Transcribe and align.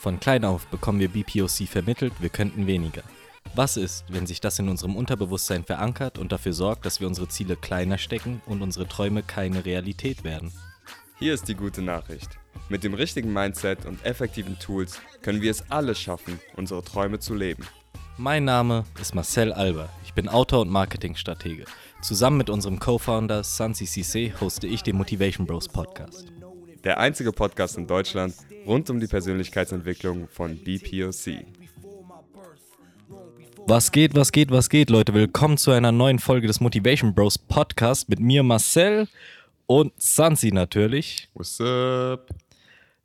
Von 0.00 0.18
klein 0.18 0.46
auf 0.46 0.66
bekommen 0.68 0.98
wir 0.98 1.10
BPOC 1.10 1.68
vermittelt, 1.68 2.14
wir 2.20 2.30
könnten 2.30 2.66
weniger. 2.66 3.02
Was 3.54 3.76
ist, 3.76 4.06
wenn 4.08 4.26
sich 4.26 4.40
das 4.40 4.58
in 4.58 4.70
unserem 4.70 4.96
Unterbewusstsein 4.96 5.62
verankert 5.62 6.16
und 6.18 6.32
dafür 6.32 6.54
sorgt, 6.54 6.86
dass 6.86 7.00
wir 7.00 7.06
unsere 7.06 7.28
Ziele 7.28 7.54
kleiner 7.54 7.98
stecken 7.98 8.40
und 8.46 8.62
unsere 8.62 8.88
Träume 8.88 9.22
keine 9.22 9.66
Realität 9.66 10.24
werden? 10.24 10.54
Hier 11.18 11.34
ist 11.34 11.48
die 11.48 11.54
gute 11.54 11.82
Nachricht. 11.82 12.38
Mit 12.70 12.82
dem 12.82 12.94
richtigen 12.94 13.30
Mindset 13.30 13.84
und 13.84 14.02
effektiven 14.02 14.58
Tools 14.58 14.98
können 15.20 15.42
wir 15.42 15.50
es 15.50 15.70
alle 15.70 15.94
schaffen, 15.94 16.40
unsere 16.56 16.82
Träume 16.82 17.18
zu 17.18 17.34
leben. 17.34 17.66
Mein 18.16 18.46
Name 18.46 18.86
ist 19.02 19.14
Marcel 19.14 19.52
Alber. 19.52 19.90
Ich 20.02 20.14
bin 20.14 20.30
Autor 20.30 20.62
und 20.62 20.70
Marketingstratege. 20.70 21.66
Zusammen 22.00 22.38
mit 22.38 22.48
unserem 22.48 22.78
Co-Founder 22.78 23.44
Sansi 23.44 23.84
Cisse 23.84 24.32
hoste 24.40 24.66
ich 24.66 24.82
den 24.82 24.96
Motivation 24.96 25.46
Bros 25.46 25.68
Podcast. 25.68 26.32
Der 26.84 26.98
einzige 26.98 27.30
Podcast 27.30 27.76
in 27.76 27.86
Deutschland 27.86 28.34
rund 28.66 28.88
um 28.88 29.00
die 29.00 29.06
Persönlichkeitsentwicklung 29.06 30.28
von 30.28 30.56
BPOC. 30.56 31.44
Was 33.66 33.92
geht, 33.92 34.14
was 34.14 34.32
geht, 34.32 34.50
was 34.50 34.70
geht, 34.70 34.88
Leute? 34.88 35.12
Willkommen 35.12 35.58
zu 35.58 35.72
einer 35.72 35.92
neuen 35.92 36.18
Folge 36.18 36.46
des 36.46 36.60
Motivation 36.60 37.14
Bros 37.14 37.36
Podcast 37.36 38.08
mit 38.08 38.18
mir, 38.18 38.42
Marcel 38.42 39.08
und 39.66 39.92
Sansi 39.98 40.52
natürlich. 40.52 41.28
What's 41.34 41.60
up? 41.60 42.30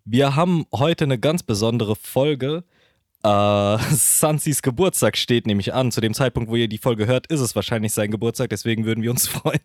Wir 0.06 0.38
haben 0.38 0.66
heute 0.74 1.04
eine 1.04 1.20
ganz 1.20 1.44
besondere 1.44 1.98
Folge. 1.98 2.64
Äh, 3.24 3.78
Sansis 3.92 4.62
Geburtstag 4.62 5.18
steht 5.18 5.48
nämlich 5.48 5.74
an. 5.74 5.92
Zu 5.92 6.00
dem 6.00 6.14
Zeitpunkt, 6.14 6.50
wo 6.50 6.56
ihr 6.56 6.70
die 6.70 6.78
Folge 6.78 7.08
hört, 7.08 7.28
ist 7.28 7.42
es 7.42 7.56
wahrscheinlich 7.56 7.92
sein 7.92 8.10
Geburtstag. 8.10 8.52
Deswegen 8.52 8.86
würden 8.86 9.04
wir 9.04 9.12
uns 9.12 9.28
freuen, 9.28 9.60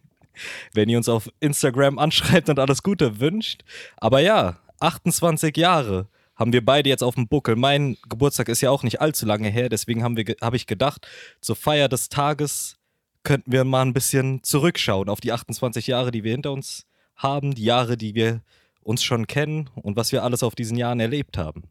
wenn 0.73 0.89
ihr 0.89 0.97
uns 0.97 1.09
auf 1.09 1.29
Instagram 1.41 1.99
anschreibt 1.99 2.49
und 2.49 2.59
alles 2.59 2.83
Gute 2.83 3.21
wünscht. 3.21 3.63
Aber 3.97 4.21
ja, 4.21 4.59
28 4.81 5.57
Jahre 5.57 6.09
haben 6.37 6.53
wir 6.53 6.65
beide 6.65 6.89
jetzt 6.89 7.03
auf 7.03 7.17
dem 7.17 7.29
Buckel. 7.29 7.57
Mein 7.57 7.99
Geburtstag 8.09 8.49
ist 8.49 8.63
ja 8.63 8.71
auch 8.71 8.83
nicht 8.83 9.01
allzu 9.01 9.27
lange 9.27 9.51
her, 9.51 9.69
deswegen 9.69 10.03
habe 10.03 10.23
hab 10.41 10.55
ich 10.55 10.67
gedacht, 10.67 11.07
zur 11.41 11.55
Feier 11.55 11.89
des 11.89 12.09
Tages 12.09 12.77
könnten 13.23 13.53
wir 13.53 13.65
mal 13.65 13.83
ein 13.83 13.93
bisschen 13.93 14.43
zurückschauen 14.43 15.11
auf 15.11 15.21
die 15.21 15.33
28 15.33 15.87
Jahre, 15.87 16.11
die 16.11 16.25
wir 16.25 16.33
hinter 16.33 16.53
uns 16.53 16.87
haben, 17.15 17.55
die 17.55 17.65
Jahre, 17.65 17.99
die 17.99 18.15
wir 18.15 18.43
uns 18.83 19.03
schon 19.03 19.27
kennen 19.27 19.69
und 19.75 19.97
was 19.97 20.13
wir 20.13 20.25
alles 20.25 20.43
auf 20.43 20.55
diesen 20.55 20.79
Jahren 20.79 21.01
erlebt 21.01 21.37
haben. 21.37 21.65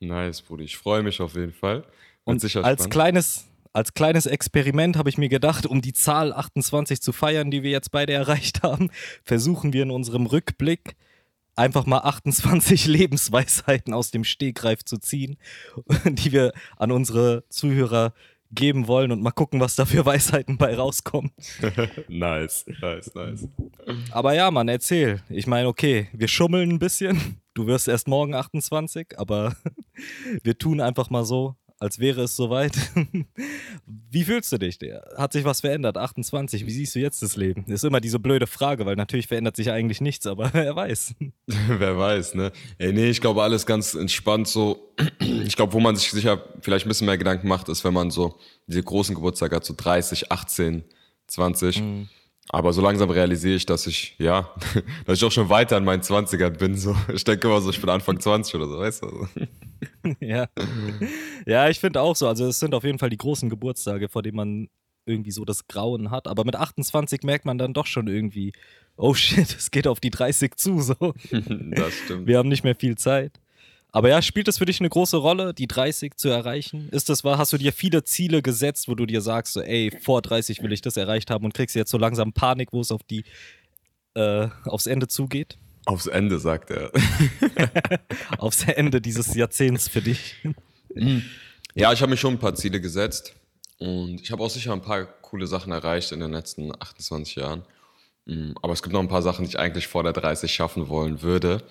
Nice, 0.00 0.42
Bruder. 0.42 0.64
Ich 0.64 0.76
freue 0.76 1.02
mich 1.02 1.20
auf 1.20 1.34
jeden 1.34 1.52
Fall. 1.52 1.84
Und 2.24 2.56
als 2.56 2.88
kleines, 2.90 3.49
als 3.72 3.94
kleines 3.94 4.26
Experiment 4.26 4.96
habe 4.96 5.08
ich 5.08 5.18
mir 5.18 5.28
gedacht, 5.28 5.66
um 5.66 5.80
die 5.80 5.92
Zahl 5.92 6.32
28 6.32 7.00
zu 7.00 7.12
feiern, 7.12 7.50
die 7.50 7.62
wir 7.62 7.70
jetzt 7.70 7.90
beide 7.90 8.12
erreicht 8.12 8.62
haben, 8.62 8.90
versuchen 9.24 9.72
wir 9.72 9.84
in 9.84 9.90
unserem 9.90 10.26
Rückblick 10.26 10.96
einfach 11.56 11.86
mal 11.86 11.98
28 11.98 12.86
Lebensweisheiten 12.86 13.94
aus 13.94 14.10
dem 14.10 14.24
Stegreif 14.24 14.84
zu 14.84 14.98
ziehen, 14.98 15.36
die 16.04 16.32
wir 16.32 16.52
an 16.76 16.90
unsere 16.90 17.44
Zuhörer 17.48 18.12
geben 18.52 18.88
wollen 18.88 19.12
und 19.12 19.22
mal 19.22 19.30
gucken, 19.30 19.60
was 19.60 19.76
da 19.76 19.84
für 19.84 20.04
Weisheiten 20.04 20.58
bei 20.58 20.74
rauskommen. 20.74 21.30
nice, 22.08 22.64
nice, 22.80 23.14
nice. 23.14 23.48
Aber 24.10 24.34
ja, 24.34 24.50
Mann, 24.50 24.66
erzähl. 24.66 25.22
Ich 25.28 25.46
meine, 25.46 25.68
okay, 25.68 26.08
wir 26.12 26.26
schummeln 26.26 26.70
ein 26.70 26.78
bisschen. 26.80 27.36
Du 27.54 27.68
wirst 27.68 27.86
erst 27.86 28.08
morgen 28.08 28.34
28, 28.34 29.18
aber 29.18 29.54
wir 30.42 30.58
tun 30.58 30.80
einfach 30.80 31.10
mal 31.10 31.24
so, 31.24 31.54
als 31.80 31.98
wäre 31.98 32.22
es 32.22 32.36
soweit. 32.36 32.76
Wie 33.86 34.24
fühlst 34.24 34.52
du 34.52 34.58
dich? 34.58 34.78
Hat 35.16 35.32
sich 35.32 35.44
was 35.44 35.62
verändert? 35.62 35.96
28, 35.96 36.66
wie 36.66 36.70
siehst 36.70 36.94
du 36.94 36.98
jetzt 36.98 37.22
das 37.22 37.36
Leben? 37.36 37.64
Das 37.66 37.76
ist 37.76 37.84
immer 37.84 38.00
diese 38.00 38.18
blöde 38.18 38.46
Frage, 38.46 38.84
weil 38.84 38.96
natürlich 38.96 39.26
verändert 39.26 39.56
sich 39.56 39.70
eigentlich 39.70 40.00
nichts, 40.00 40.26
aber 40.26 40.50
wer 40.52 40.76
weiß. 40.76 41.14
wer 41.46 41.96
weiß, 41.96 42.34
ne? 42.34 42.52
Ey, 42.78 42.92
nee, 42.92 43.08
ich 43.08 43.20
glaube, 43.20 43.42
alles 43.42 43.64
ganz 43.66 43.94
entspannt 43.94 44.46
so. 44.46 44.94
Ich 45.20 45.56
glaube, 45.56 45.72
wo 45.72 45.80
man 45.80 45.96
sich 45.96 46.10
sicher 46.10 46.44
vielleicht 46.60 46.86
ein 46.86 46.88
bisschen 46.88 47.06
mehr 47.06 47.18
Gedanken 47.18 47.48
macht, 47.48 47.68
ist, 47.68 47.82
wenn 47.82 47.94
man 47.94 48.10
so 48.10 48.38
diese 48.66 48.82
großen 48.82 49.14
Geburtstage 49.14 49.56
hat, 49.56 49.64
so 49.64 49.74
30, 49.76 50.30
18, 50.30 50.84
20. 51.26 51.80
Mhm. 51.80 52.08
Aber 52.52 52.72
so 52.72 52.82
langsam 52.82 53.10
realisiere 53.10 53.54
ich, 53.54 53.64
dass 53.64 53.86
ich, 53.86 54.16
ja, 54.18 54.50
dass 55.06 55.18
ich 55.18 55.24
auch 55.24 55.30
schon 55.30 55.48
weiter 55.48 55.76
in 55.76 55.84
meinen 55.84 56.02
20ern 56.02 56.50
bin. 56.50 56.76
So. 56.76 56.96
Ich 57.14 57.22
denke 57.22 57.46
immer 57.46 57.60
so, 57.60 57.70
ich 57.70 57.80
bin 57.80 57.88
Anfang 57.88 58.18
20 58.18 58.54
oder 58.56 58.66
so, 58.66 58.78
weißt 58.78 59.02
du? 59.02 59.28
ja. 60.20 60.48
Ja, 61.46 61.68
ich 61.68 61.78
finde 61.78 62.00
auch 62.00 62.16
so. 62.16 62.26
Also, 62.26 62.46
es 62.46 62.58
sind 62.58 62.74
auf 62.74 62.82
jeden 62.82 62.98
Fall 62.98 63.10
die 63.10 63.16
großen 63.16 63.48
Geburtstage, 63.48 64.08
vor 64.08 64.22
denen 64.22 64.36
man 64.36 64.68
irgendwie 65.06 65.30
so 65.30 65.44
das 65.44 65.68
Grauen 65.68 66.10
hat. 66.10 66.26
Aber 66.26 66.44
mit 66.44 66.56
28 66.56 67.22
merkt 67.22 67.44
man 67.44 67.56
dann 67.56 67.72
doch 67.72 67.86
schon 67.86 68.08
irgendwie, 68.08 68.52
oh 68.96 69.14
shit, 69.14 69.54
es 69.58 69.70
geht 69.70 69.86
auf 69.86 70.00
die 70.00 70.10
30 70.10 70.56
zu. 70.56 70.80
So. 70.80 71.14
das 71.30 71.94
stimmt. 72.04 72.26
Wir 72.26 72.38
haben 72.38 72.48
nicht 72.48 72.64
mehr 72.64 72.74
viel 72.74 72.96
Zeit. 72.96 73.40
Aber 73.92 74.08
ja, 74.08 74.22
spielt 74.22 74.48
es 74.48 74.58
für 74.58 74.66
dich 74.66 74.80
eine 74.80 74.88
große 74.88 75.16
Rolle, 75.16 75.52
die 75.52 75.66
30 75.66 76.16
zu 76.16 76.28
erreichen? 76.28 76.88
Ist 76.90 77.08
das 77.08 77.24
wahr? 77.24 77.38
Hast 77.38 77.52
du 77.52 77.58
dir 77.58 77.72
viele 77.72 78.04
Ziele 78.04 78.42
gesetzt, 78.42 78.88
wo 78.88 78.94
du 78.94 79.06
dir 79.06 79.20
sagst, 79.20 79.54
so, 79.54 79.60
ey, 79.60 79.90
vor 80.02 80.22
30 80.22 80.62
will 80.62 80.72
ich 80.72 80.80
das 80.80 80.96
erreicht 80.96 81.30
haben 81.30 81.44
und 81.44 81.54
kriegst 81.54 81.74
jetzt 81.74 81.90
so 81.90 81.98
langsam 81.98 82.32
Panik, 82.32 82.72
wo 82.72 82.80
es 82.80 82.92
auf 82.92 83.02
die, 83.02 83.24
äh, 84.14 84.48
aufs 84.64 84.86
Ende 84.86 85.08
zugeht? 85.08 85.58
Aufs 85.86 86.06
Ende, 86.06 86.38
sagt 86.38 86.70
er. 86.70 86.92
aufs 88.38 88.62
Ende 88.64 89.00
dieses 89.00 89.34
Jahrzehnts 89.34 89.88
für 89.88 90.02
dich. 90.02 90.36
Ja, 91.74 91.92
ich 91.92 92.00
habe 92.00 92.10
mir 92.10 92.16
schon 92.16 92.34
ein 92.34 92.38
paar 92.38 92.54
Ziele 92.54 92.80
gesetzt 92.80 93.34
und 93.78 94.20
ich 94.20 94.30
habe 94.30 94.42
auch 94.42 94.50
sicher 94.50 94.72
ein 94.72 94.82
paar 94.82 95.04
coole 95.04 95.46
Sachen 95.46 95.72
erreicht 95.72 96.12
in 96.12 96.20
den 96.20 96.32
letzten 96.32 96.70
28 96.80 97.36
Jahren. 97.36 97.62
Mm, 98.26 98.52
aber 98.60 98.72
es 98.72 98.82
gibt 98.82 98.92
noch 98.92 99.00
ein 99.00 99.08
paar 99.08 99.22
Sachen, 99.22 99.44
die 99.44 99.50
ich 99.50 99.58
eigentlich 99.58 99.86
vor 99.86 100.02
der 100.02 100.12
30 100.12 100.52
schaffen 100.52 100.88
wollen 100.88 101.22
würde. 101.22 101.62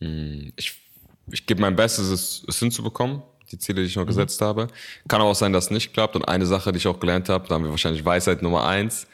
Mm, 0.00 0.48
ich 0.56 0.85
ich 1.30 1.46
gebe 1.46 1.60
mein 1.60 1.76
Bestes, 1.76 2.08
es, 2.08 2.44
es 2.46 2.58
hinzubekommen, 2.58 3.22
die 3.50 3.58
Ziele, 3.58 3.82
die 3.82 3.88
ich 3.88 3.96
noch 3.96 4.04
mhm. 4.04 4.08
gesetzt 4.08 4.40
habe. 4.40 4.68
Kann 5.08 5.20
aber 5.20 5.30
auch 5.30 5.36
sein, 5.36 5.52
dass 5.52 5.66
es 5.66 5.70
nicht 5.70 5.92
klappt. 5.92 6.16
Und 6.16 6.24
eine 6.24 6.46
Sache, 6.46 6.72
die 6.72 6.78
ich 6.78 6.86
auch 6.86 7.00
gelernt 7.00 7.28
habe, 7.28 7.48
da 7.48 7.54
haben 7.54 7.64
wir 7.64 7.70
wahrscheinlich 7.70 8.04
Weisheit 8.04 8.42
Nummer 8.42 8.66
eins, 8.66 9.06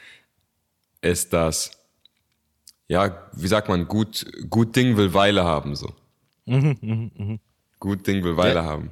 ist, 1.01 1.33
dass, 1.33 1.72
ja, 2.89 3.28
wie 3.33 3.49
sagt 3.49 3.69
man, 3.69 3.87
gut, 3.89 4.27
gut 4.49 4.75
Ding 4.77 4.97
will 4.97 5.12
Weile 5.15 5.45
haben, 5.45 5.75
so. 5.75 5.93
Mhm, 6.47 6.77
mh, 6.81 7.11
mh. 7.17 7.39
Gut 7.78 8.06
Ding 8.06 8.22
will 8.25 8.37
Weile 8.37 8.56
ja. 8.56 8.65
haben. 8.65 8.91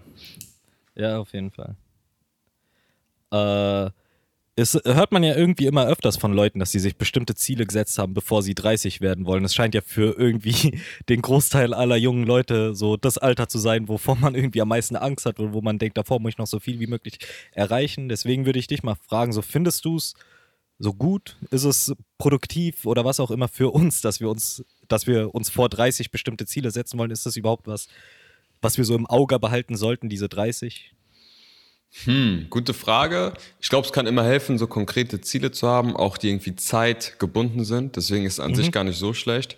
Ja, 0.94 1.19
auf 1.19 1.32
jeden 1.32 1.50
Fall. 1.50 1.76
Äh, 3.32 3.91
es 4.60 4.75
hört 4.84 5.12
man 5.12 5.22
ja 5.22 5.34
irgendwie 5.34 5.66
immer 5.66 5.87
öfters 5.87 6.16
von 6.16 6.32
Leuten, 6.32 6.59
dass 6.59 6.71
sie 6.71 6.78
sich 6.78 6.97
bestimmte 6.97 7.34
Ziele 7.34 7.66
gesetzt 7.66 7.98
haben, 7.98 8.15
bevor 8.15 8.43
sie 8.43 8.54
30 8.54 9.00
werden 9.00 9.25
wollen. 9.26 9.44
Es 9.44 9.54
scheint 9.54 9.75
ja 9.75 9.81
für 9.81 10.19
irgendwie 10.19 10.81
den 11.09 11.22
Großteil 11.22 11.75
aller 11.75 11.97
jungen 11.97 12.25
Leute 12.25 12.75
so 12.75 12.97
das 12.97 13.19
Alter 13.19 13.48
zu 13.48 13.59
sein, 13.59 13.88
wovor 13.88 14.16
man 14.16 14.34
irgendwie 14.34 14.60
am 14.60 14.69
meisten 14.69 14.97
Angst 14.97 15.26
hat 15.26 15.41
und 15.41 15.53
wo 15.53 15.60
man 15.60 15.78
denkt, 15.78 15.97
davor 15.98 16.21
muss 16.21 16.31
ich 16.31 16.38
noch 16.38 16.47
so 16.47 16.60
viel 16.60 16.81
wie 16.81 16.87
möglich 16.87 17.19
erreichen. 17.53 18.09
Deswegen 18.09 18.47
würde 18.47 18.59
ich 18.59 18.66
dich 18.66 18.82
mal 18.82 18.97
fragen, 18.97 19.32
so 19.32 19.43
findest 19.43 19.84
du 19.84 19.97
es 19.97 20.15
so 20.78 20.94
gut? 20.94 21.37
Ist 21.50 21.65
es 21.65 21.94
produktiv 22.19 22.87
oder 22.87 23.04
was 23.04 23.21
auch 23.21 23.31
immer 23.31 23.48
für 23.48 23.72
uns, 23.72 24.00
dass 24.00 24.21
wir 24.21 24.31
uns, 24.31 24.65
dass 24.88 25.06
wir 25.06 25.34
uns 25.34 25.50
vor 25.50 25.69
30 25.69 26.10
bestimmte 26.10 26.47
Ziele 26.47 26.71
setzen 26.71 26.98
wollen? 26.98 27.10
Ist 27.10 27.27
das 27.27 27.37
überhaupt 27.37 27.66
was, 27.66 27.88
was 28.62 28.78
wir 28.78 28.84
so 28.84 28.94
im 28.97 29.06
Auge 29.06 29.38
behalten 29.38 29.77
sollten, 29.77 30.09
diese 30.09 30.28
30? 30.28 30.94
Hm, 32.04 32.46
gute 32.50 32.72
Frage. 32.72 33.34
Ich 33.60 33.68
glaube, 33.68 33.86
es 33.86 33.92
kann 33.92 34.06
immer 34.06 34.24
helfen, 34.24 34.58
so 34.58 34.66
konkrete 34.66 35.20
Ziele 35.20 35.50
zu 35.50 35.66
haben, 35.66 35.96
auch 35.96 36.18
die 36.18 36.28
irgendwie 36.28 36.54
zeitgebunden 36.54 37.64
sind. 37.64 37.96
Deswegen 37.96 38.24
ist 38.24 38.34
es 38.34 38.40
an 38.40 38.52
mhm. 38.52 38.56
sich 38.56 38.72
gar 38.72 38.84
nicht 38.84 38.98
so 38.98 39.12
schlecht. 39.12 39.56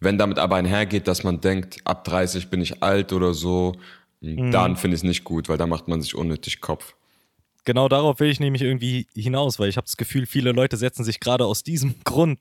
Wenn 0.00 0.18
damit 0.18 0.38
aber 0.38 0.56
einhergeht, 0.56 1.06
dass 1.08 1.24
man 1.24 1.40
denkt, 1.40 1.78
ab 1.84 2.04
30 2.04 2.48
bin 2.48 2.60
ich 2.60 2.82
alt 2.82 3.12
oder 3.12 3.34
so, 3.34 3.76
hm, 4.22 4.46
mhm. 4.46 4.50
dann 4.50 4.76
finde 4.76 4.94
ich 4.96 5.00
es 5.00 5.04
nicht 5.04 5.24
gut, 5.24 5.48
weil 5.48 5.58
da 5.58 5.66
macht 5.66 5.88
man 5.88 6.00
sich 6.00 6.14
unnötig 6.14 6.60
Kopf. 6.60 6.94
Genau 7.66 7.88
darauf 7.88 8.20
will 8.20 8.28
ich 8.28 8.40
nämlich 8.40 8.60
irgendwie 8.60 9.06
hinaus, 9.14 9.58
weil 9.58 9.70
ich 9.70 9.78
habe 9.78 9.86
das 9.86 9.96
Gefühl, 9.96 10.26
viele 10.26 10.52
Leute 10.52 10.76
setzen 10.76 11.02
sich 11.02 11.18
gerade 11.20 11.46
aus 11.46 11.62
diesem 11.62 11.94
Grund 12.04 12.38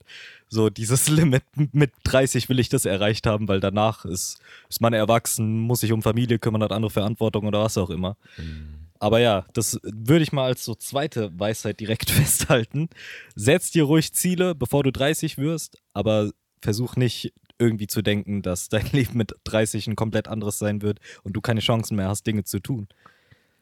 so 0.49 0.69
dieses 0.69 1.09
Limit 1.09 1.43
mit 1.71 1.91
30 2.03 2.49
will 2.49 2.59
ich 2.59 2.69
das 2.69 2.85
erreicht 2.85 3.25
haben, 3.25 3.47
weil 3.47 3.59
danach 3.59 4.05
ist, 4.05 4.39
ist 4.69 4.81
man 4.81 4.93
erwachsen, 4.93 5.59
muss 5.59 5.79
sich 5.79 5.91
um 5.91 6.01
Familie 6.01 6.39
kümmern, 6.39 6.63
hat 6.63 6.71
andere 6.71 6.91
Verantwortung 6.91 7.45
oder 7.45 7.63
was 7.63 7.77
auch 7.77 7.89
immer. 7.89 8.17
Mhm. 8.37 8.82
Aber 9.03 9.19
ja, 9.19 9.45
das 9.51 9.81
würde 9.83 10.23
ich 10.23 10.31
mal 10.31 10.45
als 10.45 10.63
so 10.63 10.75
zweite 10.75 11.37
Weisheit 11.37 11.81
direkt 11.81 12.09
festhalten. 12.09 12.87
Setz 13.35 13.69
dir 13.69 13.83
ruhig 13.83 14.13
Ziele, 14.13 14.55
bevor 14.55 14.81
du 14.83 14.93
30 14.93 15.37
wirst, 15.37 15.77
aber 15.91 16.31
versuch 16.61 16.95
nicht 16.95 17.33
irgendwie 17.59 17.87
zu 17.87 18.01
denken, 18.01 18.41
dass 18.41 18.69
dein 18.69 18.85
Leben 18.93 19.17
mit 19.17 19.33
30 19.43 19.87
ein 19.87 19.97
komplett 19.97 20.29
anderes 20.29 20.57
sein 20.57 20.81
wird 20.81 20.99
und 21.23 21.33
du 21.33 21.41
keine 21.41 21.59
Chancen 21.59 21.97
mehr 21.97 22.07
hast, 22.07 22.25
Dinge 22.25 22.45
zu 22.45 22.61
tun. 22.61 22.87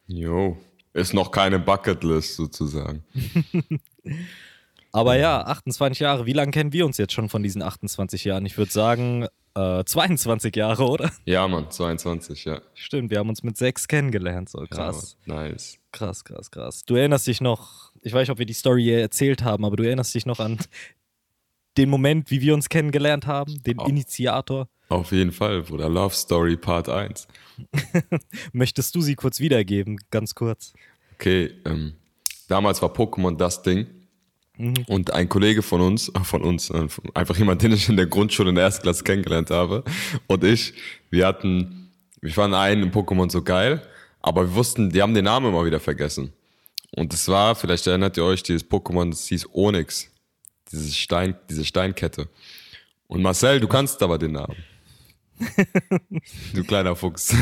Jo, 0.05 0.57
ist 0.93 1.15
noch 1.15 1.31
keine 1.31 1.57
Bucketlist 1.57 2.35
sozusagen. 2.35 3.03
aber 4.91 5.17
ja, 5.17 5.41
28 5.41 5.99
Jahre, 5.99 6.25
wie 6.25 6.33
lange 6.33 6.51
kennen 6.51 6.73
wir 6.73 6.85
uns 6.85 6.97
jetzt 6.97 7.13
schon 7.13 7.29
von 7.29 7.43
diesen 7.43 7.61
28 7.61 8.23
Jahren? 8.25 8.45
Ich 8.45 8.57
würde 8.57 8.71
sagen, 8.71 9.27
äh, 9.55 9.83
22 9.83 10.55
Jahre, 10.55 10.85
oder? 10.87 11.11
Ja, 11.25 11.47
Mann, 11.47 11.69
22, 11.69 12.45
ja. 12.45 12.61
Stimmt, 12.73 13.11
wir 13.11 13.19
haben 13.19 13.29
uns 13.29 13.43
mit 13.43 13.57
sechs 13.57 13.87
kennengelernt, 13.87 14.49
so 14.49 14.65
krass. 14.69 15.17
Ja, 15.25 15.33
nice. 15.35 15.77
Krass, 15.91 16.23
krass, 16.23 16.51
krass. 16.51 16.83
Du 16.85 16.95
erinnerst 16.95 17.27
dich 17.27 17.41
noch, 17.41 17.91
ich 18.01 18.13
weiß 18.13 18.21
nicht, 18.21 18.31
ob 18.31 18.39
wir 18.39 18.45
die 18.45 18.53
Story 18.53 18.89
erzählt 18.91 19.43
haben, 19.43 19.65
aber 19.65 19.75
du 19.75 19.83
erinnerst 19.83 20.13
dich 20.15 20.25
noch 20.25 20.39
an 20.39 20.57
den 21.77 21.89
Moment, 21.89 22.31
wie 22.31 22.41
wir 22.41 22.53
uns 22.53 22.69
kennengelernt 22.69 23.27
haben, 23.27 23.61
den 23.63 23.79
Oh. 23.79 23.85
Initiator. 23.85 24.67
Auf 24.89 25.11
jeden 25.13 25.31
Fall, 25.31 25.61
Bruder. 25.61 25.87
Love 25.87 26.13
Story 26.13 26.57
Part 26.57 26.89
1. 26.89 27.27
Möchtest 28.51 28.93
du 28.95 29.01
sie 29.01 29.15
kurz 29.15 29.39
wiedergeben, 29.39 29.97
ganz 30.09 30.35
kurz? 30.35 30.73
Okay, 31.15 31.53
ähm, 31.65 31.93
damals 32.49 32.81
war 32.81 32.89
Pokémon 32.93 33.37
das 33.37 33.61
Ding. 33.61 33.87
Und 34.87 35.11
ein 35.11 35.29
Kollege 35.29 35.61
von 35.61 35.81
uns, 35.81 36.11
von 36.23 36.41
uns, 36.41 36.69
äh, 36.69 36.87
einfach 37.13 37.37
jemand, 37.37 37.61
den 37.61 37.73
ich 37.73 37.89
in 37.89 37.97
der 37.97 38.05
Grundschule 38.07 38.49
in 38.49 38.55
der 38.55 38.65
ersten 38.65 38.83
Klasse 38.83 39.03
kennengelernt 39.03 39.49
habe, 39.49 39.83
und 40.27 40.43
ich, 40.43 40.73
wir 41.09 41.27
hatten, 41.27 41.91
wir 42.21 42.31
fanden 42.31 42.55
einen 42.55 42.83
in 42.83 42.91
Pokémon 42.91 43.29
so 43.29 43.41
geil, 43.41 43.81
aber 44.21 44.43
wir 44.43 44.55
wussten, 44.55 44.89
die 44.89 45.01
haben 45.01 45.13
den 45.13 45.25
Namen 45.25 45.47
immer 45.47 45.65
wieder 45.65 45.79
vergessen. 45.79 46.31
Und 46.91 47.13
es 47.13 47.27
war, 47.27 47.55
vielleicht 47.55 47.87
erinnert 47.87 48.17
ihr 48.17 48.25
euch, 48.25 48.43
dieses 48.43 48.69
Pokémon, 48.69 49.09
das 49.09 49.27
hieß 49.27 49.47
Onyx. 49.53 50.09
Diese, 50.71 50.91
Stein, 50.91 51.35
diese 51.49 51.65
Steinkette. 51.65 52.27
Und 53.07 53.21
Marcel, 53.21 53.59
du 53.59 53.67
kannst 53.67 54.01
aber 54.03 54.17
den 54.17 54.33
Namen. 54.33 54.55
du 56.53 56.63
kleiner 56.63 56.95
Fuchs. 56.95 57.35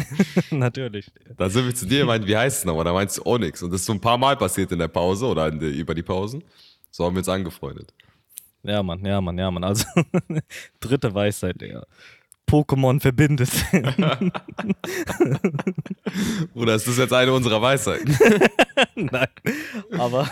Natürlich. 0.50 1.10
Da 1.36 1.50
sind 1.50 1.66
wir 1.66 1.74
zu 1.74 1.86
dir, 1.86 2.04
meint, 2.04 2.26
wie 2.26 2.36
heißt 2.36 2.58
es 2.60 2.64
nochmal? 2.64 2.84
Da 2.84 2.92
meinst 2.92 3.18
du 3.18 3.22
Onyx. 3.26 3.62
Und 3.62 3.72
das 3.72 3.80
ist 3.80 3.86
so 3.86 3.92
ein 3.92 4.00
paar 4.00 4.18
Mal 4.18 4.36
passiert 4.36 4.72
in 4.72 4.78
der 4.78 4.88
Pause 4.88 5.26
oder 5.26 5.50
der, 5.50 5.70
über 5.70 5.94
die 5.94 6.02
Pausen. 6.02 6.42
So 6.90 7.04
haben 7.04 7.14
wir 7.14 7.20
uns 7.20 7.28
angefreundet. 7.28 7.92
Ja, 8.62 8.82
Mann, 8.82 9.04
ja, 9.04 9.20
Mann, 9.20 9.38
ja, 9.38 9.50
Mann. 9.50 9.64
Also, 9.64 9.86
dritte 10.80 11.12
Weisheit, 11.14 11.60
Digga. 11.60 11.84
Pokémon 12.48 13.00
verbindet. 13.00 13.50
Oder 16.54 16.74
ist 16.74 16.86
das 16.86 16.98
jetzt 16.98 17.12
eine 17.12 17.32
unserer 17.32 17.62
Weisheiten? 17.62 18.16
Nein. 18.94 19.28
Aber, 19.98 20.28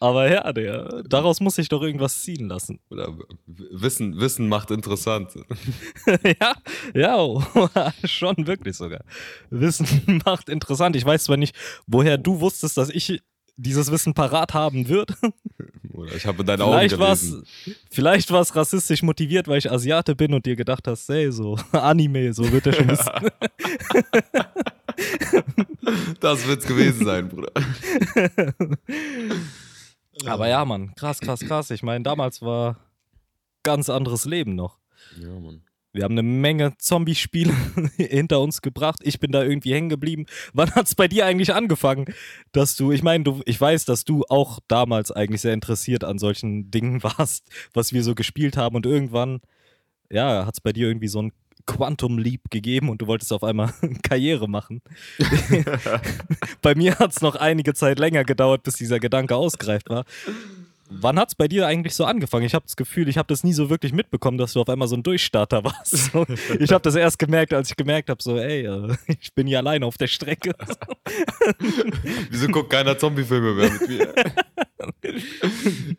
aber 0.00 0.30
ja, 0.30 0.52
Digga, 0.52 1.02
daraus 1.08 1.40
muss 1.40 1.58
ich 1.58 1.68
doch 1.68 1.82
irgendwas 1.82 2.22
ziehen 2.22 2.48
lassen. 2.48 2.80
Oder 2.90 3.16
Wissen, 3.46 4.20
Wissen 4.20 4.48
macht 4.48 4.70
interessant. 4.70 5.32
ja, 6.40 6.54
ja, 6.94 7.92
schon 8.04 8.46
wirklich 8.46 8.76
sogar. 8.76 9.00
Wissen 9.50 10.20
macht 10.24 10.48
interessant. 10.48 10.96
Ich 10.96 11.04
weiß 11.04 11.24
zwar 11.24 11.36
nicht, 11.36 11.56
woher 11.86 12.18
du 12.18 12.40
wusstest, 12.40 12.76
dass 12.76 12.90
ich 12.90 13.22
dieses 13.56 13.90
Wissen 13.90 14.12
parat 14.12 14.52
haben 14.52 14.88
würde. 14.88 15.14
Oder 15.92 16.14
ich 16.14 16.26
habe 16.26 16.40
in 16.40 16.46
deinen 16.46 16.60
Augen 16.60 16.74
Vielleicht 16.76 16.98
war 16.98 17.12
es 17.12 17.20
gelesen. 17.22 17.46
vielleicht 17.90 18.30
war's 18.30 18.54
rassistisch 18.54 19.02
motiviert, 19.02 19.48
weil 19.48 19.58
ich 19.58 19.72
Asiate 19.72 20.14
bin 20.14 20.34
und 20.34 20.44
dir 20.44 20.56
gedacht 20.56 20.86
hast, 20.86 21.08
hey, 21.08 21.32
so 21.32 21.58
Anime, 21.72 22.34
so 22.34 22.52
wird 22.52 22.66
er 22.66 22.74
schon 22.74 22.88
wissen. 22.88 23.10
Das 26.20 26.46
wird's 26.46 26.66
gewesen 26.66 27.06
sein, 27.06 27.28
Bruder. 27.28 27.52
Aber 30.24 30.48
ja, 30.48 30.64
Mann, 30.64 30.94
krass, 30.94 31.20
krass, 31.20 31.40
krass. 31.40 31.70
Ich 31.70 31.82
meine, 31.82 32.02
damals 32.02 32.42
war 32.42 32.78
ganz 33.62 33.90
anderes 33.90 34.24
Leben 34.24 34.54
noch. 34.54 34.78
Ja, 35.20 35.28
Mann. 35.38 35.62
Wir 35.96 36.04
haben 36.04 36.12
eine 36.12 36.22
Menge 36.22 36.76
Zombie-Spiele 36.76 37.54
hinter 37.96 38.40
uns 38.40 38.60
gebracht. 38.60 39.00
Ich 39.02 39.18
bin 39.18 39.32
da 39.32 39.42
irgendwie 39.42 39.72
hängen 39.72 39.88
geblieben. 39.88 40.26
Wann 40.52 40.70
hat 40.72 40.86
es 40.86 40.94
bei 40.94 41.08
dir 41.08 41.24
eigentlich 41.24 41.54
angefangen, 41.54 42.04
dass 42.52 42.76
du, 42.76 42.92
ich 42.92 43.02
meine, 43.02 43.24
du, 43.24 43.40
ich 43.46 43.58
weiß, 43.58 43.86
dass 43.86 44.04
du 44.04 44.22
auch 44.28 44.60
damals 44.68 45.10
eigentlich 45.10 45.40
sehr 45.40 45.54
interessiert 45.54 46.04
an 46.04 46.18
solchen 46.18 46.70
Dingen 46.70 47.02
warst, 47.02 47.48
was 47.72 47.94
wir 47.94 48.02
so 48.02 48.14
gespielt 48.14 48.58
haben. 48.58 48.76
Und 48.76 48.84
irgendwann, 48.84 49.40
ja, 50.10 50.44
hat 50.44 50.54
es 50.54 50.60
bei 50.60 50.74
dir 50.74 50.86
irgendwie 50.86 51.08
so 51.08 51.22
ein 51.22 51.32
Quantum 51.66 52.18
Leap 52.18 52.50
gegeben 52.50 52.88
und 52.88 53.02
du 53.02 53.06
wolltest 53.06 53.32
auf 53.32 53.44
einmal 53.44 53.72
Karriere 54.02 54.48
machen. 54.48 54.82
bei 56.62 56.74
mir 56.74 56.98
hat 56.98 57.12
es 57.12 57.20
noch 57.20 57.36
einige 57.36 57.74
Zeit 57.74 57.98
länger 57.98 58.24
gedauert, 58.24 58.62
bis 58.62 58.76
dieser 58.76 59.00
Gedanke 59.00 59.36
ausgereift 59.36 59.90
war. 59.90 60.04
Wann 60.88 61.18
hat 61.18 61.30
es 61.30 61.34
bei 61.34 61.48
dir 61.48 61.66
eigentlich 61.66 61.94
so 61.94 62.04
angefangen? 62.04 62.46
Ich 62.46 62.54
habe 62.54 62.64
das 62.64 62.76
Gefühl, 62.76 63.08
ich 63.08 63.18
habe 63.18 63.26
das 63.26 63.42
nie 63.42 63.52
so 63.52 63.70
wirklich 63.70 63.92
mitbekommen, 63.92 64.38
dass 64.38 64.52
du 64.52 64.60
auf 64.60 64.68
einmal 64.68 64.86
so 64.86 64.94
ein 64.94 65.02
Durchstarter 65.02 65.64
warst. 65.64 66.12
So, 66.12 66.24
ich 66.60 66.72
habe 66.72 66.82
das 66.82 66.94
erst 66.94 67.18
gemerkt, 67.18 67.52
als 67.52 67.70
ich 67.70 67.76
gemerkt 67.76 68.08
habe, 68.08 68.22
so, 68.22 68.38
ey, 68.38 68.66
äh, 68.66 68.96
ich 69.20 69.32
bin 69.34 69.46
hier 69.46 69.58
alleine 69.58 69.84
auf 69.84 69.98
der 69.98 70.06
Strecke. 70.06 70.54
Wieso 72.30 72.48
guckt 72.48 72.70
keiner 72.70 72.96
Zombie-Filme 72.96 73.54
mehr 73.54 73.70
mit 73.70 73.88
mir? 73.88 74.14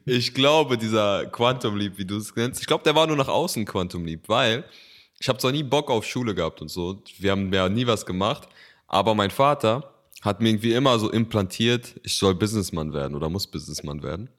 Ich 0.05 0.33
glaube, 0.33 0.77
dieser 0.77 1.25
Quantum 1.25 1.75
Leap, 1.75 1.97
wie 1.97 2.05
du 2.05 2.17
es 2.17 2.33
nennst, 2.35 2.61
ich 2.61 2.67
glaube, 2.67 2.83
der 2.83 2.95
war 2.95 3.07
nur 3.07 3.17
nach 3.17 3.27
außen 3.27 3.65
Quantum 3.65 4.05
Leap, 4.05 4.29
weil 4.29 4.63
ich 5.19 5.29
habe 5.29 5.39
zwar 5.39 5.51
nie 5.51 5.63
Bock 5.63 5.89
auf 5.89 6.05
Schule 6.05 6.35
gehabt 6.35 6.61
und 6.61 6.69
so, 6.69 7.01
wir 7.17 7.31
haben 7.31 7.51
ja 7.51 7.69
nie 7.69 7.87
was 7.87 8.05
gemacht, 8.05 8.47
aber 8.87 9.15
mein 9.15 9.31
Vater 9.31 9.93
hat 10.21 10.41
mir 10.41 10.49
irgendwie 10.49 10.73
immer 10.73 10.97
so 10.99 11.11
implantiert, 11.11 11.99
ich 12.03 12.15
soll 12.15 12.35
Businessman 12.35 12.93
werden 12.93 13.15
oder 13.15 13.29
muss 13.29 13.47
Businessman 13.47 14.03
werden. 14.03 14.29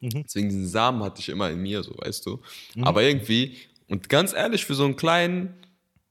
Deswegen 0.00 0.48
diesen 0.48 0.66
Samen 0.66 1.02
hatte 1.02 1.20
ich 1.20 1.28
immer 1.28 1.50
in 1.50 1.60
mir, 1.60 1.82
so 1.82 1.92
weißt 1.98 2.24
du. 2.24 2.40
Aber 2.80 3.02
irgendwie, 3.02 3.58
und 3.88 4.08
ganz 4.08 4.32
ehrlich, 4.32 4.64
für 4.64 4.74
so 4.74 4.84
einen 4.84 4.96
kleinen, 4.96 5.54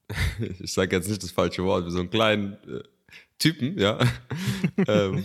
ich 0.59 0.73
sage 0.73 0.95
jetzt 0.95 1.09
nicht 1.09 1.23
das 1.23 1.31
falsche 1.31 1.63
Wort, 1.63 1.85
für 1.85 1.91
so 1.91 1.99
einen 1.99 2.11
kleinen 2.11 2.53
äh, 2.67 2.83
Typen, 3.39 3.79
ja, 3.79 3.97
ähm, 4.87 5.23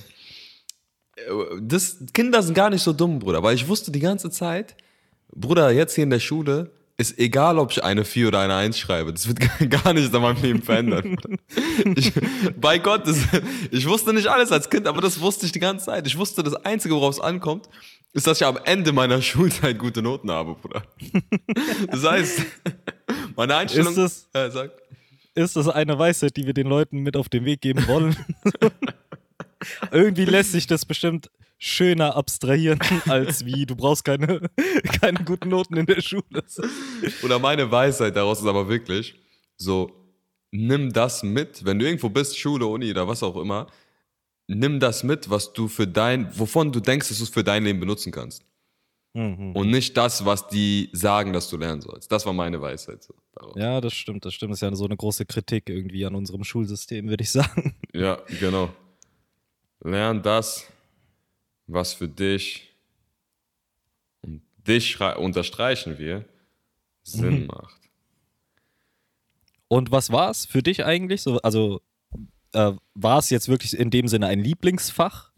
das, 1.60 1.98
Kinder 2.12 2.42
sind 2.42 2.54
gar 2.54 2.70
nicht 2.70 2.82
so 2.82 2.92
dumm, 2.92 3.19
Bruder, 3.19 3.42
weil 3.42 3.54
ich 3.54 3.69
wusste 3.69 3.92
die 3.92 4.00
ganze 4.00 4.31
Zeit, 4.31 4.76
Bruder, 5.28 5.70
jetzt 5.70 5.94
hier 5.94 6.04
in 6.04 6.10
der 6.10 6.20
Schule, 6.20 6.70
ist 6.96 7.19
egal, 7.19 7.58
ob 7.58 7.73
ich 7.73 7.82
eine 7.82 8.05
4 8.05 8.29
oder 8.29 8.41
eine 8.41 8.55
1 8.55 8.79
schreibe. 8.79 9.12
Das 9.12 9.26
wird 9.26 9.41
gar 9.70 9.93
nichts 9.93 10.14
an 10.14 10.23
meinem 10.23 10.41
Leben 10.43 10.62
verändern. 10.62 11.17
Ich, 11.96 12.12
bei 12.61 12.79
Gott, 12.79 13.06
das, 13.06 13.19
ich 13.70 13.87
wusste 13.88 14.12
nicht 14.12 14.29
alles 14.29 14.52
als 14.52 14.70
Kind, 14.70 14.87
aber 14.87 15.00
das 15.00 15.20
wusste 15.20 15.44
ich 15.46 15.52
die 15.52 15.58
ganze 15.58 15.87
Zeit. 15.87 16.06
Ich 16.06 16.17
wusste, 16.17 16.43
das 16.43 16.55
Einzige, 16.55 16.94
worauf 16.94 17.14
es 17.17 17.20
ankommt, 17.20 17.69
ist, 18.12 18.26
dass 18.26 18.41
ich 18.41 18.46
am 18.46 18.58
Ende 18.64 18.93
meiner 18.93 19.20
Schulzeit 19.23 19.79
gute 19.79 20.02
Noten 20.02 20.31
habe, 20.31 20.55
Bruder. 20.55 20.82
Das 21.91 22.05
heißt, 22.05 22.43
meine 23.37 23.56
Einstellung... 23.56 23.88
Ist 23.93 23.99
das- 23.99 24.29
Ja, 24.35 24.50
sag. 24.50 24.70
Ist 25.35 25.56
das 25.56 25.69
eine 25.69 25.99
Weisheit, 25.99 26.37
die 26.37 26.46
wir 26.46 26.55
den 26.55 26.69
Leuten 26.69 27.00
mit 27.00 27.17
auf 27.17 27.29
den 27.29 27.44
Weg 27.44 27.61
geben 27.61 27.87
wollen? 27.88 28.17
Irgendwie 29.91 30.25
lässt 30.25 30.52
sich 30.52 30.67
das 30.69 30.85
bestimmt 30.85 31.29
schöner 31.64 32.14
abstrahieren, 32.14 32.78
als 33.06 33.46
wie 33.46 33.64
du 33.64 33.75
brauchst 33.75 34.05
keine, 34.05 34.50
keine 35.00 35.25
guten 35.25 35.49
Noten 35.49 35.76
in 35.78 35.87
der 35.87 36.02
Schule. 36.02 36.44
Oder 37.22 37.38
meine 37.38 37.70
Weisheit 37.70 38.14
daraus 38.16 38.40
ist 38.40 38.46
aber 38.46 38.69
wirklich 38.69 39.14
so, 39.56 39.90
nimm 40.50 40.93
das 40.93 41.22
mit, 41.22 41.64
wenn 41.64 41.78
du 41.78 41.87
irgendwo 41.87 42.11
bist, 42.11 42.38
Schule, 42.38 42.66
Uni 42.66 42.90
oder 42.90 43.08
was 43.08 43.22
auch 43.22 43.37
immer, 43.37 43.69
nimm 44.46 44.78
das 44.78 45.05
mit, 45.05 45.31
was 45.31 45.55
du 45.55 45.69
für 45.69 45.87
dein, 45.87 46.38
wovon 46.38 46.70
du 46.70 46.81
denkst, 46.81 47.08
dass 47.08 47.19
du 47.19 47.25
es 47.25 47.31
für 47.31 47.44
dein 47.44 47.64
Leben 47.64 47.81
benutzen 47.81 48.12
kannst. 48.12 48.44
Und 49.17 49.70
nicht 49.70 49.96
das, 49.96 50.25
was 50.25 50.49
die 50.49 50.90
sagen, 50.93 51.32
dass 51.32 51.49
du 51.49 51.56
lernen 51.56 51.81
sollst. 51.81 52.10
Das 52.10 52.26
war 52.26 52.32
meine 52.32 52.60
Weisheit. 52.60 53.05
So, 53.05 53.14
daraus. 53.32 53.55
Ja, 53.56 53.81
das 53.81 53.94
stimmt, 53.94 54.25
das 54.25 54.34
stimmt. 54.34 54.50
Das 54.50 54.58
ist 54.58 54.62
ja 54.62 54.75
so 54.75 54.87
eine 54.87 54.96
große 54.96 55.25
Kritik 55.25 55.69
irgendwie 55.69 56.05
an 56.05 56.17
unserem 56.17 56.43
Schulsystem, 56.43 57.08
würde 57.08 57.22
ich 57.22 57.31
sagen. 57.31 57.76
ja, 57.94 58.19
genau. 58.41 58.70
Lern 59.84 60.20
das, 60.20 60.67
was 61.67 61.94
für 61.94 62.09
dich 62.09 62.75
und 64.23 64.43
dich 64.67 65.01
unterstreichen 65.01 65.99
wir, 65.99 66.25
Sinn 67.03 67.47
macht. 67.47 67.81
Und 69.69 69.91
was 69.91 70.11
war 70.11 70.31
es 70.31 70.47
für 70.47 70.63
dich 70.63 70.85
eigentlich? 70.85 71.23
So, 71.23 71.39
also 71.39 71.81
äh, 72.53 72.73
war 72.94 73.19
es 73.19 73.31
jetzt 73.31 73.49
wirklich 73.49 73.77
in 73.77 73.91
dem 73.91 74.09
Sinne 74.09 74.27
ein 74.29 74.41
Lieblingsfach, 74.41 75.33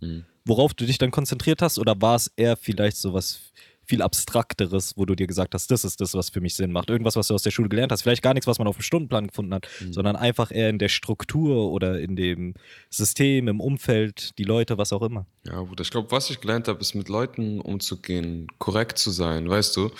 worauf 0.44 0.74
du 0.74 0.84
dich 0.86 0.98
dann 0.98 1.10
konzentriert 1.10 1.62
hast, 1.62 1.78
oder 1.78 2.00
war 2.00 2.16
es 2.16 2.28
eher 2.36 2.56
vielleicht 2.56 2.96
so 2.96 3.12
was 3.12 3.52
viel 3.86 4.02
abstrakteres, 4.02 4.94
wo 4.96 5.04
du 5.04 5.14
dir 5.14 5.26
gesagt 5.26 5.54
hast, 5.54 5.70
das 5.70 5.84
ist 5.84 6.00
das, 6.00 6.14
was 6.14 6.30
für 6.30 6.40
mich 6.40 6.54
Sinn 6.54 6.72
macht. 6.72 6.90
Irgendwas, 6.90 7.16
was 7.16 7.28
du 7.28 7.34
aus 7.34 7.42
der 7.42 7.50
Schule 7.50 7.68
gelernt 7.68 7.92
hast. 7.92 8.02
Vielleicht 8.02 8.22
gar 8.22 8.34
nichts, 8.34 8.46
was 8.46 8.58
man 8.58 8.68
auf 8.68 8.76
dem 8.76 8.82
Stundenplan 8.82 9.28
gefunden 9.28 9.54
hat, 9.54 9.68
sondern 9.90 10.16
einfach 10.16 10.50
eher 10.50 10.70
in 10.70 10.78
der 10.78 10.88
Struktur 10.88 11.70
oder 11.70 12.00
in 12.00 12.16
dem 12.16 12.54
System, 12.90 13.48
im 13.48 13.60
Umfeld, 13.60 14.38
die 14.38 14.44
Leute, 14.44 14.78
was 14.78 14.92
auch 14.92 15.02
immer. 15.02 15.26
Ja, 15.46 15.62
Bruder, 15.62 15.82
ich 15.82 15.90
glaube, 15.90 16.10
was 16.10 16.30
ich 16.30 16.40
gelernt 16.40 16.68
habe, 16.68 16.80
ist 16.80 16.94
mit 16.94 17.08
Leuten 17.08 17.60
umzugehen, 17.60 18.48
korrekt 18.58 18.98
zu 18.98 19.10
sein, 19.10 19.48
weißt 19.48 19.76
du? 19.76 19.90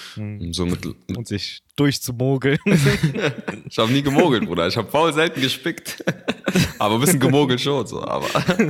So 0.50 0.66
mit, 0.66 0.86
Und 1.16 1.28
sich 1.28 1.62
durchzumogeln. 1.76 2.58
ich 3.68 3.78
habe 3.78 3.92
nie 3.92 4.02
gemogelt, 4.02 4.46
Bruder. 4.46 4.66
Ich 4.66 4.76
habe 4.76 4.90
faul 4.90 5.12
selten 5.12 5.40
gespickt. 5.40 6.02
aber 6.78 6.94
ein 6.94 7.00
bisschen 7.00 7.20
gemogelt 7.20 7.60
schon. 7.60 7.86
So. 7.86 8.02
Aber 8.02 8.26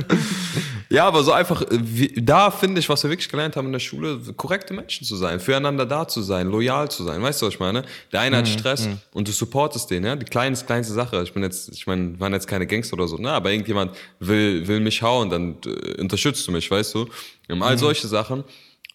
ja, 0.89 1.05
aber 1.07 1.23
so 1.23 1.31
einfach, 1.31 1.61
äh, 1.63 2.11
da 2.15 2.49
finde 2.51 2.79
ich, 2.79 2.87
was 2.89 3.03
wir 3.03 3.09
wirklich 3.09 3.29
gelernt 3.29 3.55
haben 3.55 3.67
in 3.67 3.73
der 3.73 3.79
Schule, 3.79 4.19
korrekte 4.35 4.73
Menschen 4.73 5.05
zu 5.05 5.15
sein, 5.15 5.39
füreinander 5.39 5.85
da 5.85 6.07
zu 6.07 6.21
sein, 6.21 6.47
loyal 6.49 6.89
zu 6.89 7.03
sein. 7.03 7.21
Weißt 7.21 7.41
du, 7.41 7.47
was 7.47 7.53
ich 7.55 7.59
meine? 7.59 7.83
Der 8.11 8.21
eine 8.21 8.37
hat 8.37 8.47
Stress 8.47 8.87
und 9.13 9.27
du 9.27 9.31
supportest 9.31 9.89
den, 9.91 10.03
ja? 10.05 10.15
Die 10.15 10.25
kleinste, 10.25 10.65
kleinste 10.65 10.93
Sache. 10.93 11.21
Ich 11.23 11.33
bin 11.33 11.43
jetzt, 11.43 11.69
ich 11.69 11.87
meine, 11.87 12.19
waren 12.19 12.33
jetzt 12.33 12.47
keine 12.47 12.65
Gangster 12.67 12.93
oder 12.93 13.07
so, 13.07 13.17
ne? 13.17 13.31
aber 13.31 13.51
irgendjemand 13.51 13.95
will, 14.19 14.67
will 14.67 14.79
mich 14.79 15.01
hauen, 15.01 15.29
dann 15.29 15.57
äh, 15.65 15.99
unterstützt 16.01 16.47
du 16.47 16.51
mich, 16.51 16.69
weißt 16.71 16.95
du? 16.95 17.07
Ähm, 17.49 17.61
all 17.63 17.77
solche 17.77 18.07
Sachen. 18.07 18.43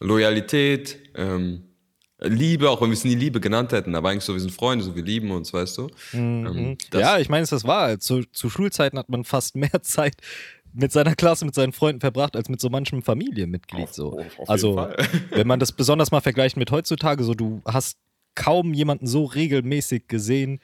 Loyalität, 0.00 0.98
ähm, 1.14 1.62
Liebe, 2.24 2.70
auch 2.70 2.80
wenn 2.80 2.88
wir 2.90 2.94
es 2.94 3.02
nie 3.04 3.16
Liebe 3.16 3.40
genannt 3.40 3.72
hätten, 3.72 3.94
aber 3.96 4.10
eigentlich 4.10 4.22
so, 4.24 4.32
wir 4.32 4.40
sind 4.40 4.52
Freunde, 4.52 4.84
so 4.84 4.94
wir 4.94 5.02
lieben 5.02 5.30
uns, 5.32 5.52
weißt 5.52 5.78
du? 5.78 5.88
Ähm, 6.12 6.76
das- 6.90 7.00
ja, 7.00 7.18
ich 7.18 7.28
meine, 7.28 7.42
es 7.42 7.50
das 7.50 7.64
war. 7.64 7.98
Zu, 7.98 8.22
zu 8.32 8.48
Schulzeiten 8.48 8.96
hat 8.98 9.08
man 9.08 9.24
fast 9.24 9.56
mehr 9.56 9.70
Zeit 9.82 10.14
mit 10.72 10.92
seiner 10.92 11.14
Klasse, 11.14 11.44
mit 11.44 11.54
seinen 11.54 11.72
Freunden 11.72 12.00
verbracht, 12.00 12.36
als 12.36 12.48
mit 12.48 12.60
so 12.60 12.68
manchem 12.70 13.02
Familienmitglied. 13.02 13.82
Auf- 13.84 13.94
so. 13.94 14.18
auf- 14.18 14.38
auf 14.38 14.50
also, 14.50 14.88
wenn 15.30 15.46
man 15.46 15.60
das 15.60 15.72
besonders 15.72 16.10
mal 16.10 16.20
vergleicht 16.20 16.56
mit 16.56 16.70
heutzutage, 16.70 17.24
so 17.24 17.34
du 17.34 17.62
hast 17.64 17.98
kaum 18.34 18.72
jemanden 18.72 19.06
so 19.06 19.24
regelmäßig 19.24 20.08
gesehen 20.08 20.60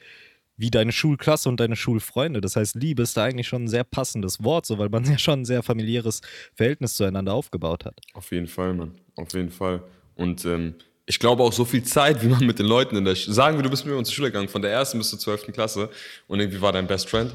wie 0.57 0.71
deine 0.71 0.91
Schulklasse 0.91 1.47
und 1.47 1.59
deine 1.61 1.75
Schulfreunde. 1.77 2.41
Das 2.41 2.55
heißt, 2.57 2.75
Liebe 2.75 3.03
ist 3.03 3.15
da 3.15 3.23
eigentlich 3.23 3.47
schon 3.47 3.63
ein 3.63 3.67
sehr 3.69 3.85
passendes 3.85 4.43
Wort, 4.43 4.65
so, 4.65 4.77
weil 4.77 4.89
man 4.89 5.03
ja 5.09 5.17
schon 5.17 5.41
ein 5.41 5.45
sehr 5.45 5.63
familiäres 5.63 6.21
Verhältnis 6.55 6.95
zueinander 6.95 7.33
aufgebaut 7.33 7.85
hat. 7.85 7.99
Auf 8.13 8.31
jeden 8.31 8.47
Fall, 8.47 8.73
Mann. 8.73 8.95
Auf 9.15 9.31
jeden 9.33 9.51
Fall. 9.51 9.83
Und 10.15 10.43
ähm, 10.43 10.75
ich 11.05 11.17
glaube 11.19 11.43
auch 11.43 11.53
so 11.53 11.63
viel 11.63 11.83
Zeit, 11.83 12.21
wie 12.23 12.27
man 12.27 12.45
mit 12.45 12.59
den 12.59 12.65
Leuten 12.65 12.95
in 12.97 13.05
der 13.05 13.15
Sch 13.15 13.27
Sagen 13.29 13.57
wir, 13.57 13.63
du 13.63 13.69
bist 13.69 13.85
mit 13.85 13.95
mir 13.95 14.03
zur 14.03 14.13
Schule 14.13 14.27
gegangen, 14.29 14.49
von 14.49 14.61
der 14.61 14.71
ersten 14.71 14.97
bis 14.97 15.09
zur 15.11 15.19
zwölften 15.19 15.53
Klasse 15.53 15.89
und 16.27 16.39
irgendwie 16.41 16.61
war 16.61 16.71
dein 16.73 16.87
Best 16.87 17.09
Friend. 17.09 17.31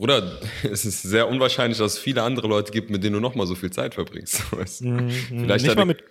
Bruder, 0.00 0.38
es 0.62 0.86
ist 0.86 1.02
sehr 1.02 1.28
unwahrscheinlich, 1.28 1.76
dass 1.76 1.92
es 1.94 1.98
viele 1.98 2.22
andere 2.22 2.48
Leute 2.48 2.72
gibt, 2.72 2.88
mit 2.88 3.04
denen 3.04 3.14
du 3.14 3.20
nochmal 3.20 3.46
so 3.46 3.54
viel 3.54 3.70
Zeit 3.70 3.94
verbringst. 3.94 4.50
Weißt? 4.56 4.78
Vielleicht 4.78 5.30
Mhm, 5.30 5.46
Nicht 5.46 5.68
hat 5.68 5.76
mal 5.76 5.84
mit, 5.84 6.02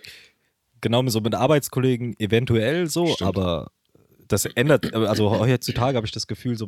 genau, 0.79 1.05
so 1.07 1.21
mit 1.21 1.33
Arbeitskollegen 1.33 2.15
eventuell 2.19 2.85
so, 2.85 3.07
Stimmt. 3.07 3.27
aber 3.27 3.71
das 4.27 4.45
ändert, 4.45 4.93
also 4.93 5.31
heutzutage 5.31 5.97
habe 5.97 6.05
ich 6.05 6.11
das 6.11 6.27
Gefühl, 6.27 6.55
so 6.55 6.67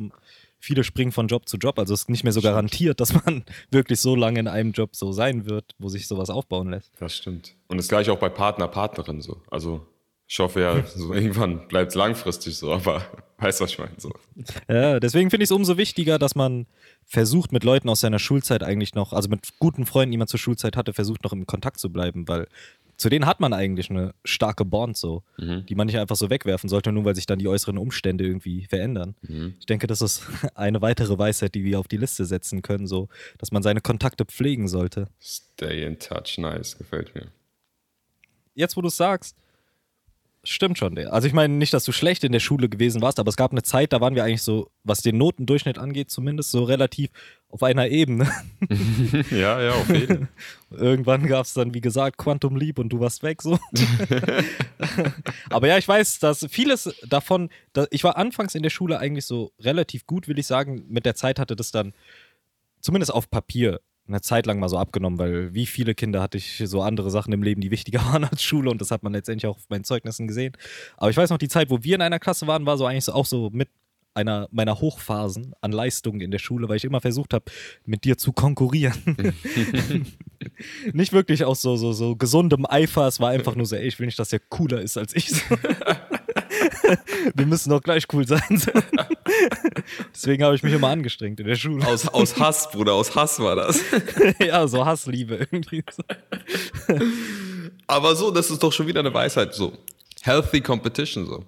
viele 0.57 0.83
springen 0.83 1.11
von 1.11 1.27
Job 1.27 1.47
zu 1.47 1.57
Job, 1.57 1.77
also 1.77 1.93
es 1.93 2.01
ist 2.01 2.09
nicht 2.09 2.23
mehr 2.23 2.33
so 2.33 2.41
garantiert, 2.41 2.99
dass 2.99 3.13
man 3.13 3.45
wirklich 3.69 3.99
so 3.99 4.15
lange 4.15 4.39
in 4.39 4.47
einem 4.47 4.71
Job 4.71 4.95
so 4.95 5.11
sein 5.11 5.45
wird, 5.45 5.75
wo 5.77 5.89
sich 5.89 6.07
sowas 6.07 6.31
aufbauen 6.31 6.71
lässt. 6.71 6.91
Das 6.99 7.15
stimmt. 7.15 7.55
Und 7.67 7.77
das 7.77 7.87
gleiche 7.87 8.11
auch 8.11 8.17
bei 8.17 8.29
Partner, 8.29 8.67
Partnerin 8.67 9.21
so. 9.21 9.43
Also 9.51 9.85
ich 10.31 10.39
hoffe 10.39 10.61
ja, 10.61 10.81
so 10.85 11.13
irgendwann 11.13 11.67
bleibt 11.67 11.89
es 11.89 11.95
langfristig 11.95 12.55
so, 12.55 12.71
aber 12.71 13.05
weißt 13.39 13.59
du, 13.59 13.63
was 13.65 13.71
ich 13.71 13.79
meine? 13.79 13.91
So. 13.97 14.13
Ja, 14.69 15.01
deswegen 15.01 15.29
finde 15.29 15.43
ich 15.43 15.47
es 15.47 15.51
umso 15.51 15.75
wichtiger, 15.75 16.17
dass 16.17 16.35
man 16.35 16.67
versucht, 17.05 17.51
mit 17.51 17.65
Leuten 17.65 17.89
aus 17.89 18.00
seiner 18.00 18.17
Schulzeit 18.17 18.63
eigentlich 18.63 18.95
noch, 18.95 19.11
also 19.11 19.27
mit 19.27 19.59
guten 19.59 19.85
Freunden, 19.85 20.11
die 20.11 20.17
man 20.17 20.29
zur 20.29 20.39
Schulzeit 20.39 20.77
hatte, 20.77 20.93
versucht 20.93 21.25
noch 21.25 21.33
im 21.33 21.45
Kontakt 21.45 21.81
zu 21.81 21.91
bleiben, 21.91 22.29
weil 22.29 22.47
zu 22.95 23.09
denen 23.09 23.25
hat 23.25 23.41
man 23.41 23.51
eigentlich 23.51 23.89
eine 23.89 24.13
starke 24.23 24.63
Bond 24.63 24.95
so, 24.95 25.23
die 25.39 25.73
man 25.73 25.88
nicht 25.88 25.97
einfach 25.97 26.15
so 26.15 26.29
wegwerfen 26.29 26.69
sollte, 26.69 26.91
nur 26.91 27.03
weil 27.03 27.15
sich 27.15 27.25
dann 27.25 27.39
die 27.39 27.47
äußeren 27.47 27.79
Umstände 27.79 28.23
irgendwie 28.23 28.67
verändern. 28.67 29.15
Ich 29.59 29.65
denke, 29.65 29.88
das 29.88 30.03
ist 30.03 30.21
eine 30.53 30.83
weitere 30.83 31.17
Weisheit, 31.17 31.55
die 31.55 31.63
wir 31.63 31.79
auf 31.79 31.88
die 31.88 31.97
Liste 31.97 32.25
setzen 32.25 32.61
können, 32.61 32.85
so, 32.85 33.09
dass 33.39 33.51
man 33.51 33.63
seine 33.63 33.81
Kontakte 33.81 34.23
pflegen 34.25 34.67
sollte. 34.67 35.07
Stay 35.19 35.83
in 35.83 35.97
touch, 35.97 36.38
nice, 36.38 36.77
gefällt 36.77 37.15
mir. 37.15 37.31
Jetzt, 38.53 38.77
wo 38.77 38.81
du 38.81 38.89
es 38.89 38.97
sagst, 38.97 39.35
stimmt 40.43 40.77
schon. 40.77 40.95
Der. 40.95 41.13
Also 41.13 41.27
ich 41.27 41.33
meine 41.33 41.53
nicht, 41.53 41.74
dass 41.74 41.86
du 41.86 41.91
schlecht 41.91 42.24
in 42.24 42.31
der 42.31 42.39
Schule 42.39 42.69
gewesen 42.69 43.01
warst, 43.01 43.19
aber 43.19 43.29
es 43.29 43.38
gab 43.38 43.51
eine 43.51 43.63
Zeit, 43.63 43.93
da 43.93 44.01
waren 44.01 44.15
wir 44.15 44.24
eigentlich 44.24 44.41
so, 44.41 44.69
was 44.83 45.01
den 45.01 45.17
Notendurchschnitt 45.17 45.77
angeht, 45.77 46.10
zumindest 46.10 46.51
so 46.51 46.63
relativ 46.63 47.10
auf 47.50 47.63
einer 47.63 47.88
Ebene. 47.89 48.31
Ja, 49.29 49.62
ja, 49.62 49.71
auf 49.71 49.89
jeden 49.89 50.27
Fall. 50.27 50.29
Irgendwann 50.71 51.27
gab 51.27 51.45
es 51.45 51.53
dann, 51.53 51.74
wie 51.74 51.81
gesagt, 51.81 52.17
Quantum 52.17 52.55
Leap 52.55 52.79
und 52.79 52.89
du 52.89 53.00
warst 53.00 53.24
weg 53.24 53.41
so. 53.41 53.60
aber 55.50 55.67
ja, 55.67 55.77
ich 55.77 55.88
weiß, 55.88 56.19
dass 56.19 56.45
vieles 56.50 56.93
davon, 57.07 57.50
da, 57.74 57.88
ich 57.91 58.03
war 58.03 58.17
anfangs 58.17 58.55
in 58.55 58.63
der 58.63 58.69
Schule 58.69 59.00
eigentlich 59.00 59.25
so 59.25 59.51
relativ 59.60 60.05
gut, 60.05 60.27
will 60.27 60.39
ich 60.39 60.48
sagen. 60.48 60.86
Mit 60.88 61.05
der 61.05 61.15
Zeit 61.15 61.39
hatte 61.39 61.55
das 61.55 61.71
dann, 61.71 61.93
zumindest 62.81 63.13
auf 63.13 63.29
Papier, 63.29 63.81
eine 64.08 64.22
Zeit 64.22 64.46
lang 64.46 64.60
mal 64.60 64.70
so 64.70 64.77
abgenommen, 64.77 65.20
weil 65.20 65.53
wie 65.53 65.65
viele 65.65 65.96
Kinder 65.96 66.22
hatte 66.22 66.38
ich 66.38 66.62
so 66.65 66.81
andere 66.81 67.12
Sachen 67.12 67.34
im 67.34 67.43
Leben, 67.43 67.62
die 67.62 67.72
wichtiger 67.72 68.00
waren 68.05 68.24
als 68.24 68.43
Schule 68.43 68.70
und 68.70 68.81
das 68.81 68.91
hat 68.91 69.03
man 69.03 69.13
letztendlich 69.13 69.50
auch 69.50 69.58
auf 69.58 69.70
meinen 69.70 69.84
Zeugnissen 69.84 70.27
gesehen. 70.27 70.53
Aber 70.98 71.10
ich 71.10 71.17
weiß 71.17 71.29
noch, 71.29 71.38
die 71.38 71.48
Zeit, 71.48 71.70
wo 71.70 71.84
wir 71.84 71.96
in 71.96 72.01
einer 72.01 72.20
Klasse 72.20 72.48
waren, 72.48 72.65
war 72.65 72.77
so 72.77 72.86
eigentlich 72.86 73.05
so, 73.05 73.13
auch 73.13 73.25
so 73.25 73.50
mit 73.51 73.70
einer 74.13 74.48
meiner 74.51 74.79
Hochphasen 74.79 75.53
an 75.62 75.72
Leistungen 75.72 76.22
in 76.22 76.31
der 76.31 76.39
Schule, 76.39 76.67
weil 76.67 76.77
ich 76.77 76.84
immer 76.84 77.01
versucht 77.01 77.34
habe, 77.34 77.46
mit 77.86 78.03
dir 78.03 78.17
zu 78.17 78.34
konkurrieren. 78.34 78.93
nicht 80.93 81.13
wirklich 81.13 81.46
aus 81.46 81.62
so, 81.62 81.77
so, 81.77 81.93
so 81.93 82.15
gesundem 82.15 82.65
Eifer, 82.65 83.08
es 83.08 83.20
war 83.20 83.29
einfach 83.29 83.55
nur 83.55 83.65
so, 83.65 83.75
ey, 83.75 83.88
ich 83.88 84.00
will 84.00 84.08
nicht, 84.08 84.20
dass 84.20 84.29
der 84.29 84.39
cooler 84.39 84.81
ist 84.81 84.98
als 84.98 85.15
ich. 85.15 85.31
Wir 87.36 87.46
müssen 87.46 87.70
doch 87.70 87.81
gleich 87.81 88.05
cool 88.12 88.27
sein. 88.27 88.62
Deswegen 90.13 90.43
habe 90.43 90.55
ich 90.55 90.63
mich 90.63 90.74
immer 90.74 90.89
angestrengt 90.89 91.39
in 91.39 91.48
der 91.48 91.55
Schule. 91.55 91.86
Aus, 91.86 92.07
aus 92.07 92.38
Hass, 92.39 92.71
Bruder, 92.71 92.93
aus 92.93 93.15
Hass 93.15 93.39
war 93.39 93.55
das. 93.55 93.81
ja, 94.39 94.67
so 94.67 94.86
Hassliebe 94.86 95.36
irgendwie. 95.36 95.83
Aber 97.88 98.15
so, 98.15 98.31
das 98.31 98.50
ist 98.50 98.62
doch 98.62 98.71
schon 98.71 98.88
wieder 98.88 99.01
eine 99.01 99.13
Weisheit, 99.13 99.53
so. 99.53 99.74
Healthy 100.21 100.62
Competition, 100.62 101.25
so. 101.25 101.45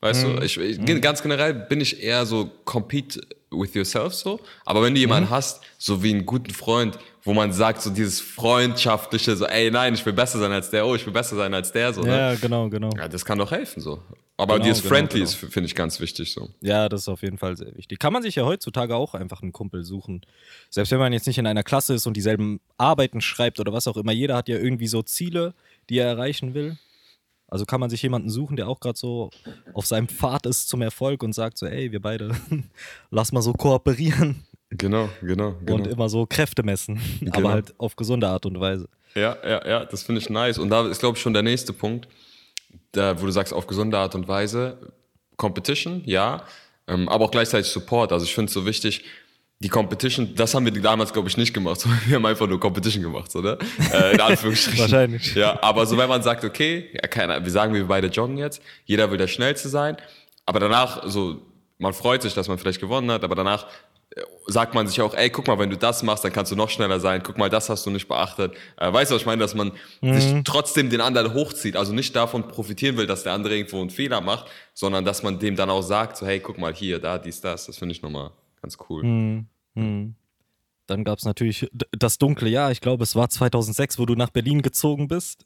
Weißt 0.00 0.24
du, 0.24 0.40
ich, 0.42 0.56
ich, 0.56 1.00
ganz 1.02 1.22
generell 1.22 1.52
bin 1.52 1.80
ich 1.80 2.02
eher 2.02 2.24
so 2.24 2.50
compete 2.64 3.20
with 3.50 3.74
yourself 3.74 4.14
so. 4.14 4.40
Aber 4.64 4.82
wenn 4.82 4.94
du 4.94 5.00
jemanden 5.00 5.28
hast, 5.28 5.60
so 5.78 6.02
wie 6.02 6.10
einen 6.10 6.24
guten 6.24 6.52
Freund, 6.52 6.98
wo 7.22 7.34
man 7.34 7.52
sagt, 7.52 7.82
so 7.82 7.90
dieses 7.90 8.20
freundschaftliche, 8.20 9.36
so, 9.36 9.44
ey, 9.46 9.70
nein, 9.70 9.94
ich 9.94 10.04
will 10.06 10.12
besser 10.12 10.38
sein 10.38 10.52
als 10.52 10.70
der, 10.70 10.86
oh, 10.86 10.94
ich 10.94 11.04
will 11.04 11.12
besser 11.12 11.36
sein 11.36 11.52
als 11.52 11.70
der, 11.72 11.92
so, 11.92 12.02
ne? 12.02 12.16
Ja, 12.16 12.34
genau, 12.34 12.68
genau. 12.68 12.90
Ja, 12.96 13.08
das 13.08 13.24
kann 13.24 13.38
doch 13.38 13.50
helfen, 13.50 13.82
so. 13.82 14.02
Aber 14.40 14.54
Genau, 14.54 14.64
dieses 14.64 14.82
genau, 14.82 14.94
Friendly 14.94 15.20
genau. 15.20 15.24
ist, 15.24 15.34
finde 15.34 15.66
ich, 15.66 15.74
ganz 15.74 16.00
wichtig, 16.00 16.32
so. 16.32 16.48
Ja, 16.60 16.88
das 16.88 17.02
ist 17.02 17.08
auf 17.08 17.22
jeden 17.22 17.38
Fall 17.38 17.56
sehr 17.56 17.76
wichtig. 17.76 17.98
Kann 17.98 18.12
man 18.12 18.22
sich 18.22 18.34
ja 18.34 18.44
heutzutage 18.44 18.96
auch 18.96 19.14
einfach 19.14 19.42
einen 19.42 19.52
Kumpel 19.52 19.84
suchen. 19.84 20.22
Selbst 20.70 20.90
wenn 20.90 20.98
man 20.98 21.12
jetzt 21.12 21.26
nicht 21.26 21.38
in 21.38 21.46
einer 21.46 21.62
Klasse 21.62 21.94
ist 21.94 22.06
und 22.06 22.16
dieselben 22.16 22.60
Arbeiten 22.78 23.20
schreibt 23.20 23.60
oder 23.60 23.72
was 23.72 23.86
auch 23.86 23.96
immer. 23.96 24.12
Jeder 24.12 24.36
hat 24.36 24.48
ja 24.48 24.56
irgendwie 24.56 24.86
so 24.88 25.02
Ziele, 25.02 25.54
die 25.88 25.98
er 25.98 26.06
erreichen 26.06 26.54
will. 26.54 26.78
Also 27.48 27.66
kann 27.66 27.80
man 27.80 27.90
sich 27.90 28.00
jemanden 28.02 28.30
suchen, 28.30 28.56
der 28.56 28.68
auch 28.68 28.78
gerade 28.80 28.96
so 28.98 29.30
auf 29.74 29.84
seinem 29.84 30.08
Pfad 30.08 30.46
ist 30.46 30.68
zum 30.68 30.82
Erfolg 30.82 31.22
und 31.22 31.32
sagt 31.32 31.58
so, 31.58 31.66
ey, 31.66 31.90
wir 31.90 32.00
beide, 32.00 32.34
lass 33.10 33.32
mal 33.32 33.42
so 33.42 33.52
kooperieren 33.52 34.44
Genau, 34.70 35.08
genau, 35.20 35.56
genau. 35.64 35.74
und 35.74 35.86
immer 35.88 36.08
so 36.08 36.26
Kräfte 36.26 36.62
messen. 36.62 37.00
Genau. 37.20 37.36
Aber 37.36 37.50
halt 37.50 37.74
auf 37.78 37.96
gesunde 37.96 38.28
Art 38.28 38.46
und 38.46 38.58
Weise. 38.60 38.88
Ja, 39.14 39.36
ja, 39.44 39.66
ja, 39.66 39.84
das 39.84 40.04
finde 40.04 40.20
ich 40.20 40.30
nice. 40.30 40.58
Und 40.58 40.70
da 40.70 40.86
ist, 40.86 41.00
glaube 41.00 41.16
ich, 41.16 41.22
schon 41.22 41.32
der 41.32 41.42
nächste 41.42 41.72
Punkt, 41.72 42.06
da, 42.92 43.20
wo 43.20 43.26
du 43.26 43.32
sagst, 43.32 43.52
auf 43.52 43.66
gesunde 43.66 43.98
Art 43.98 44.14
und 44.14 44.28
Weise, 44.28 44.92
Competition, 45.36 46.02
ja, 46.04 46.44
ähm, 46.86 47.08
aber 47.08 47.26
auch 47.26 47.30
gleichzeitig 47.30 47.70
Support. 47.70 48.12
Also 48.12 48.24
ich 48.24 48.34
finde 48.34 48.48
es 48.48 48.54
so 48.54 48.66
wichtig, 48.66 49.04
die 49.62 49.68
Competition, 49.68 50.34
das 50.34 50.54
haben 50.54 50.64
wir 50.64 50.82
damals, 50.82 51.12
glaube 51.12 51.28
ich, 51.28 51.36
nicht 51.36 51.52
gemacht, 51.52 51.80
sondern 51.80 52.00
wir 52.06 52.16
haben 52.16 52.26
einfach 52.26 52.46
nur 52.46 52.58
Competition 52.58 53.02
gemacht, 53.02 53.34
oder? 53.36 53.58
Äh, 53.92 54.14
in 54.14 54.20
Anführungsstrichen. 54.20 54.80
Wahrscheinlich. 54.80 55.34
Ja, 55.34 55.62
aber 55.62 55.86
so 55.86 55.96
wenn 55.96 56.08
man 56.08 56.22
sagt, 56.22 56.44
okay, 56.44 56.90
ja, 56.92 57.08
keine, 57.08 57.42
wir 57.44 57.50
sagen, 57.50 57.74
wir 57.74 57.86
beide 57.86 58.08
joggen 58.08 58.38
jetzt, 58.38 58.62
jeder 58.84 59.10
will 59.10 59.18
der 59.18 59.28
Schnellste 59.28 59.68
sein, 59.68 59.96
aber 60.46 60.60
danach, 60.60 61.02
so, 61.06 61.42
man 61.78 61.92
freut 61.92 62.22
sich, 62.22 62.34
dass 62.34 62.48
man 62.48 62.58
vielleicht 62.58 62.80
gewonnen 62.80 63.10
hat, 63.10 63.22
aber 63.22 63.34
danach 63.34 63.66
sagt 64.46 64.74
man 64.74 64.86
sich 64.86 65.00
auch, 65.00 65.14
ey, 65.14 65.30
guck 65.30 65.46
mal, 65.46 65.58
wenn 65.58 65.70
du 65.70 65.76
das 65.76 66.02
machst, 66.02 66.24
dann 66.24 66.32
kannst 66.32 66.50
du 66.52 66.56
noch 66.56 66.70
schneller 66.70 67.00
sein. 67.00 67.22
Guck 67.22 67.38
mal, 67.38 67.48
das 67.48 67.68
hast 67.68 67.86
du 67.86 67.90
nicht 67.90 68.08
beachtet. 68.08 68.54
Äh, 68.76 68.92
weißt 68.92 69.10
du, 69.10 69.14
was 69.14 69.22
ich 69.22 69.26
meine? 69.26 69.40
Dass 69.40 69.54
man 69.54 69.72
sich 70.02 70.34
trotzdem 70.44 70.90
den 70.90 71.00
anderen 71.00 71.34
hochzieht. 71.34 71.76
Also 71.76 71.92
nicht 71.92 72.14
davon 72.16 72.48
profitieren 72.48 72.96
will, 72.96 73.06
dass 73.06 73.22
der 73.22 73.32
andere 73.32 73.56
irgendwo 73.56 73.80
einen 73.80 73.90
Fehler 73.90 74.20
macht, 74.20 74.46
sondern 74.74 75.04
dass 75.04 75.22
man 75.22 75.38
dem 75.38 75.56
dann 75.56 75.70
auch 75.70 75.82
sagt, 75.82 76.16
so, 76.16 76.26
hey, 76.26 76.40
guck 76.40 76.58
mal 76.58 76.74
hier, 76.74 76.98
da, 76.98 77.18
dies, 77.18 77.40
das. 77.40 77.66
Das 77.66 77.78
finde 77.78 77.94
ich 77.94 78.02
nochmal 78.02 78.30
ganz 78.60 78.76
cool. 78.88 79.02
Hm. 79.74 80.14
Dann 80.86 81.04
gab 81.04 81.18
es 81.18 81.24
natürlich 81.24 81.70
das 81.92 82.18
dunkle 82.18 82.48
Jahr. 82.48 82.72
Ich 82.72 82.80
glaube, 82.80 83.04
es 83.04 83.14
war 83.14 83.28
2006, 83.28 83.98
wo 83.98 84.06
du 84.06 84.14
nach 84.14 84.30
Berlin 84.30 84.62
gezogen 84.62 85.06
bist. 85.06 85.44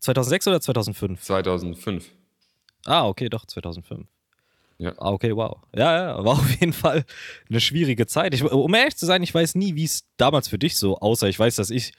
2006 0.00 0.48
oder 0.48 0.60
2005? 0.60 1.22
2005. 1.22 2.10
Ah, 2.84 3.06
okay, 3.06 3.28
doch, 3.28 3.46
2005. 3.46 4.06
Ja. 4.78 4.92
Ah, 4.98 5.12
okay, 5.12 5.34
wow. 5.34 5.58
Ja, 5.74 5.96
ja, 5.96 6.24
war 6.24 6.32
auf 6.38 6.50
jeden 6.60 6.72
Fall 6.72 7.04
eine 7.48 7.60
schwierige 7.60 8.06
Zeit. 8.06 8.34
Ich, 8.34 8.42
um 8.42 8.74
ehrlich 8.74 8.96
zu 8.96 9.06
sein, 9.06 9.22
ich 9.22 9.34
weiß 9.34 9.54
nie, 9.54 9.74
wie 9.74 9.84
es 9.84 10.04
damals 10.16 10.48
für 10.48 10.58
dich 10.58 10.76
so 10.76 10.98
aussah. 10.98 11.28
Ich 11.28 11.38
weiß, 11.38 11.56
dass 11.56 11.70
ich 11.70 11.92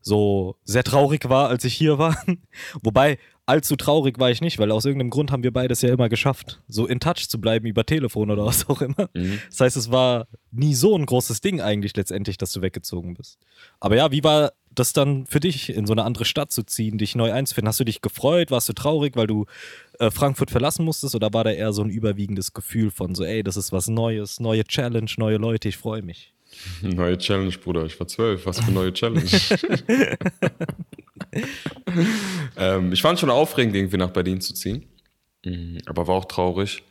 so 0.00 0.56
sehr 0.64 0.84
traurig 0.84 1.28
war, 1.28 1.48
als 1.48 1.64
ich 1.64 1.74
hier 1.74 1.98
war. 1.98 2.16
Wobei, 2.82 3.18
allzu 3.44 3.76
traurig 3.76 4.18
war 4.18 4.30
ich 4.30 4.40
nicht, 4.40 4.58
weil 4.58 4.70
aus 4.70 4.84
irgendeinem 4.84 5.10
Grund 5.10 5.32
haben 5.32 5.42
wir 5.42 5.52
beides 5.52 5.82
ja 5.82 5.92
immer 5.92 6.08
geschafft, 6.08 6.62
so 6.68 6.86
in 6.86 7.00
Touch 7.00 7.28
zu 7.28 7.40
bleiben 7.40 7.66
über 7.66 7.84
Telefon 7.84 8.30
oder 8.30 8.44
was 8.44 8.68
auch 8.68 8.82
immer. 8.82 9.08
Das 9.48 9.60
heißt, 9.60 9.76
es 9.76 9.90
war 9.90 10.26
nie 10.52 10.74
so 10.74 10.96
ein 10.96 11.06
großes 11.06 11.40
Ding 11.40 11.60
eigentlich 11.60 11.96
letztendlich, 11.96 12.38
dass 12.38 12.52
du 12.52 12.62
weggezogen 12.62 13.14
bist. 13.14 13.38
Aber 13.80 13.96
ja, 13.96 14.12
wie 14.12 14.22
war 14.22 14.52
das 14.78 14.92
dann 14.92 15.26
für 15.26 15.40
dich, 15.40 15.70
in 15.70 15.86
so 15.86 15.92
eine 15.92 16.04
andere 16.04 16.24
Stadt 16.24 16.50
zu 16.52 16.62
ziehen, 16.62 16.98
dich 16.98 17.14
neu 17.14 17.32
einzufinden? 17.32 17.68
Hast 17.68 17.80
du 17.80 17.84
dich 17.84 18.00
gefreut? 18.02 18.50
Warst 18.50 18.68
du 18.68 18.72
traurig, 18.72 19.16
weil 19.16 19.26
du 19.26 19.46
äh, 19.98 20.10
Frankfurt 20.10 20.50
verlassen 20.50 20.84
musstest? 20.84 21.14
Oder 21.14 21.32
war 21.32 21.44
da 21.44 21.50
eher 21.50 21.72
so 21.72 21.82
ein 21.82 21.90
überwiegendes 21.90 22.52
Gefühl 22.52 22.90
von 22.90 23.14
so, 23.14 23.24
ey, 23.24 23.42
das 23.42 23.56
ist 23.56 23.72
was 23.72 23.88
Neues, 23.88 24.40
neue 24.40 24.64
Challenge, 24.64 25.10
neue 25.16 25.36
Leute, 25.36 25.68
ich 25.68 25.76
freue 25.76 26.02
mich? 26.02 26.32
Neue 26.82 27.18
Challenge, 27.18 27.52
Bruder. 27.58 27.84
Ich 27.84 27.98
war 28.00 28.06
zwölf. 28.06 28.46
Was 28.46 28.58
für 28.60 28.66
eine 28.66 28.72
neue 28.72 28.92
Challenge. 28.92 29.28
ähm, 32.56 32.92
ich 32.92 33.02
fand 33.02 33.18
schon 33.18 33.30
aufregend, 33.30 33.74
irgendwie 33.74 33.96
nach 33.96 34.10
Berlin 34.10 34.40
zu 34.40 34.54
ziehen. 34.54 34.86
Mhm, 35.44 35.78
Aber 35.86 36.06
war 36.06 36.14
auch 36.14 36.24
traurig. 36.24 36.82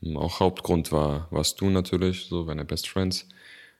Mhm, 0.00 0.16
Auch 0.16 0.40
Hauptgrund 0.40 0.90
war, 0.92 1.28
warst 1.30 1.60
du 1.60 1.70
natürlich, 1.70 2.26
so, 2.26 2.44
meine 2.44 2.64
Best 2.64 2.88
Friends. 2.88 3.28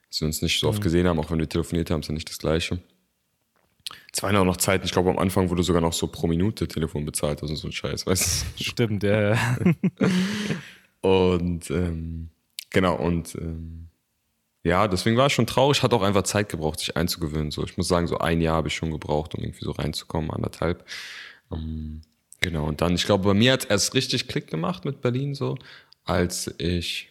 Dass 0.09 0.21
wir 0.21 0.25
uns 0.27 0.41
nicht 0.41 0.59
so 0.59 0.67
oft 0.69 0.81
gesehen 0.81 1.07
haben, 1.07 1.19
auch 1.19 1.29
wenn 1.29 1.39
wir 1.39 1.47
telefoniert 1.47 1.91
haben, 1.91 2.01
ist 2.01 2.07
ja 2.07 2.13
nicht 2.13 2.29
das 2.29 2.39
Gleiche. 2.39 2.79
Es 4.13 4.23
waren 4.23 4.35
auch 4.35 4.45
noch 4.45 4.57
Zeiten, 4.57 4.85
ich 4.85 4.91
glaube, 4.91 5.09
am 5.09 5.19
Anfang 5.19 5.49
wurde 5.49 5.63
sogar 5.63 5.81
noch 5.81 5.93
so 5.93 6.07
pro 6.07 6.27
Minute 6.27 6.67
Telefon 6.67 7.05
bezahlt, 7.05 7.41
also 7.41 7.55
so 7.55 7.67
ein 7.67 7.71
Scheiß, 7.71 8.05
weißt 8.05 8.45
du? 8.57 8.63
Stimmt, 8.63 9.03
ja. 9.03 9.31
ja. 9.31 9.37
Und 11.01 11.69
ähm, 11.71 12.29
genau, 12.69 12.95
und 12.95 13.33
ähm, 13.35 13.87
ja, 14.63 14.87
deswegen 14.87 15.15
war 15.15 15.27
ich 15.27 15.33
schon 15.33 15.47
traurig, 15.47 15.81
hat 15.81 15.93
auch 15.93 16.01
einfach 16.01 16.23
Zeit 16.23 16.49
gebraucht, 16.49 16.79
sich 16.79 16.97
einzugewöhnen. 16.97 17.51
So, 17.51 17.63
ich 17.63 17.77
muss 17.77 17.87
sagen, 17.87 18.07
so 18.07 18.17
ein 18.17 18.41
Jahr 18.41 18.57
habe 18.57 18.67
ich 18.67 18.75
schon 18.75 18.91
gebraucht, 18.91 19.33
um 19.35 19.43
irgendwie 19.43 19.63
so 19.63 19.71
reinzukommen, 19.71 20.31
anderthalb. 20.31 20.85
Ähm, 21.51 22.01
genau, 22.41 22.65
und 22.65 22.81
dann, 22.81 22.95
ich 22.95 23.05
glaube, 23.05 23.23
bei 23.23 23.33
mir 23.33 23.53
hat 23.53 23.63
es 23.63 23.69
erst 23.69 23.93
richtig 23.93 24.27
Klick 24.27 24.47
gemacht 24.47 24.83
mit 24.83 25.01
Berlin, 25.01 25.33
so, 25.33 25.57
als 26.03 26.53
ich, 26.57 27.09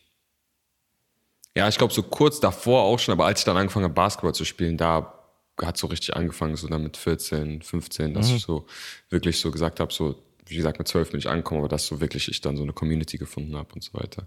ja, 1.57 1.69
ich 1.69 1.79
glaube, 1.79 1.95
so 1.95 2.03
kurz 2.03 2.41
davor 2.41 2.83
auch 2.83 2.99
schon, 2.99 3.13
aber 3.13 3.25
als 3.25 3.41
ich 3.41 3.45
dann 3.47 3.57
angefangen 3.57 3.85
habe, 3.85 3.95
Basketball 3.95 4.35
zu 4.35 4.45
spielen, 4.45 4.77
da 4.77 5.18
hat 5.63 5.77
so 5.77 5.87
richtig 5.89 6.15
angefangen, 6.17 6.57
so 6.57 6.69
dann 6.69 6.83
mit 6.83 6.97
14, 6.97 7.63
15, 7.63 8.15
dass 8.15 8.31
Mhm. 8.31 8.37
ich 8.37 8.43
so 8.43 8.67
wirklich 9.11 9.39
so 9.41 9.51
gesagt 9.51 9.81
habe, 9.81 9.93
so, 9.93 10.23
wie 10.47 10.57
gesagt, 10.57 10.79
mit 10.79 10.89
12 10.89 11.11
bin 11.11 11.19
ich 11.21 11.29
angekommen, 11.29 11.61
aber 11.61 11.69
dass 11.69 11.87
so 11.87 12.01
wirklich 12.01 12.29
ich 12.29 12.41
dann 12.41 12.57
so 12.57 12.63
eine 12.63 12.73
Community 12.73 13.19
gefunden 13.19 13.57
habe 13.57 13.75
und 13.75 13.83
so 13.83 13.93
weiter. 13.95 14.27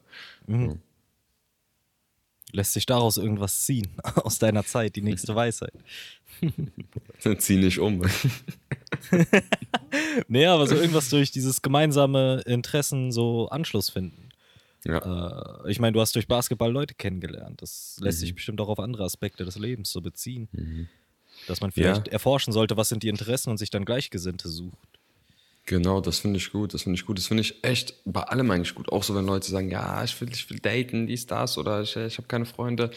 Lässt 2.54 2.74
sich 2.74 2.86
daraus 2.86 3.16
irgendwas 3.18 3.64
ziehen 3.66 3.88
aus 4.16 4.38
deiner 4.40 4.66
Zeit, 4.66 4.96
die 4.98 5.02
nächste 5.02 5.34
Weisheit? 5.36 5.74
Zieh 7.40 7.58
nicht 7.58 7.80
um. 7.80 8.02
Nee, 10.28 10.46
aber 10.46 10.68
so 10.68 10.76
irgendwas 10.76 11.10
durch 11.10 11.32
dieses 11.32 11.62
gemeinsame 11.62 12.42
Interessen 12.46 13.12
so 13.12 13.50
Anschluss 13.50 13.90
finden. 13.90 14.30
ja. 14.86 15.64
Äh, 15.66 15.72
ich 15.72 15.80
meine, 15.80 15.94
du 15.94 16.02
hast 16.02 16.16
durch 16.16 16.28
Basketball 16.28 16.72
Leute 16.72 16.94
kennengelernt. 16.94 17.62
Das 17.62 17.98
lässt 18.02 18.20
Mhm. 18.20 18.22
sich 18.22 18.36
bestimmt 18.36 18.62
auch 18.62 18.70
auf 18.70 18.80
andere 18.80 19.04
Aspekte 19.04 19.44
des 19.46 19.58
Lebens 19.58 19.92
so 19.92 20.02
beziehen. 20.02 20.48
Dass 21.48 21.62
man 21.62 21.72
vielleicht 21.72 22.08
erforschen 22.08 22.54
sollte, 22.54 22.78
was 22.78 22.90
sind 22.90 23.04
die 23.04 23.10
Interessen 23.10 23.50
und 23.50 23.58
sich 23.58 23.70
dann 23.70 23.86
Gleichgesinnte 23.86 24.48
sucht. 24.48 24.78
Genau, 25.66 26.02
das 26.02 26.20
finde 26.20 26.38
ich 26.38 26.52
gut, 26.52 26.74
das 26.74 26.84
finde 26.84 27.00
ich 27.00 27.06
gut. 27.06 27.18
Das 27.18 27.28
finde 27.28 27.42
ich 27.42 27.64
echt 27.64 27.96
bei 28.06 28.22
allem 28.24 28.50
eigentlich 28.52 28.74
gut. 28.76 28.92
Auch 28.92 29.04
so, 29.04 29.16
wenn 29.16 29.26
Leute 29.26 29.50
sagen, 29.50 29.70
ja, 29.70 30.04
ich 30.04 30.20
will, 30.20 30.30
ich 30.32 30.50
will 30.50 30.60
daten, 30.60 31.08
dies, 31.08 31.28
das 31.28 31.58
oder 31.58 31.82
ich, 31.82 31.96
ich 31.96 32.18
habe 32.18 32.28
keine 32.28 32.46
Freunde. 32.46 32.92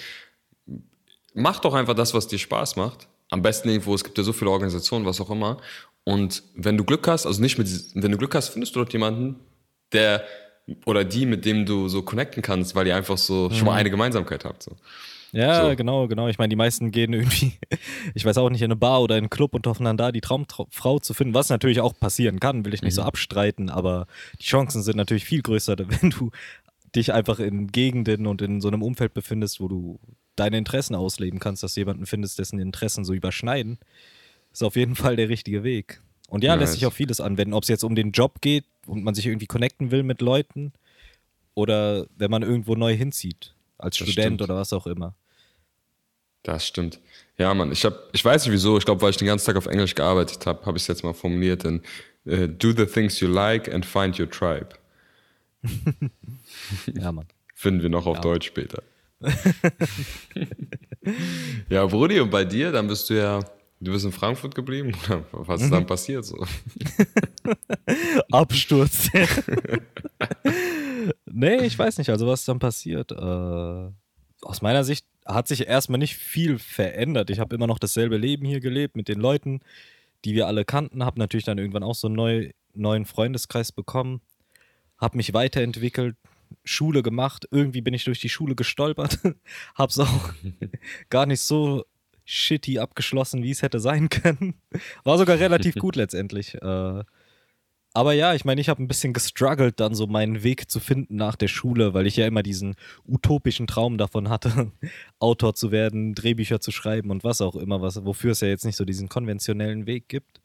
Mach 1.35 1.61
doch 1.61 1.75
einfach 1.75 1.95
das, 1.95 2.15
was 2.15 2.27
dir 2.27 2.39
Spaß 2.39 2.77
macht. 2.77 3.09
Am 3.31 3.43
besten 3.43 3.69
irgendwo, 3.69 3.95
es 3.95 4.05
gibt 4.05 4.17
ja 4.17 4.25
so 4.25 4.33
viele 4.33 4.51
Organisationen, 4.51 5.05
was 5.05 5.21
auch 5.21 5.31
immer. 5.31 5.59
Und 6.05 6.43
wenn 6.55 6.77
du 6.77 6.85
Glück 6.85 7.07
hast, 7.09 7.27
also 7.27 7.41
nicht 7.41 7.59
mit, 7.59 7.69
wenn 7.95 8.13
du 8.13 8.19
Glück 8.19 8.35
hast, 8.35 8.51
findest 8.51 8.75
du 8.75 8.81
dort 8.81 8.93
jemanden, 8.93 9.37
der 9.93 10.25
oder 10.87 11.05
die, 11.05 11.27
mit 11.27 11.45
dem 11.45 11.67
du 11.67 11.89
so 11.89 12.03
connecten 12.03 12.43
kannst, 12.43 12.75
weil 12.75 12.87
ihr 12.87 12.97
einfach 12.97 13.19
so 13.19 13.51
schon 13.51 13.67
mal 13.67 13.75
eine 13.75 13.91
Gemeinsamkeit 13.91 14.45
habt. 14.45 14.63
So. 14.63 14.73
Ja, 15.35 15.69
So. 15.71 15.77
genau, 15.77 16.07
genau. 16.09 16.29
Ich 16.29 16.39
meine, 16.39 16.49
die 16.51 16.57
meisten 16.57 16.91
gehen 16.91 17.13
irgendwie, 17.13 17.53
ich 18.15 18.25
weiß 18.25 18.39
auch 18.39 18.51
nicht, 18.51 18.63
in 18.63 18.67
eine 18.67 18.77
Bar 18.77 19.03
oder 19.03 19.17
in 19.17 19.25
einen 19.25 19.31
Club 19.31 19.55
und 19.55 19.67
hoffen 19.67 19.85
dann 19.85 19.97
da 19.97 20.13
die 20.13 20.21
Traumfrau 20.21 20.99
zu 21.01 21.13
finden, 21.15 21.35
was 21.35 21.49
natürlich 21.51 21.81
auch 21.81 21.99
passieren 21.99 22.41
kann, 22.41 22.65
will 22.65 22.75
ich 22.75 22.83
nicht 22.83 22.95
so 22.95 23.03
abstreiten, 23.03 23.69
aber 23.71 24.07
die 24.41 24.45
Chancen 24.45 24.83
sind 24.83 24.97
natürlich 24.97 25.25
viel 25.25 25.43
größer, 25.43 25.77
wenn 26.03 26.11
du 26.11 26.31
dich 26.95 27.13
einfach 27.13 27.41
in 27.41 27.69
Gegenden 27.73 28.27
und 28.27 28.41
in 28.43 28.61
so 28.61 28.69
einem 28.69 28.83
Umfeld 28.83 29.15
befindest, 29.15 29.61
wo 29.61 29.67
du 29.69 29.99
deine 30.37 30.57
Interessen 30.59 30.95
ausleben 30.95 31.41
kannst, 31.41 31.63
dass 31.63 31.75
du 31.75 31.81
jemanden 31.81 32.07
findest, 32.07 32.39
dessen 32.39 32.59
Interessen 32.61 33.05
so 33.05 33.13
überschneiden, 33.13 33.79
ist 34.53 34.63
auf 34.63 34.77
jeden 34.77 34.95
Fall 34.95 35.17
der 35.17 35.29
richtige 35.29 35.65
Weg. 35.65 36.01
Und 36.29 36.43
ja, 36.45 36.55
lässt 36.55 36.73
Nice. 36.73 36.79
sich 36.81 36.87
auf 36.87 36.95
vieles 36.95 37.21
anwenden, 37.21 37.55
ob 37.55 37.63
es 37.65 37.69
jetzt 37.69 37.83
um 37.85 37.95
den 37.95 38.13
Job 38.13 38.41
geht 38.41 38.65
und 38.87 39.03
man 39.05 39.15
sich 39.15 39.27
irgendwie 39.27 39.47
connecten 39.47 39.91
will 39.91 40.03
mit 40.05 40.21
Leuten 40.21 40.73
oder 41.55 42.07
wenn 42.17 42.31
man 42.31 42.43
irgendwo 42.43 42.75
neu 42.75 42.97
hinzieht, 42.97 43.55
als 43.79 43.99
Das 43.99 44.09
Student 44.09 44.27
stimmt. 44.37 44.43
oder 44.43 44.57
was 44.57 44.73
auch 44.73 44.87
immer. 44.87 45.15
Das 46.45 46.67
stimmt. 46.67 47.01
Ja, 47.37 47.53
Mann, 47.53 47.73
ich, 47.73 47.85
hab, 47.85 48.11
ich 48.13 48.25
weiß 48.25 48.45
nicht 48.45 48.53
wieso, 48.53 48.79
ich 48.79 48.85
glaube, 48.85 49.03
weil 49.03 49.11
ich 49.11 49.17
den 49.17 49.27
ganzen 49.27 49.47
Tag 49.47 49.57
auf 49.57 49.67
Englisch 49.67 49.97
gearbeitet 49.97 50.47
habe, 50.47 50.65
habe 50.67 50.77
ich 50.77 50.85
es 50.85 50.87
jetzt 50.87 51.03
mal 51.03 51.15
formuliert 51.15 51.65
in 51.65 51.83
äh, 52.27 52.49
Do 52.49 52.71
the 52.71 52.87
things 52.87 53.19
you 53.19 53.27
like 53.27 53.73
and 53.73 53.85
find 53.85 54.21
your 54.21 54.31
tribe. 54.31 54.69
Ja, 56.95 57.13
Mann. 57.13 57.27
Finden 57.55 57.83
wir 57.83 57.91
noch 57.91 58.07
auf 58.07 58.21
Deutsch 58.21 58.47
später. 58.47 58.83
ja, 61.69 61.85
Brudi, 61.87 62.21
und 62.21 62.31
bei 62.31 62.45
dir, 62.45 62.73
dann 62.73 62.89
bist 62.89 63.11
du 63.11 63.15
ja, 63.15 63.41
du 63.81 63.93
bist 63.93 64.05
in 64.05 64.13
Frankfurt 64.13 64.55
geblieben? 64.55 64.93
Oder 65.05 65.25
was 65.33 65.63
ist 65.63 65.71
dann 65.71 65.87
passiert 65.87 66.25
so? 66.25 66.37
Absturz. 68.31 69.11
nee, 71.27 71.67
ich 71.67 71.79
weiß 71.79 71.99
nicht, 71.99 72.11
also 72.11 72.27
was 72.27 72.45
dann 72.45 72.59
passiert. 72.59 73.13
Äh, 73.13 73.91
aus 74.45 74.63
meiner 74.63 74.85
Sicht 74.85 75.07
hat 75.25 75.49
sich 75.49 75.67
erstmal 75.67 75.99
nicht 75.99 76.17
viel 76.17 76.59
verändert. 76.59 77.31
Ich 77.31 77.39
habe 77.39 77.55
immer 77.55 77.67
noch 77.67 77.79
dasselbe 77.79 78.17
Leben 78.17 78.47
hier 78.47 78.61
gelebt 78.61 78.97
mit 78.97 79.09
den 79.09 79.21
Leuten, 79.21 79.61
die 80.25 80.35
wir 80.35 80.47
alle 80.47 80.65
kannten. 80.65 81.05
Habe 81.05 81.19
natürlich 81.19 81.45
dann 81.45 81.59
irgendwann 81.59 81.83
auch 81.83 81.95
so 81.95 82.09
einen 82.09 82.17
neu, 82.17 82.51
neuen 82.75 83.05
Freundeskreis 83.05 83.73
bekommen. 83.73 84.21
Habe 84.99 85.17
mich 85.17 85.35
weiterentwickelt, 85.35 86.17
Schule 86.65 87.03
gemacht. 87.03 87.49
Irgendwie 87.51 87.81
bin 87.81 87.95
ich 87.95 88.05
durch 88.05 88.21
die 88.21 88.29
Schule 88.29 88.55
gestolpert. 88.55 89.19
Hab's 89.75 89.99
auch 89.99 90.33
gar 91.11 91.27
nicht 91.27 91.41
so 91.41 91.85
shitty 92.25 92.79
abgeschlossen, 92.79 93.43
wie 93.43 93.51
es 93.51 93.63
hätte 93.63 93.81
sein 93.81 94.09
können. 94.11 94.55
War 95.05 95.19
sogar 95.19 95.39
relativ 95.39 95.75
gut 95.77 95.97
letztendlich. 95.97 96.55
Äh, 96.55 97.05
aber 97.95 98.13
ja, 98.13 98.35
ich 98.35 98.45
meine, 98.45 98.61
ich 98.61 98.69
habe 98.69 98.83
ein 98.83 98.89
bisschen 98.89 99.13
gestruggelt, 99.13 99.79
dann 99.79 99.95
so 99.95 100.09
meinen 100.09 100.43
Weg 100.43 100.69
zu 100.69 100.81
finden 100.81 101.15
nach 101.15 101.37
der 101.37 101.47
Schule, 101.47 101.95
weil 101.95 102.09
ich 102.09 102.17
ja 102.17 102.27
immer 102.27 102.43
diesen 102.43 102.75
utopischen 103.07 103.69
Traum 103.69 103.99
davon 103.99 104.29
hatte, 104.29 104.73
Autor 105.21 105.55
zu 105.55 105.71
werden, 105.71 106.15
Drehbücher 106.15 106.61
zu 106.61 106.73
schreiben 106.73 107.11
und 107.11 107.23
was 107.23 107.41
auch 107.41 107.55
immer, 107.55 107.81
was, 107.81 108.05
wofür 108.05 108.33
es 108.33 108.41
ja 108.41 108.49
jetzt 108.49 108.65
nicht 108.65 108.77
so 108.77 108.85
diesen 108.85 109.09
konventionellen 109.09 109.87
Weg 109.87 110.09
gibt. 110.09 110.41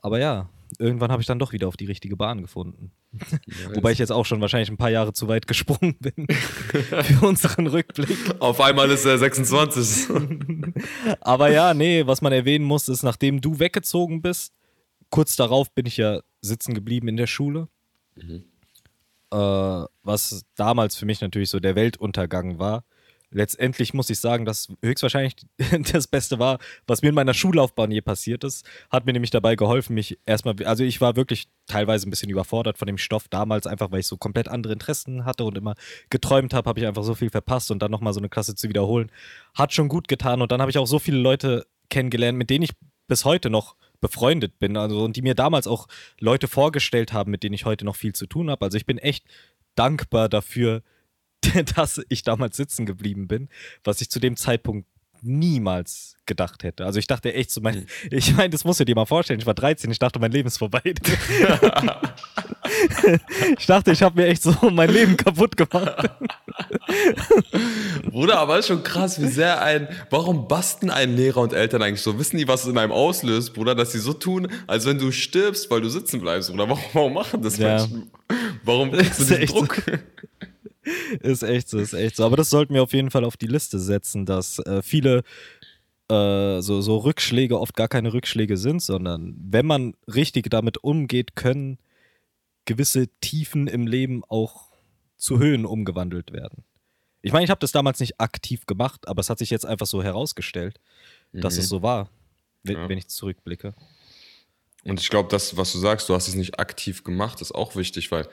Aber 0.00 0.18
ja, 0.18 0.48
irgendwann 0.78 1.12
habe 1.12 1.20
ich 1.20 1.26
dann 1.26 1.38
doch 1.38 1.52
wieder 1.52 1.68
auf 1.68 1.76
die 1.76 1.84
richtige 1.84 2.16
Bahn 2.16 2.40
gefunden. 2.40 2.92
Wobei 3.74 3.92
ich 3.92 3.98
jetzt 3.98 4.12
auch 4.12 4.24
schon 4.24 4.40
wahrscheinlich 4.40 4.70
ein 4.70 4.76
paar 4.78 4.90
Jahre 4.90 5.12
zu 5.12 5.28
weit 5.28 5.46
gesprungen 5.46 5.96
bin 6.00 6.26
für 6.30 7.26
unseren 7.26 7.66
Rückblick. 7.66 8.16
Auf 8.38 8.62
einmal 8.62 8.90
ist 8.90 9.04
er 9.04 9.18
26. 9.18 10.08
Aber 11.20 11.50
ja, 11.50 11.74
nee, 11.74 12.06
was 12.06 12.22
man 12.22 12.32
erwähnen 12.32 12.64
muss, 12.64 12.88
ist, 12.88 13.02
nachdem 13.02 13.42
du 13.42 13.58
weggezogen 13.58 14.22
bist, 14.22 14.54
kurz 15.10 15.36
darauf 15.36 15.72
bin 15.72 15.86
ich 15.86 15.96
ja 15.96 16.20
sitzen 16.40 16.74
geblieben 16.74 17.08
in 17.08 17.16
der 17.16 17.26
Schule. 17.26 17.68
Äh, 19.30 19.36
was 20.02 20.44
damals 20.54 20.96
für 20.96 21.06
mich 21.06 21.20
natürlich 21.20 21.50
so 21.50 21.60
der 21.60 21.74
Weltuntergang 21.74 22.58
war. 22.58 22.84
Letztendlich 23.30 23.92
muss 23.92 24.08
ich 24.08 24.18
sagen, 24.20 24.46
dass 24.46 24.68
höchstwahrscheinlich 24.82 25.36
das 25.92 26.06
Beste 26.06 26.38
war, 26.38 26.58
was 26.86 27.02
mir 27.02 27.10
in 27.10 27.14
meiner 27.14 27.34
Schullaufbahn 27.34 27.90
je 27.90 28.00
passiert 28.00 28.42
ist. 28.42 28.66
Hat 28.90 29.04
mir 29.04 29.12
nämlich 29.12 29.30
dabei 29.30 29.54
geholfen, 29.54 29.94
mich 29.94 30.18
erstmal, 30.24 30.54
also 30.64 30.82
ich 30.82 31.02
war 31.02 31.14
wirklich 31.14 31.48
teilweise 31.66 32.08
ein 32.08 32.10
bisschen 32.10 32.30
überfordert 32.30 32.78
von 32.78 32.86
dem 32.86 32.96
Stoff 32.96 33.28
damals, 33.28 33.66
einfach 33.66 33.90
weil 33.90 34.00
ich 34.00 34.06
so 34.06 34.16
komplett 34.16 34.48
andere 34.48 34.72
Interessen 34.72 35.26
hatte 35.26 35.44
und 35.44 35.58
immer 35.58 35.74
geträumt 36.08 36.54
habe, 36.54 36.70
habe 36.70 36.80
ich 36.80 36.86
einfach 36.86 37.04
so 37.04 37.14
viel 37.14 37.28
verpasst 37.28 37.70
und 37.70 37.80
dann 37.80 37.90
nochmal 37.90 38.14
so 38.14 38.20
eine 38.20 38.30
Klasse 38.30 38.54
zu 38.54 38.70
wiederholen. 38.70 39.12
Hat 39.54 39.74
schon 39.74 39.88
gut 39.88 40.08
getan 40.08 40.40
und 40.40 40.50
dann 40.50 40.62
habe 40.62 40.70
ich 40.70 40.78
auch 40.78 40.86
so 40.86 40.98
viele 40.98 41.18
Leute 41.18 41.66
kennengelernt, 41.90 42.38
mit 42.38 42.48
denen 42.48 42.62
ich 42.62 42.72
bis 43.08 43.26
heute 43.26 43.50
noch 43.50 43.76
befreundet 44.00 44.58
bin. 44.58 44.76
Also 44.76 45.04
und 45.04 45.16
die 45.16 45.22
mir 45.22 45.34
damals 45.34 45.66
auch 45.66 45.88
Leute 46.20 46.48
vorgestellt 46.48 47.12
haben, 47.12 47.30
mit 47.30 47.42
denen 47.42 47.54
ich 47.54 47.64
heute 47.64 47.84
noch 47.84 47.96
viel 47.96 48.14
zu 48.14 48.26
tun 48.26 48.50
habe. 48.50 48.64
Also 48.64 48.76
ich 48.76 48.86
bin 48.86 48.98
echt 48.98 49.24
dankbar 49.74 50.28
dafür, 50.28 50.82
dass 51.76 52.00
ich 52.08 52.22
damals 52.22 52.56
sitzen 52.56 52.86
geblieben 52.86 53.28
bin, 53.28 53.48
was 53.84 54.00
ich 54.00 54.10
zu 54.10 54.20
dem 54.20 54.36
Zeitpunkt 54.36 54.88
niemals 55.22 56.16
gedacht 56.26 56.62
hätte. 56.62 56.84
Also 56.84 56.98
ich 56.98 57.06
dachte 57.06 57.32
echt 57.34 57.50
so, 57.50 57.60
mein, 57.60 57.86
ich 58.10 58.36
meine, 58.36 58.50
das 58.50 58.64
musst 58.64 58.80
du 58.80 58.84
dir 58.84 58.94
mal 58.94 59.06
vorstellen, 59.06 59.40
ich 59.40 59.46
war 59.46 59.54
13, 59.54 59.90
ich 59.90 59.98
dachte, 59.98 60.18
mein 60.18 60.30
Leben 60.32 60.46
ist 60.46 60.58
vorbei. 60.58 60.82
ich 63.58 63.66
dachte, 63.66 63.92
ich 63.92 64.02
habe 64.02 64.20
mir 64.20 64.28
echt 64.28 64.42
so 64.42 64.54
mein 64.70 64.90
Leben 64.90 65.16
kaputt 65.16 65.56
gemacht. 65.56 66.10
Bruder, 68.10 68.38
aber 68.38 68.58
ist 68.58 68.68
schon 68.68 68.82
krass, 68.82 69.20
wie 69.20 69.28
sehr 69.28 69.62
ein. 69.62 69.88
Warum 70.10 70.48
basten 70.48 70.90
ein 70.90 71.16
Lehrer 71.16 71.40
und 71.40 71.52
Eltern 71.52 71.82
eigentlich 71.82 72.02
so? 72.02 72.18
Wissen 72.18 72.36
die, 72.38 72.48
was 72.48 72.64
es 72.64 72.68
in 72.68 72.78
einem 72.78 72.92
auslöst, 72.92 73.54
Bruder, 73.54 73.74
dass 73.74 73.92
sie 73.92 73.98
so 73.98 74.12
tun, 74.12 74.48
als 74.66 74.86
wenn 74.86 74.98
du 74.98 75.10
stirbst, 75.10 75.70
weil 75.70 75.80
du 75.80 75.88
sitzen 75.88 76.20
bleibst, 76.20 76.50
Bruder? 76.50 76.68
Warum, 76.68 76.82
warum 76.92 77.14
machen 77.14 77.42
das 77.42 77.56
Ja. 77.58 77.78
Menschen? 77.78 78.10
Warum 78.62 78.92
kriegst 78.92 79.30
du 79.30 79.38
echt 79.38 79.54
so. 79.54 79.66
Ist 81.20 81.42
echt 81.42 81.68
so, 81.68 81.78
ist 81.78 81.92
echt 81.92 82.16
so. 82.16 82.24
Aber 82.24 82.36
das 82.36 82.50
sollten 82.50 82.74
wir 82.74 82.82
auf 82.82 82.92
jeden 82.92 83.10
Fall 83.10 83.24
auf 83.24 83.36
die 83.36 83.46
Liste 83.46 83.78
setzen, 83.78 84.26
dass 84.26 84.58
äh, 84.60 84.82
viele 84.82 85.22
äh, 86.10 86.60
so, 86.60 86.80
so 86.80 86.98
Rückschläge 86.98 87.58
oft 87.60 87.74
gar 87.76 87.88
keine 87.88 88.12
Rückschläge 88.12 88.56
sind, 88.56 88.82
sondern 88.82 89.34
wenn 89.38 89.66
man 89.66 89.94
richtig 90.06 90.50
damit 90.50 90.78
umgeht, 90.78 91.36
können 91.36 91.78
gewisse 92.64 93.08
Tiefen 93.20 93.66
im 93.66 93.86
Leben 93.86 94.22
auch 94.28 94.68
zu 95.16 95.38
Höhen 95.38 95.64
umgewandelt 95.66 96.32
werden. 96.32 96.64
Ich 97.22 97.32
meine, 97.32 97.44
ich 97.44 97.50
habe 97.50 97.60
das 97.60 97.72
damals 97.72 97.98
nicht 98.00 98.20
aktiv 98.20 98.66
gemacht, 98.66 99.08
aber 99.08 99.20
es 99.20 99.28
hat 99.30 99.38
sich 99.38 99.50
jetzt 99.50 99.66
einfach 99.66 99.86
so 99.86 100.02
herausgestellt, 100.02 100.78
dass 101.32 101.58
es 101.58 101.68
so 101.68 101.82
war, 101.82 102.10
wenn, 102.62 102.76
Ja. 102.76 102.88
wenn 102.88 102.98
ich 102.98 103.08
zurückblicke. 103.08 103.74
Und 104.84 105.00
ich 105.00 105.08
glaube, 105.10 105.28
das, 105.28 105.56
was 105.56 105.72
du 105.72 105.78
sagst, 105.78 106.08
du 106.08 106.14
hast 106.14 106.28
es 106.28 106.34
nicht 106.36 106.58
aktiv 106.60 107.02
gemacht, 107.04 107.40
ist 107.40 107.52
auch 107.52 107.74
wichtig, 107.74 108.10
weil 108.12 108.28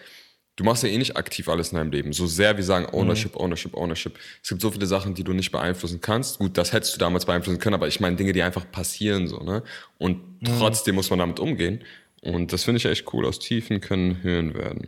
du 0.56 0.63
machst 0.63 0.84
ja 0.84 0.89
eh 0.89 0.98
nicht 0.98 1.18
aktiv 1.18 1.50
alles 1.50 1.72
in 1.72 1.78
deinem 1.78 1.91
Leben. 1.91 2.13
So 2.13 2.28
sehr 2.28 2.56
wir 2.58 2.63
sagen 2.63 2.88
Ownership, 2.94 3.36
Ownership, 3.36 3.76
Ownership. 3.76 4.18
Es 4.41 4.50
gibt 4.50 4.62
so 4.62 4.72
viele 4.72 4.86
Sachen, 4.86 5.13
die 5.13 5.24
du 5.24 5.34
nicht 5.34 5.52
beeinflussen 5.52 6.02
kannst. 6.02 6.39
Gut, 6.39 6.58
das 6.58 6.74
hättest 6.74 6.96
du 6.96 7.00
damals 7.00 7.26
beeinflussen 7.26 7.60
können, 7.60 7.76
aber 7.76 7.88
ich 7.88 8.00
meine 8.00 8.15
Dinge, 8.15 8.34
die 8.34 8.41
einfach 8.41 8.70
passieren 8.72 9.28
so, 9.28 9.39
ne? 9.39 9.63
Und 9.98 10.22
trotzdem 10.44 10.96
muss 10.96 11.10
man 11.10 11.20
damit 11.20 11.39
umgehen. 11.39 11.84
Und 12.22 12.54
das 12.54 12.63
finde 12.63 12.78
ich 12.78 12.86
echt 12.86 13.13
cool. 13.13 13.26
Aus 13.26 13.39
Tiefen 13.39 13.82
können 13.82 14.24
Höhen 14.24 14.54
werden. 14.56 14.88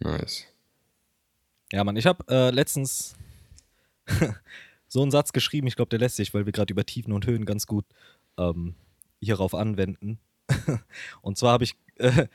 Nice. 0.00 0.44
Ja, 1.72 1.84
Mann, 1.84 1.96
ich 1.96 2.06
habe 2.06 2.24
äh, 2.28 2.50
letztens 2.50 3.16
so 4.88 5.02
einen 5.02 5.10
Satz 5.10 5.32
geschrieben, 5.32 5.66
ich 5.66 5.76
glaube, 5.76 5.88
der 5.88 5.98
lässt 5.98 6.16
sich, 6.16 6.34
weil 6.34 6.46
wir 6.46 6.52
gerade 6.52 6.72
über 6.72 6.84
Tiefen 6.84 7.12
und 7.12 7.26
Höhen 7.26 7.44
ganz 7.44 7.66
gut 7.66 7.86
ähm, 8.38 8.74
hierauf 9.20 9.54
anwenden. 9.54 10.18
und 11.22 11.38
zwar 11.38 11.52
habe 11.52 11.64
ich 11.64 11.76
äh, 11.96 12.26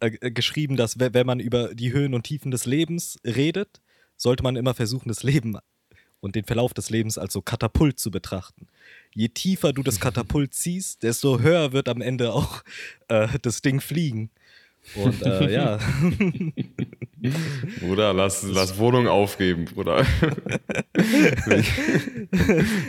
äh, 0.00 0.30
geschrieben, 0.30 0.76
dass 0.76 0.98
wenn 0.98 1.26
man 1.26 1.40
über 1.40 1.74
die 1.74 1.92
Höhen 1.92 2.14
und 2.14 2.24
Tiefen 2.24 2.50
des 2.50 2.66
Lebens 2.66 3.18
redet, 3.24 3.80
sollte 4.16 4.42
man 4.42 4.56
immer 4.56 4.74
versuchen, 4.74 5.08
das 5.08 5.22
Leben 5.22 5.56
und 6.20 6.34
den 6.34 6.44
Verlauf 6.44 6.74
des 6.74 6.90
Lebens 6.90 7.18
als 7.18 7.32
so 7.32 7.42
Katapult 7.42 7.98
zu 7.98 8.10
betrachten. 8.10 8.66
Je 9.14 9.28
tiefer 9.28 9.72
du 9.72 9.82
das 9.82 10.00
Katapult 10.00 10.54
ziehst, 10.54 11.02
desto 11.02 11.40
höher 11.40 11.72
wird 11.72 11.88
am 11.88 12.00
Ende 12.00 12.32
auch 12.32 12.62
äh, 13.08 13.28
das 13.42 13.62
Ding 13.62 13.80
fliegen. 13.80 14.30
Und 14.94 15.22
äh, 15.22 15.52
ja. 15.52 15.78
Bruder, 17.80 18.14
lass, 18.14 18.42
lass 18.44 18.78
Wohnung 18.78 19.06
aufgeben, 19.06 19.66
Bruder. 19.66 20.06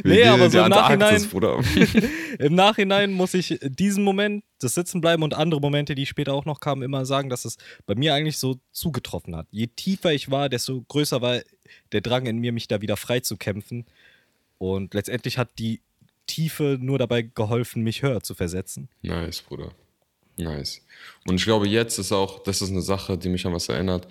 nee, 0.04 0.24
aber 0.24 0.50
so 0.50 0.60
im 0.60 0.70
Nachhinein, 0.70 1.22
im 2.40 2.56
Nachhinein 2.56 3.12
muss 3.12 3.34
ich 3.34 3.60
diesen 3.62 4.04
Moment, 4.04 4.46
das 4.60 4.76
Sitzenbleiben 4.76 5.24
und 5.24 5.34
andere 5.34 5.60
Momente, 5.60 5.96
die 5.96 6.06
später 6.06 6.34
auch 6.34 6.46
noch 6.46 6.62
kamen, 6.62 6.82
immer 6.82 7.06
sagen, 7.06 7.30
dass 7.30 7.44
es 7.44 7.58
bei 7.86 7.96
mir 7.96 8.14
eigentlich 8.14 8.38
so 8.38 8.60
zugetroffen 8.72 9.36
hat. 9.36 9.48
Je 9.52 9.68
tiefer 9.68 10.14
ich 10.14 10.32
war, 10.32 10.48
desto 10.48 10.82
größer 10.82 11.22
war 11.22 11.42
der 11.92 12.02
Drang 12.02 12.26
in 12.26 12.38
mir, 12.38 12.54
mich 12.54 12.68
da 12.70 12.82
wieder 12.82 12.96
frei 12.98 13.20
zu 13.20 13.36
kämpfen. 13.36 13.86
Und 14.58 14.94
letztendlich 14.94 15.38
hat 15.38 15.50
die 15.60 15.82
Tiefe 16.28 16.78
nur 16.80 16.98
dabei 17.00 17.24
geholfen, 17.24 17.84
mich 17.84 18.02
höher 18.02 18.22
zu 18.22 18.36
versetzen. 18.36 18.88
Nice, 19.02 19.42
Bruder. 19.42 19.74
Nice. 20.38 20.82
Und 21.26 21.36
ich 21.36 21.44
glaube, 21.44 21.68
jetzt 21.68 21.98
ist 21.98 22.12
auch, 22.12 22.42
das 22.44 22.62
ist 22.62 22.70
eine 22.70 22.82
Sache, 22.82 23.18
die 23.18 23.30
mich 23.30 23.46
an 23.46 23.54
was 23.54 23.70
erinnert. 23.70 24.08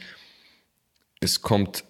Es 1.21 1.43
kommt 1.43 1.85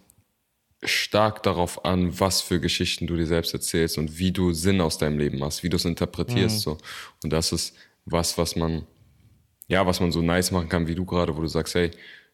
stark 0.83 1.43
darauf 1.43 1.85
an, 1.85 2.19
was 2.19 2.41
für 2.41 2.59
Geschichten 2.61 3.07
du 3.07 3.17
dir 3.17 3.27
selbst 3.27 3.53
erzählst 3.53 3.99
und 3.99 4.19
wie 4.19 4.33
du 4.33 4.53
Sinn 4.53 4.81
aus 4.81 4.99
deinem 4.99 5.19
Leben 5.19 5.39
machst, 5.39 5.63
wie 5.63 5.69
du 5.69 5.77
es 5.77 5.85
interpretierst. 5.85 6.57
Mhm. 6.57 6.61
So. 6.61 6.79
Und 7.23 7.33
das 7.33 7.53
ist 7.53 7.75
was, 8.07 8.39
was 8.39 8.57
man, 8.57 8.87
ja, 9.69 9.87
was 9.87 10.01
man 10.01 10.11
so 10.11 10.23
nice 10.23 10.51
machen 10.51 10.69
kann, 10.69 10.89
wie 10.89 10.95
du 10.95 11.05
gerade, 11.05 11.37
wo 11.37 11.41
du 11.43 11.49
sagst, 11.49 11.75
hey, 11.75 11.91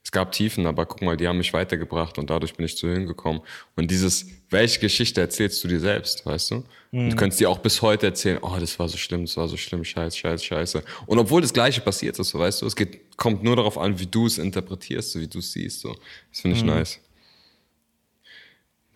es 0.06 0.12
gab 0.12 0.30
Tiefen, 0.30 0.66
aber 0.66 0.86
guck 0.86 1.02
mal, 1.02 1.16
die 1.16 1.26
haben 1.26 1.38
mich 1.38 1.52
weitergebracht 1.52 2.16
und 2.16 2.30
dadurch 2.30 2.54
bin 2.54 2.64
ich 2.64 2.76
zu 2.76 2.86
Höhen 2.86 3.08
gekommen. 3.08 3.40
Und 3.74 3.90
dieses, 3.90 4.26
welche 4.50 4.78
Geschichte 4.78 5.20
erzählst 5.20 5.64
du 5.64 5.66
dir 5.66 5.80
selbst, 5.80 6.24
weißt 6.24 6.52
du? 6.52 6.64
Mhm. 6.92 7.10
Du 7.10 7.16
könntest 7.16 7.40
dir 7.40 7.50
auch 7.50 7.58
bis 7.58 7.82
heute 7.82 8.06
erzählen, 8.06 8.38
oh, 8.40 8.56
das 8.60 8.78
war 8.78 8.88
so 8.88 8.98
schlimm, 8.98 9.22
das 9.22 9.36
war 9.36 9.48
so 9.48 9.56
schlimm, 9.56 9.82
scheiße, 9.82 10.16
scheiße, 10.16 10.44
scheiße. 10.44 10.84
Und 11.06 11.18
obwohl 11.18 11.40
das 11.40 11.52
Gleiche 11.52 11.80
passiert 11.80 12.16
ist, 12.20 12.28
so, 12.28 12.38
weißt 12.38 12.62
du, 12.62 12.66
es 12.66 12.76
geht, 12.76 13.16
kommt 13.16 13.42
nur 13.42 13.56
darauf 13.56 13.76
an, 13.78 13.98
wie 13.98 14.06
du 14.06 14.26
es 14.26 14.38
interpretierst, 14.38 15.10
so 15.10 15.18
wie 15.18 15.26
du 15.26 15.40
es 15.40 15.50
siehst, 15.50 15.80
so. 15.80 15.92
Das 16.30 16.40
finde 16.40 16.56
ich 16.56 16.62
mhm. 16.62 16.68
nice. 16.68 17.00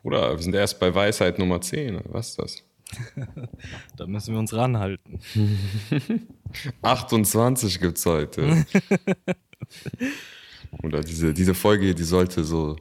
Bruder, 0.02 0.30
wir 0.36 0.42
sind 0.44 0.54
erst 0.54 0.78
bei 0.78 0.94
Weisheit 0.94 1.40
Nummer 1.40 1.60
10, 1.60 2.02
was 2.04 2.28
ist 2.28 2.38
das? 2.38 2.62
da 3.96 4.06
müssen 4.06 4.32
wir 4.32 4.38
uns 4.38 4.54
ranhalten. 4.54 5.18
28 6.82 7.80
gibt's 7.80 8.06
heute. 8.06 8.64
Oder 10.82 11.00
diese, 11.00 11.34
diese 11.34 11.54
Folge, 11.54 11.94
die 11.94 12.04
sollte 12.04 12.44
so, 12.44 12.76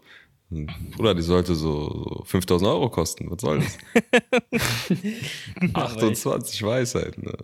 oder 0.98 1.14
die 1.14 1.22
sollte 1.22 1.56
so 1.56 2.24
5000 2.26 2.70
Euro 2.70 2.90
kosten. 2.90 3.30
Was 3.30 3.42
soll 3.42 3.60
das? 3.60 3.78
28 5.74 6.64
Weisheiten. 6.64 7.24
Ne? 7.24 7.38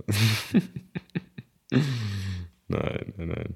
nein, 2.67 3.13
nein, 3.17 3.27
nein. 3.27 3.55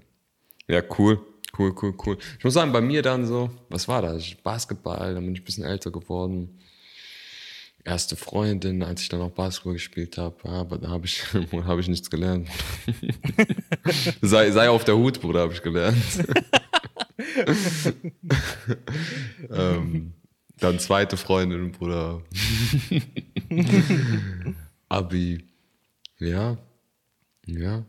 Ja, 0.68 0.84
cool. 0.98 1.20
Cool, 1.58 1.74
cool, 1.82 1.94
cool. 2.06 2.18
Ich 2.38 2.44
muss 2.44 2.54
sagen, 2.54 2.72
bei 2.72 2.82
mir 2.82 3.02
dann 3.02 3.26
so, 3.26 3.50
was 3.70 3.88
war 3.88 4.02
das? 4.02 4.36
Basketball, 4.44 5.16
dann 5.16 5.26
bin 5.26 5.34
ich 5.34 5.42
ein 5.42 5.46
bisschen 5.46 5.64
älter 5.64 5.92
geworden. 5.92 6.60
Erste 7.84 8.16
Freundin, 8.16 8.84
als 8.84 9.02
ich 9.02 9.10
dann 9.10 9.22
auch 9.22 9.32
Basketball 9.32 9.74
gespielt 9.74 10.18
habe, 10.18 10.48
aber 10.48 10.78
da 10.78 10.90
habe 10.90 11.06
ich, 11.06 11.24
hab 11.34 11.80
ich 11.80 11.88
nichts 11.88 12.10
gelernt. 12.10 12.48
sei, 14.22 14.52
sei 14.52 14.70
auf 14.70 14.84
der 14.84 14.96
Hut, 14.96 15.20
Bruder, 15.22 15.42
habe 15.42 15.54
ich 15.54 15.62
gelernt. 15.62 15.98
Ähm, 19.52 20.14
dann 20.58 20.80
zweite 20.80 21.18
Freundin, 21.18 21.72
Bruder. 21.72 22.22
Abi. 24.90 25.46
Ja. 26.18 26.58
Ja. 27.46 27.86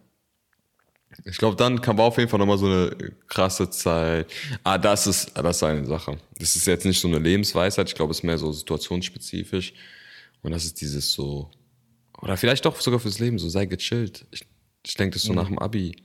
Ich 1.25 1.39
glaube, 1.39 1.57
dann 1.57 1.81
kam 1.81 1.99
auf 1.99 2.17
jeden 2.19 2.31
Fall 2.31 2.39
nochmal 2.39 2.59
so 2.59 2.67
eine 2.67 2.97
krasse 3.27 3.69
Zeit. 3.69 4.31
Ah, 4.63 4.79
das 4.79 5.07
ist, 5.07 5.37
das 5.37 5.57
ist 5.57 5.63
eine 5.63 5.85
Sache. 5.85 6.19
Das 6.39 6.57
ist 6.57 6.67
jetzt 6.67 6.85
nicht 6.87 7.01
so 7.01 7.09
eine 7.09 7.19
Lebensweisheit. 7.19 7.89
Ich 7.89 7.95
glaube, 7.95 8.13
es 8.13 8.19
ist 8.19 8.23
mehr 8.23 8.39
so 8.39 8.53
situationsspezifisch. 8.53 9.75
Und 10.43 10.53
das 10.53 10.65
ist 10.65 10.81
dieses 10.81 11.13
so, 11.13 11.51
oder 12.23 12.37
vielleicht 12.37 12.65
doch 12.65 12.81
sogar 12.81 13.01
fürs 13.01 13.19
Leben, 13.19 13.39
so 13.39 13.49
sei 13.49 13.67
gechillt. 13.67 14.27
Ich, 14.31 14.47
ich 14.87 14.95
denke 14.95 15.15
das 15.15 15.23
so 15.23 15.33
mhm. 15.33 15.39
nach 15.39 15.49
dem 15.49 15.59
Abi. 15.59 15.97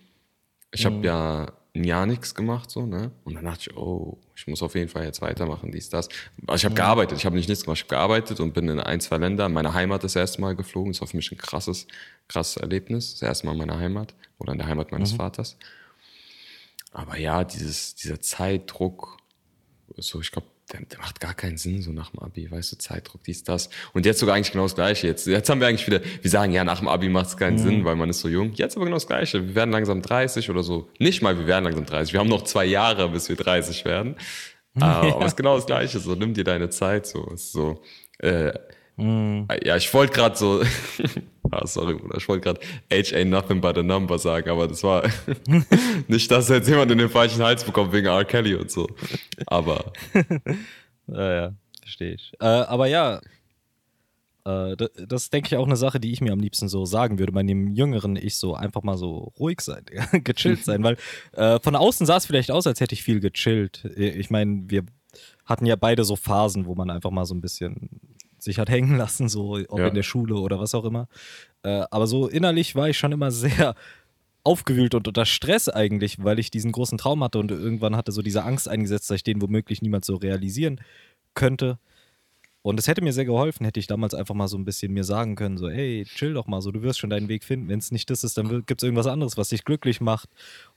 Ich 0.71 0.85
habe 0.85 0.97
mhm. 0.97 1.03
ja 1.03 1.53
ein 1.75 1.83
Jahr 1.83 2.05
nichts 2.05 2.33
gemacht, 2.33 2.71
so, 2.71 2.85
ne? 2.85 3.11
Und 3.23 3.35
dann 3.35 3.45
dachte 3.45 3.69
ich, 3.69 3.77
oh, 3.77 4.17
ich 4.35 4.47
muss 4.47 4.63
auf 4.63 4.75
jeden 4.75 4.89
Fall 4.89 5.03
jetzt 5.03 5.21
weitermachen, 5.21 5.71
dies, 5.71 5.89
das. 5.89 6.07
Also 6.47 6.61
ich 6.61 6.65
habe 6.65 6.75
gearbeitet, 6.75 7.17
ich 7.17 7.25
habe 7.25 7.35
nicht 7.35 7.49
nichts 7.49 7.65
gemacht, 7.65 7.77
ich 7.77 7.83
habe 7.83 7.89
gearbeitet 7.89 8.39
und 8.39 8.53
bin 8.53 8.69
in 8.69 8.79
ein, 8.79 8.99
zwei 9.01 9.17
Länder. 9.17 9.49
Meine 9.49 9.73
Heimat 9.73 10.03
das 10.03 10.15
erste 10.15 10.41
Mal 10.41 10.55
geflogen, 10.55 10.93
das 10.93 11.01
war 11.01 11.07
für 11.07 11.17
mich 11.17 11.31
ein 11.31 11.37
krasses, 11.37 11.87
krasses 12.27 12.57
Erlebnis. 12.57 13.13
Das 13.13 13.21
erste 13.23 13.45
Mal 13.45 13.53
in 13.53 13.59
meiner 13.59 13.79
Heimat 13.79 14.15
oder 14.39 14.53
in 14.53 14.57
der 14.57 14.67
Heimat 14.67 14.91
meines 14.91 15.13
mhm. 15.13 15.17
Vaters. 15.17 15.57
Aber 16.91 17.17
ja, 17.17 17.43
dieses, 17.43 17.95
dieser 17.95 18.21
Zeitdruck, 18.21 19.17
so, 19.97 20.21
ich 20.21 20.31
glaube, 20.31 20.47
der, 20.71 20.81
der, 20.81 20.99
macht 20.99 21.19
gar 21.19 21.33
keinen 21.33 21.57
Sinn, 21.57 21.81
so 21.81 21.91
nach 21.91 22.11
dem 22.11 22.21
Abi, 22.21 22.49
weißt 22.49 22.71
du, 22.71 22.77
Zeitdruck, 22.77 23.23
dies, 23.23 23.43
das. 23.43 23.69
Und 23.93 24.05
jetzt 24.05 24.19
sogar 24.19 24.35
eigentlich 24.35 24.51
genau 24.51 24.63
das 24.63 24.75
Gleiche. 24.75 25.07
Jetzt, 25.07 25.27
jetzt 25.27 25.49
haben 25.49 25.59
wir 25.59 25.67
eigentlich 25.67 25.85
wieder, 25.85 26.01
wir 26.21 26.31
sagen, 26.31 26.51
ja, 26.53 26.63
nach 26.63 26.79
dem 26.79 26.87
Abi 26.87 27.09
macht 27.09 27.27
es 27.27 27.37
keinen 27.37 27.55
mhm. 27.55 27.63
Sinn, 27.63 27.85
weil 27.85 27.95
man 27.95 28.09
ist 28.09 28.21
so 28.21 28.27
jung. 28.27 28.53
Jetzt 28.53 28.75
aber 28.75 28.85
genau 28.85 28.95
das 28.95 29.07
Gleiche. 29.07 29.47
Wir 29.47 29.55
werden 29.55 29.71
langsam 29.71 30.01
30 30.01 30.49
oder 30.49 30.63
so. 30.63 30.89
Nicht 30.99 31.21
mal, 31.21 31.37
wir 31.37 31.45
werden 31.45 31.65
langsam 31.65 31.85
30. 31.85 32.13
Wir 32.13 32.19
haben 32.19 32.29
noch 32.29 32.43
zwei 32.43 32.65
Jahre, 32.65 33.09
bis 33.09 33.29
wir 33.29 33.35
30 33.35 33.85
werden. 33.85 34.15
Ja. 34.77 34.87
Aber 35.03 35.21
es 35.21 35.27
ist 35.27 35.37
genau 35.37 35.55
das 35.55 35.67
Gleiche. 35.67 35.99
So, 35.99 36.15
nimm 36.15 36.33
dir 36.33 36.43
deine 36.43 36.69
Zeit, 36.69 37.07
so. 37.07 37.29
Ist 37.29 37.53
so 37.53 37.81
äh, 38.19 38.51
mhm. 38.97 39.47
Ja, 39.63 39.77
ich 39.77 39.93
wollte 39.93 40.13
gerade 40.13 40.35
so, 40.35 40.61
Ah, 41.55 41.67
sorry, 41.67 41.95
Bruder. 41.95 42.17
Ich 42.17 42.27
wollte 42.27 42.43
gerade 42.43 42.59
Age 42.91 43.13
ain't 43.13 43.29
nothing 43.29 43.61
but 43.61 43.77
a 43.77 43.83
number 43.83 44.19
sagen, 44.19 44.49
aber 44.49 44.67
das 44.67 44.83
war 44.83 45.03
nicht, 46.07 46.29
dass 46.29 46.49
jetzt 46.49 46.67
jemand 46.67 46.91
in 46.91 46.97
den 46.97 47.09
falschen 47.09 47.41
Hals 47.41 47.63
bekommt 47.63 47.93
wegen 47.93 48.07
R. 48.07 48.25
Kelly 48.25 48.55
und 48.55 48.69
so. 48.69 48.87
Aber. 49.47 49.93
ja, 51.07 51.33
ja, 51.33 51.53
verstehe 51.81 52.13
ich. 52.13 52.33
Äh, 52.39 52.45
aber 52.45 52.87
ja, 52.87 53.21
äh, 54.45 54.75
das, 54.77 54.89
das 55.07 55.29
denke 55.29 55.47
ich, 55.47 55.57
auch 55.57 55.65
eine 55.65 55.75
Sache, 55.75 55.99
die 55.99 56.11
ich 56.11 56.21
mir 56.21 56.31
am 56.31 56.39
liebsten 56.39 56.69
so 56.69 56.85
sagen 56.85 57.19
würde, 57.19 57.31
bei 57.31 57.43
dem 57.43 57.73
jüngeren 57.73 58.15
Ich 58.15 58.37
so 58.37 58.53
einfach 58.53 58.83
mal 58.83 58.97
so 58.97 59.33
ruhig 59.39 59.61
sein, 59.61 59.85
gechillt 60.23 60.63
sein, 60.63 60.83
weil 60.83 60.97
äh, 61.33 61.59
von 61.59 61.75
außen 61.75 62.05
sah 62.05 62.17
es 62.17 62.25
vielleicht 62.25 62.51
aus, 62.51 62.67
als 62.67 62.79
hätte 62.79 62.93
ich 62.93 63.03
viel 63.03 63.19
gechillt. 63.19 63.85
Ich 63.95 64.29
meine, 64.29 64.63
wir 64.67 64.83
hatten 65.45 65.65
ja 65.65 65.75
beide 65.75 66.03
so 66.03 66.15
Phasen, 66.15 66.65
wo 66.65 66.75
man 66.75 66.89
einfach 66.89 67.11
mal 67.11 67.25
so 67.25 67.33
ein 67.35 67.41
bisschen 67.41 67.89
sich 68.45 68.59
hat 68.59 68.69
hängen 68.69 68.97
lassen, 68.97 69.27
so 69.27 69.59
ob 69.67 69.79
ja. 69.79 69.87
in 69.87 69.93
der 69.93 70.03
Schule 70.03 70.35
oder 70.35 70.59
was 70.59 70.73
auch 70.73 70.85
immer. 70.85 71.07
Äh, 71.63 71.83
aber 71.91 72.07
so 72.07 72.27
innerlich 72.27 72.75
war 72.75 72.89
ich 72.89 72.97
schon 72.97 73.11
immer 73.11 73.31
sehr 73.31 73.75
aufgewühlt 74.43 74.93
und 74.95 75.07
unter 75.07 75.25
Stress 75.25 75.67
eigentlich, 75.67 76.23
weil 76.23 76.39
ich 76.39 76.51
diesen 76.51 76.71
großen 76.71 76.97
Traum 76.97 77.23
hatte 77.23 77.39
und 77.39 77.51
irgendwann 77.51 77.95
hatte 77.95 78.11
so 78.11 78.21
diese 78.21 78.43
Angst 78.43 78.69
eingesetzt, 78.69 79.09
dass 79.09 79.17
ich 79.17 79.23
den 79.23 79.41
womöglich 79.41 79.81
niemand 79.81 80.05
so 80.05 80.15
realisieren 80.15 80.79
könnte. 81.33 81.79
Und 82.61 82.79
es 82.79 82.87
hätte 82.87 83.03
mir 83.03 83.13
sehr 83.13 83.25
geholfen, 83.25 83.63
hätte 83.63 83.79
ich 83.79 83.85
damals 83.85 84.15
einfach 84.15 84.33
mal 84.33 84.47
so 84.47 84.57
ein 84.57 84.65
bisschen 84.65 84.91
mir 84.91 85.03
sagen 85.03 85.35
können, 85.35 85.57
so, 85.57 85.69
hey, 85.69 86.03
chill 86.03 86.33
doch 86.33 86.47
mal, 86.47 86.61
so, 86.61 86.71
du 86.71 86.81
wirst 86.81 86.97
schon 86.97 87.11
deinen 87.11 87.27
Weg 87.27 87.43
finden. 87.43 87.69
Wenn 87.69 87.77
es 87.77 87.91
nicht 87.91 88.09
das 88.09 88.23
ist, 88.23 88.39
dann 88.39 88.65
gibt 88.65 88.81
es 88.81 88.83
irgendwas 88.83 89.05
anderes, 89.05 89.37
was 89.37 89.49
dich 89.49 89.65
glücklich 89.65 90.01
macht. 90.01 90.29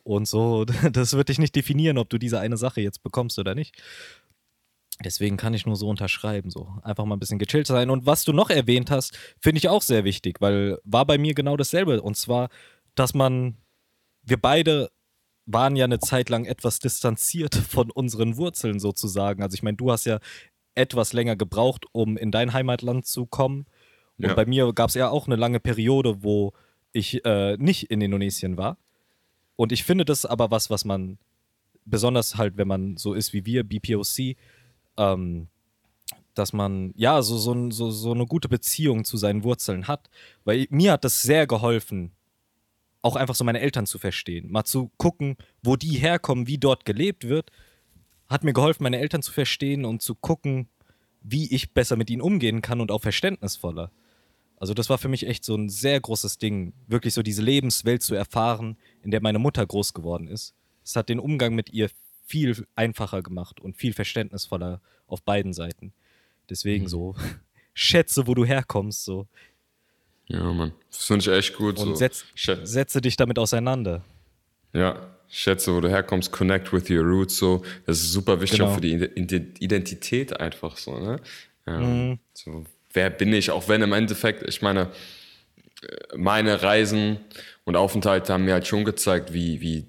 Und 0.04 0.28
so, 0.28 0.66
das 0.92 1.14
wird 1.14 1.30
dich 1.30 1.38
nicht 1.38 1.56
definieren, 1.56 1.96
ob 1.96 2.10
du 2.10 2.18
diese 2.18 2.40
eine 2.40 2.58
Sache 2.58 2.82
jetzt 2.82 3.02
bekommst 3.02 3.38
oder 3.38 3.54
nicht. 3.54 3.74
Deswegen 5.04 5.36
kann 5.36 5.54
ich 5.54 5.64
nur 5.64 5.76
so 5.76 5.88
unterschreiben, 5.88 6.50
so 6.50 6.74
einfach 6.82 7.04
mal 7.04 7.16
ein 7.16 7.20
bisschen 7.20 7.38
gechillt 7.38 7.66
sein. 7.66 7.90
Und 7.90 8.06
was 8.06 8.24
du 8.24 8.32
noch 8.32 8.50
erwähnt 8.50 8.90
hast, 8.90 9.16
finde 9.40 9.58
ich 9.58 9.68
auch 9.68 9.82
sehr 9.82 10.04
wichtig, 10.04 10.40
weil 10.40 10.78
war 10.84 11.06
bei 11.06 11.18
mir 11.18 11.34
genau 11.34 11.56
dasselbe. 11.56 12.02
Und 12.02 12.16
zwar, 12.16 12.48
dass 12.94 13.14
man, 13.14 13.56
wir 14.22 14.38
beide 14.38 14.90
waren 15.46 15.76
ja 15.76 15.84
eine 15.84 16.00
Zeit 16.00 16.28
lang 16.28 16.44
etwas 16.44 16.80
distanziert 16.80 17.54
von 17.68 17.90
unseren 17.90 18.36
Wurzeln 18.36 18.80
sozusagen. 18.80 19.42
Also 19.42 19.54
ich 19.54 19.62
meine, 19.62 19.76
du 19.76 19.90
hast 19.90 20.04
ja 20.04 20.18
etwas 20.74 21.12
länger 21.12 21.36
gebraucht, 21.36 21.86
um 21.92 22.16
in 22.16 22.30
dein 22.30 22.52
Heimatland 22.52 23.06
zu 23.06 23.26
kommen. 23.26 23.66
Und 24.18 24.26
ja. 24.26 24.34
bei 24.34 24.46
mir 24.46 24.72
gab 24.72 24.88
es 24.88 24.94
ja 24.94 25.08
auch 25.08 25.26
eine 25.26 25.36
lange 25.36 25.60
Periode, 25.60 26.22
wo 26.22 26.52
ich 26.92 27.24
äh, 27.24 27.56
nicht 27.56 27.90
in 27.90 28.00
Indonesien 28.00 28.56
war. 28.56 28.78
Und 29.56 29.72
ich 29.72 29.84
finde 29.84 30.04
das 30.04 30.24
aber 30.24 30.50
was, 30.50 30.70
was 30.70 30.84
man, 30.84 31.18
besonders 31.84 32.36
halt, 32.36 32.56
wenn 32.56 32.68
man 32.68 32.96
so 32.96 33.14
ist 33.14 33.32
wie 33.32 33.44
wir, 33.46 33.64
BPOC, 33.64 34.36
ähm, 34.98 35.48
dass 36.34 36.52
man 36.52 36.92
ja 36.96 37.22
so, 37.22 37.36
so, 37.38 37.70
so, 37.70 37.90
so 37.90 38.12
eine 38.12 38.26
gute 38.26 38.48
Beziehung 38.48 39.04
zu 39.04 39.16
seinen 39.16 39.42
Wurzeln 39.42 39.88
hat. 39.88 40.08
Weil 40.44 40.66
mir 40.70 40.92
hat 40.92 41.04
das 41.04 41.22
sehr 41.22 41.46
geholfen, 41.46 42.12
auch 43.02 43.16
einfach 43.16 43.34
so 43.34 43.44
meine 43.44 43.60
Eltern 43.60 43.86
zu 43.86 43.98
verstehen. 43.98 44.50
Mal 44.50 44.64
zu 44.64 44.90
gucken, 44.96 45.36
wo 45.62 45.76
die 45.76 45.98
herkommen, 45.98 46.46
wie 46.46 46.58
dort 46.58 46.84
gelebt 46.84 47.28
wird. 47.28 47.50
Hat 48.28 48.44
mir 48.44 48.52
geholfen, 48.52 48.82
meine 48.82 48.98
Eltern 48.98 49.22
zu 49.22 49.32
verstehen 49.32 49.84
und 49.84 50.02
zu 50.02 50.14
gucken, 50.14 50.68
wie 51.22 51.52
ich 51.52 51.72
besser 51.72 51.96
mit 51.96 52.10
ihnen 52.10 52.22
umgehen 52.22 52.62
kann 52.62 52.80
und 52.80 52.90
auch 52.90 53.02
verständnisvoller. 53.02 53.90
Also 54.56 54.74
das 54.74 54.90
war 54.90 54.98
für 54.98 55.08
mich 55.08 55.26
echt 55.26 55.44
so 55.44 55.54
ein 55.54 55.68
sehr 55.68 56.00
großes 56.00 56.38
Ding, 56.38 56.72
wirklich 56.88 57.14
so 57.14 57.22
diese 57.22 57.42
Lebenswelt 57.42 58.02
zu 58.02 58.14
erfahren, 58.14 58.76
in 59.02 59.10
der 59.10 59.22
meine 59.22 59.38
Mutter 59.38 59.64
groß 59.64 59.94
geworden 59.94 60.26
ist. 60.26 60.54
Es 60.84 60.96
hat 60.96 61.08
den 61.08 61.20
Umgang 61.20 61.54
mit 61.54 61.70
ihr 61.70 61.90
viel 62.28 62.66
einfacher 62.74 63.22
gemacht 63.22 63.60
und 63.60 63.76
viel 63.76 63.94
verständnisvoller 63.94 64.80
auf 65.06 65.22
beiden 65.22 65.54
Seiten. 65.54 65.92
Deswegen 66.50 66.84
mhm. 66.84 66.88
so, 66.88 67.14
schätze, 67.74 68.26
wo 68.26 68.34
du 68.34 68.44
herkommst, 68.44 69.04
so. 69.04 69.26
Ja, 70.26 70.52
Mann. 70.52 70.72
Das 70.90 71.04
finde 71.04 71.22
ich 71.22 71.28
echt 71.28 71.56
gut. 71.56 71.78
Und 71.78 71.88
so. 71.88 71.94
setz, 71.94 72.26
setze 72.36 73.00
dich 73.00 73.16
damit 73.16 73.38
auseinander. 73.38 74.04
Ja, 74.74 75.08
schätze, 75.28 75.74
wo 75.74 75.80
du 75.80 75.88
herkommst, 75.88 76.30
connect 76.30 76.70
with 76.72 76.90
your 76.90 77.02
roots, 77.02 77.38
so. 77.38 77.62
Das 77.86 77.98
ist 77.98 78.12
super 78.12 78.40
wichtig 78.40 78.58
genau. 78.58 78.70
auch 78.70 78.74
für 78.74 78.82
die 78.82 78.92
Identität 79.58 80.38
einfach 80.38 80.76
so, 80.76 80.98
ne? 80.98 81.20
Ähm, 81.66 82.08
mhm. 82.10 82.18
so, 82.34 82.64
wer 82.92 83.08
bin 83.08 83.32
ich? 83.32 83.50
Auch 83.50 83.68
wenn 83.68 83.80
im 83.80 83.94
Endeffekt, 83.94 84.46
ich 84.46 84.60
meine, 84.60 84.90
meine 86.14 86.62
Reisen 86.62 87.20
und 87.64 87.76
Aufenthalte 87.76 88.32
haben 88.32 88.44
mir 88.44 88.54
halt 88.54 88.66
schon 88.66 88.84
gezeigt, 88.84 89.32
wie, 89.32 89.60
wie, 89.60 89.86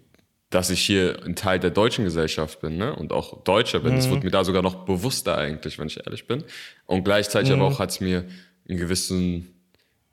dass 0.49 0.69
ich 0.69 0.81
hier 0.81 1.19
ein 1.25 1.35
Teil 1.35 1.59
der 1.59 1.69
deutschen 1.69 2.05
Gesellschaft 2.05 2.59
bin, 2.62 2.77
ne? 2.77 2.95
Und 2.95 3.13
auch 3.13 3.43
Deutscher 3.43 3.81
bin. 3.81 3.95
Es 3.95 4.07
mhm. 4.07 4.12
wird 4.12 4.23
mir 4.23 4.31
da 4.31 4.43
sogar 4.43 4.62
noch 4.62 4.85
bewusster 4.85 5.38
eigentlich, 5.38 5.77
wenn 5.77 5.88
ich 5.88 5.97
ehrlich 5.97 6.25
bin. 6.25 6.43
Und 6.85 7.03
gleichzeitig 7.03 7.49
mhm. 7.51 7.62
aber 7.62 7.71
auch 7.71 7.79
hat 7.79 7.91
es 7.91 7.99
mir 7.99 8.25
einen 8.67 8.79
gewissen 8.79 9.59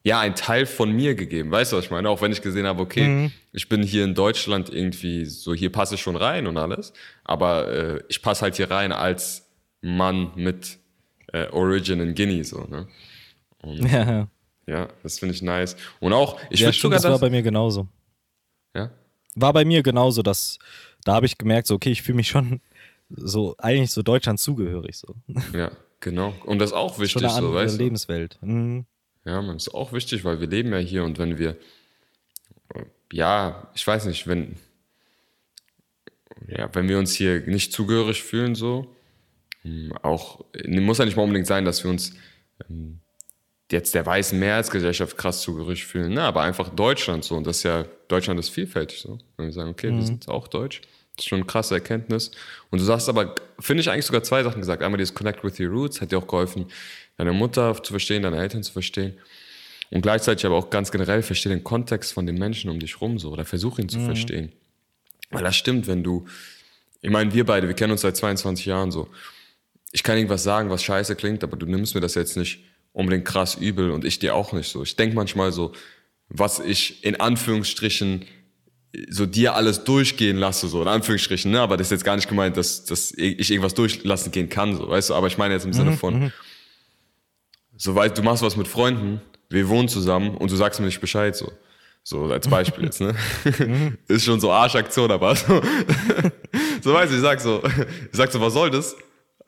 ja, 0.07 0.21
ein 0.21 0.37
Teil 0.37 0.67
von 0.67 0.93
mir 0.93 1.17
gegeben. 1.17 1.51
Weißt 1.51 1.73
du, 1.73 1.77
was 1.79 1.87
ich 1.87 1.91
meine? 1.91 2.09
Auch 2.09 2.23
wenn 2.23 2.31
ich 2.31 2.41
gesehen 2.41 2.65
habe, 2.65 2.81
okay, 2.81 3.09
mhm. 3.09 3.33
ich 3.53 3.69
bin 3.69 3.83
hier 3.83 4.05
in 4.05 4.15
Deutschland 4.15 4.73
irgendwie 4.73 5.25
so, 5.25 5.53
hier 5.53 5.73
passe 5.73 5.97
ich 5.97 6.01
schon 6.01 6.15
rein 6.15 6.47
und 6.47 6.57
alles. 6.57 6.93
Aber 7.25 7.67
äh, 7.73 8.01
ich 8.09 8.23
passe 8.23 8.43
halt 8.43 8.55
hier 8.55 8.71
rein 8.71 8.93
als 8.93 9.51
Mann 9.81 10.31
mit 10.37 10.79
äh, 11.33 11.49
Origin 11.49 11.99
in 11.99 12.15
Guinea, 12.15 12.45
so, 12.45 12.69
ne? 12.71 12.87
Und, 13.63 13.79
ja. 13.93 14.29
Ja, 14.69 14.89
das 15.03 15.19
finde 15.19 15.35
ich 15.35 15.43
nice. 15.43 15.77
Und 15.99 16.13
auch, 16.13 16.39
ich 16.51 16.61
ja, 16.61 16.69
würde 16.69 16.79
sogar. 16.79 17.01
Das 17.01 17.11
war 17.11 17.19
bei 17.19 17.31
mir 17.31 17.43
genauso. 17.43 17.89
War 19.37 19.53
bei 19.53 19.65
mir 19.65 19.83
genauso, 19.83 20.23
dass 20.23 20.59
da 21.05 21.15
habe 21.15 21.27
ich 21.27 21.39
gemerkt, 21.39 21.69
so, 21.69 21.75
okay, 21.75 21.91
ich 21.91 22.03
fühle 22.03 22.17
mich 22.17 22.29
schon 22.29 22.61
so, 23.11 23.55
eigentlich 23.59 23.93
so 23.93 24.03
Deutschland 24.03 24.41
zugehörig, 24.41 24.97
so. 24.97 25.15
Ja, 25.53 25.71
genau. 26.01 26.35
Und 26.45 26.59
das 26.59 26.71
ist 26.71 26.77
auch 26.77 26.99
wichtig, 26.99 27.13
schon 27.13 27.25
eine 27.25 27.35
andere 27.35 27.53
so, 27.53 27.59
weißt 27.59 27.75
du? 27.79 27.83
Lebenswelt. 27.85 28.39
Mhm. 28.41 28.87
Ja, 29.25 29.43
man 29.43 29.57
ist 29.57 29.75
auch 29.75 29.93
wichtig, 29.93 30.25
weil 30.25 30.41
wir 30.41 30.47
leben 30.47 30.73
ja 30.73 30.79
hier 30.79 31.05
und 31.05 31.19
wenn 31.19 31.39
wir, 31.39 31.57
ja, 33.13 33.71
ich 33.75 33.87
weiß 33.87 34.07
nicht, 34.07 34.27
wenn, 34.27 34.57
ja, 36.49 36.69
wenn 36.75 36.89
wir 36.89 36.99
uns 36.99 37.15
hier 37.15 37.41
nicht 37.47 37.73
zugehörig 37.73 38.23
fühlen, 38.23 38.55
so, 38.55 38.95
hm, 39.63 39.93
auch, 40.03 40.45
muss 40.67 40.99
ja 40.99 41.05
nicht 41.05 41.17
mal 41.17 41.25
unbedingt 41.25 41.49
sein, 41.49 41.65
dass 41.65 41.83
wir 41.83 41.91
uns 41.91 42.15
ähm, 42.69 43.01
jetzt 43.73 43.95
der 43.95 44.07
weißen 44.07 44.39
Mehrheitsgesellschaft 44.39 45.17
krass 45.17 45.43
zugehörig 45.43 45.85
fühlen, 45.85 46.15
ne, 46.15 46.23
aber 46.23 46.43
einfach 46.43 46.69
Deutschland 46.69 47.25
so 47.25 47.37
und 47.37 47.47
das 47.47 47.59
ist 47.59 47.63
ja, 47.65 47.85
Deutschland 48.09 48.39
ist 48.39 48.51
vielfältig 48.51 49.01
so. 49.01 49.19
Wenn 49.37 49.47
wir 49.47 49.53
sagen, 49.53 49.71
okay, 49.71 49.91
mhm. 49.91 49.99
wir 49.99 50.07
sind 50.07 50.29
auch 50.29 50.49
deutsch, 50.49 50.83
das 51.17 51.25
ist 51.25 51.29
schon 51.29 51.39
eine 51.39 51.47
krasse 51.47 51.75
Erkenntnis. 51.75 52.31
Und 52.71 52.81
du 52.81 52.85
sagst 52.85 53.09
aber, 53.09 53.35
finde 53.59 53.81
ich 53.81 53.91
eigentlich 53.91 54.05
sogar 54.05 54.23
zwei 54.23 54.43
Sachen 54.43 54.61
gesagt. 54.61 54.83
Einmal 54.83 54.99
dieses 54.99 55.15
Connect 55.15 55.43
with 55.43 55.59
your 55.59 55.69
Roots 55.69 56.01
hat 56.01 56.13
dir 56.13 56.19
auch 56.19 56.27
geholfen, 56.27 56.67
deine 57.17 57.33
Mutter 57.33 57.83
zu 57.83 57.93
verstehen, 57.93 58.23
deine 58.23 58.37
Eltern 58.37 58.63
zu 58.63 58.73
verstehen. 58.73 59.15
Und 59.91 60.03
gleichzeitig 60.03 60.45
aber 60.45 60.57
auch 60.57 60.69
ganz 60.69 60.91
generell 60.91 61.23
verstehe 61.23 61.51
den 61.51 61.65
Kontext 61.65 62.13
von 62.13 62.27
den 62.27 62.37
Menschen 62.37 62.71
um 62.71 62.79
dich 62.79 63.01
rum 63.01 63.19
so 63.19 63.31
oder 63.31 63.45
versuche 63.45 63.81
ihn 63.81 63.89
zu 63.89 63.99
mhm. 63.99 64.07
verstehen. 64.07 64.53
Weil 65.31 65.43
das 65.43 65.57
stimmt, 65.57 65.87
wenn 65.87 66.05
du, 66.05 66.27
ich 67.01 67.11
meine, 67.11 67.33
wir 67.33 67.47
beide, 67.47 67.67
wir 67.67 67.75
kennen 67.75 67.93
uns 67.93 68.03
seit 68.03 68.17
22 68.17 68.67
Jahren 68.67 68.91
so. 68.91 69.09
Ich 69.93 70.03
kann 70.03 70.17
irgendwas 70.17 70.43
sagen, 70.43 70.71
was 70.71 70.83
scheiße 70.83 71.17
klingt, 71.17 71.43
aber 71.43 71.57
du 71.57 71.67
nimmst 71.67 71.95
mir 71.95 72.01
das 72.01 72.15
jetzt 72.15 72.37
nicht 72.37 72.61
unbedingt 72.97 73.25
krass 73.25 73.55
übel 73.55 73.91
und 73.91 74.05
ich 74.05 74.19
dir 74.19 74.35
auch 74.35 74.53
nicht 74.53 74.71
so. 74.71 74.83
Ich 74.83 74.97
denke 74.97 75.15
manchmal 75.15 75.53
so, 75.53 75.73
was 76.29 76.59
ich 76.59 77.05
in 77.05 77.21
Anführungsstrichen 77.21 78.25
so 79.09 79.27
dir 79.27 79.55
alles 79.55 79.85
durchgehen 79.85 80.39
lasse, 80.39 80.69
so 80.69 80.83
in 80.83 80.89
Anführungsstrichen, 80.89 81.51
ne? 81.51 81.61
aber 81.61 81.77
das 81.77 81.89
ist 81.89 81.91
jetzt 81.91 82.05
gar 82.05 82.17
nicht 82.17 82.29
gemeint, 82.29 82.57
dass, 82.57 82.85
dass 82.85 83.13
ich 83.13 83.51
irgendwas 83.51 83.75
durchlassen 83.75 84.33
gehen 84.33 84.49
kann, 84.49 84.75
so, 84.75 84.89
weißt 84.89 85.11
du, 85.11 85.15
aber 85.15 85.27
ich 85.27 85.37
meine 85.37 85.53
jetzt 85.53 85.67
im 85.67 85.75
Sinne 85.75 85.93
mhm, 85.93 85.99
von, 85.99 86.21
mhm 86.21 86.33
soweit 87.77 88.17
du 88.17 88.23
machst 88.23 88.43
was 88.43 88.57
mit 88.57 88.69
Freunden, 88.69 89.21
wir 89.49 89.69
wohnen 89.69 89.89
zusammen 89.89 90.37
und 90.37 90.51
du 90.51 90.57
sagst 90.57 90.81
mir 90.81 90.87
nicht 90.87 91.01
Bescheid 91.01 91.37
so. 91.37 91.53
So 92.03 92.27
als 92.27 92.47
Beispiel 92.47 92.85
jetzt, 92.85 93.01
ne? 93.01 93.17
ist 94.09 94.25
schon 94.25 94.39
so 94.39 94.53
Arschaktion, 94.53 95.11
aber 95.11 95.35
so, 95.35 95.61
so 96.81 96.95
weißt 96.95 97.13
du, 97.13 97.17
ich 97.17 97.23
sag 97.23 97.41
so, 97.41 97.63
ich 97.65 98.17
sag 98.17 98.31
so, 98.31 98.41
was 98.41 98.53
soll 98.53 98.71
das? 98.71 98.97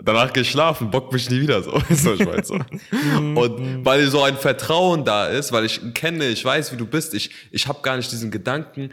Danach 0.01 0.33
geh 0.33 0.43
ich 0.43 0.51
schlafen, 0.51 0.91
bock 0.91 1.13
mich 1.13 1.29
nie 1.29 1.41
wieder 1.41 1.63
so. 1.63 1.73
so 1.91 2.15
ich 2.15 2.25
mein, 2.25 2.45
so. 2.45 2.55
Und 2.55 3.85
weil 3.85 4.07
so 4.09 4.23
ein 4.23 4.37
Vertrauen 4.37 5.05
da 5.05 5.27
ist, 5.27 5.51
weil 5.51 5.65
ich 5.65 5.81
kenne, 5.95 6.29
ich 6.29 6.45
weiß, 6.45 6.73
wie 6.73 6.77
du 6.77 6.87
bist, 6.87 7.15
ich, 7.15 7.31
ich 7.51 7.67
habe 7.67 7.83
gar 7.83 7.97
nicht 7.97 8.11
diesen 8.13 8.31
Gedanken, 8.31 8.93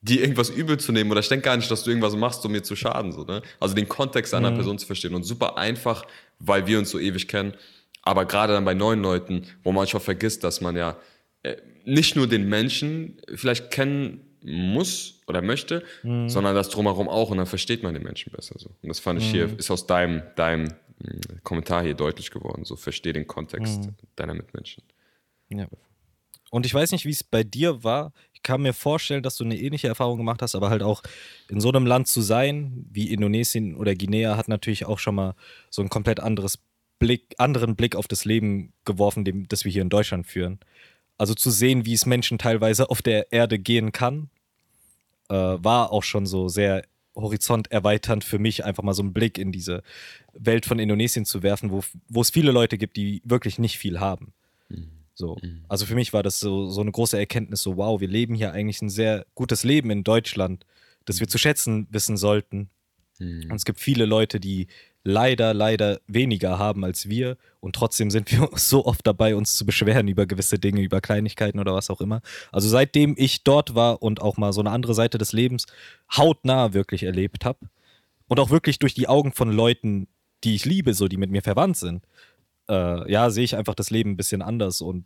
dir 0.00 0.20
irgendwas 0.22 0.48
übel 0.48 0.78
zu 0.78 0.92
nehmen 0.92 1.10
oder 1.10 1.20
ich 1.20 1.28
denke 1.28 1.44
gar 1.44 1.56
nicht, 1.56 1.70
dass 1.70 1.82
du 1.84 1.90
irgendwas 1.90 2.16
machst, 2.16 2.44
um 2.46 2.52
mir 2.52 2.62
zu 2.62 2.74
schaden. 2.74 3.12
So, 3.12 3.24
ne? 3.24 3.42
Also 3.60 3.74
den 3.74 3.88
Kontext 3.88 4.32
einer 4.32 4.50
mhm. 4.50 4.56
Person 4.56 4.78
zu 4.78 4.86
verstehen 4.86 5.14
und 5.14 5.24
super 5.24 5.58
einfach, 5.58 6.06
weil 6.38 6.66
wir 6.66 6.78
uns 6.78 6.90
so 6.90 6.98
ewig 6.98 7.28
kennen, 7.28 7.54
aber 8.02 8.24
gerade 8.24 8.54
dann 8.54 8.64
bei 8.64 8.74
neuen 8.74 9.02
Leuten, 9.02 9.46
wo 9.62 9.72
man 9.72 9.82
manchmal 9.82 10.00
vergisst, 10.00 10.42
dass 10.44 10.60
man 10.60 10.76
ja 10.76 10.96
äh, 11.42 11.56
nicht 11.84 12.16
nur 12.16 12.26
den 12.26 12.48
Menschen 12.48 13.20
vielleicht 13.34 13.70
kennen 13.70 14.25
muss 14.46 15.20
oder 15.26 15.42
möchte, 15.42 15.82
mhm. 16.02 16.28
sondern 16.28 16.54
das 16.54 16.68
drumherum 16.68 17.08
auch 17.08 17.30
und 17.30 17.38
dann 17.38 17.46
versteht 17.46 17.82
man 17.82 17.94
den 17.94 18.04
Menschen 18.04 18.32
besser 18.32 18.54
so. 18.58 18.70
Und 18.80 18.88
das 18.88 19.00
fand 19.00 19.20
ich 19.20 19.28
mhm. 19.28 19.32
hier, 19.32 19.58
ist 19.58 19.70
aus 19.70 19.86
deinem, 19.86 20.22
deinem 20.36 20.68
hm, 21.02 21.42
Kommentar 21.42 21.82
hier 21.82 21.94
deutlich 21.94 22.30
geworden. 22.30 22.64
So, 22.64 22.76
verstehe 22.76 23.12
den 23.12 23.26
Kontext 23.26 23.86
mhm. 23.86 23.94
deiner 24.14 24.34
Mitmenschen. 24.34 24.84
Ja. 25.48 25.66
Und 26.50 26.64
ich 26.64 26.72
weiß 26.72 26.92
nicht, 26.92 27.04
wie 27.04 27.10
es 27.10 27.24
bei 27.24 27.42
dir 27.42 27.82
war. 27.82 28.12
Ich 28.32 28.42
kann 28.42 28.62
mir 28.62 28.72
vorstellen, 28.72 29.24
dass 29.24 29.36
du 29.36 29.44
eine 29.44 29.58
ähnliche 29.58 29.88
Erfahrung 29.88 30.16
gemacht 30.16 30.42
hast, 30.42 30.54
aber 30.54 30.70
halt 30.70 30.82
auch 30.82 31.02
in 31.48 31.60
so 31.60 31.68
einem 31.68 31.84
Land 31.84 32.06
zu 32.06 32.20
sein, 32.20 32.86
wie 32.90 33.12
Indonesien 33.12 33.74
oder 33.74 33.96
Guinea, 33.96 34.36
hat 34.36 34.46
natürlich 34.46 34.86
auch 34.86 35.00
schon 35.00 35.16
mal 35.16 35.34
so 35.70 35.82
ein 35.82 35.88
komplett 35.88 36.20
anderes 36.20 36.60
Blick, 37.00 37.34
anderen 37.38 37.74
Blick 37.74 37.96
auf 37.96 38.06
das 38.06 38.24
Leben 38.24 38.72
geworfen, 38.84 39.24
dem, 39.24 39.48
das 39.48 39.64
wir 39.64 39.72
hier 39.72 39.82
in 39.82 39.90
Deutschland 39.90 40.26
führen. 40.26 40.60
Also 41.18 41.34
zu 41.34 41.50
sehen, 41.50 41.84
wie 41.84 41.94
es 41.94 42.06
Menschen 42.06 42.38
teilweise 42.38 42.90
auf 42.90 43.02
der 43.02 43.32
Erde 43.32 43.58
gehen 43.58 43.90
kann, 43.90 44.30
äh, 45.28 45.34
war 45.34 45.92
auch 45.92 46.02
schon 46.02 46.26
so 46.26 46.48
sehr 46.48 46.84
horizonterweiternd 47.14 48.24
für 48.24 48.38
mich, 48.38 48.64
einfach 48.64 48.82
mal 48.82 48.92
so 48.92 49.02
einen 49.02 49.12
Blick 49.12 49.38
in 49.38 49.50
diese 49.50 49.82
Welt 50.34 50.66
von 50.66 50.78
Indonesien 50.78 51.24
zu 51.24 51.42
werfen, 51.42 51.70
wo, 51.70 51.82
wo 52.08 52.20
es 52.20 52.30
viele 52.30 52.52
Leute 52.52 52.78
gibt, 52.78 52.96
die 52.96 53.22
wirklich 53.24 53.58
nicht 53.58 53.78
viel 53.78 54.00
haben. 54.00 54.32
Mhm. 54.68 54.90
So. 55.14 55.36
Mhm. 55.42 55.64
Also 55.68 55.86
für 55.86 55.94
mich 55.94 56.12
war 56.12 56.22
das 56.22 56.38
so, 56.38 56.68
so 56.68 56.82
eine 56.82 56.92
große 56.92 57.18
Erkenntnis, 57.18 57.62
so 57.62 57.76
wow, 57.76 58.00
wir 58.00 58.08
leben 58.08 58.34
hier 58.34 58.52
eigentlich 58.52 58.82
ein 58.82 58.90
sehr 58.90 59.26
gutes 59.34 59.64
Leben 59.64 59.90
in 59.90 60.04
Deutschland, 60.04 60.66
das 61.06 61.20
wir 61.20 61.28
zu 61.28 61.38
schätzen 61.38 61.86
wissen 61.90 62.16
sollten. 62.16 62.68
Mhm. 63.18 63.50
Und 63.50 63.56
es 63.56 63.64
gibt 63.64 63.80
viele 63.80 64.06
Leute, 64.06 64.40
die 64.40 64.66
leider, 65.06 65.54
leider 65.54 66.00
weniger 66.08 66.58
haben 66.58 66.84
als 66.84 67.08
wir 67.08 67.36
und 67.60 67.76
trotzdem 67.76 68.10
sind 68.10 68.30
wir 68.32 68.48
so 68.56 68.84
oft 68.84 69.06
dabei, 69.06 69.36
uns 69.36 69.56
zu 69.56 69.64
beschweren 69.64 70.08
über 70.08 70.26
gewisse 70.26 70.58
Dinge, 70.58 70.82
über 70.82 71.00
Kleinigkeiten 71.00 71.60
oder 71.60 71.74
was 71.74 71.90
auch 71.90 72.00
immer. 72.00 72.20
Also 72.50 72.68
seitdem 72.68 73.14
ich 73.16 73.44
dort 73.44 73.74
war 73.74 74.02
und 74.02 74.20
auch 74.20 74.36
mal 74.36 74.52
so 74.52 74.60
eine 74.60 74.70
andere 74.70 74.94
Seite 74.94 75.16
des 75.16 75.32
Lebens 75.32 75.66
hautnah 76.14 76.72
wirklich 76.72 77.04
erlebt 77.04 77.44
habe 77.44 77.70
und 78.26 78.40
auch 78.40 78.50
wirklich 78.50 78.80
durch 78.80 78.94
die 78.94 79.08
Augen 79.08 79.32
von 79.32 79.52
Leuten, 79.52 80.08
die 80.42 80.56
ich 80.56 80.64
liebe, 80.64 80.92
so 80.92 81.06
die 81.06 81.16
mit 81.16 81.30
mir 81.30 81.42
verwandt 81.42 81.76
sind, 81.76 82.04
äh, 82.68 83.10
ja, 83.10 83.30
sehe 83.30 83.44
ich 83.44 83.56
einfach 83.56 83.76
das 83.76 83.90
Leben 83.90 84.10
ein 84.10 84.16
bisschen 84.16 84.42
anders 84.42 84.80
und 84.80 85.04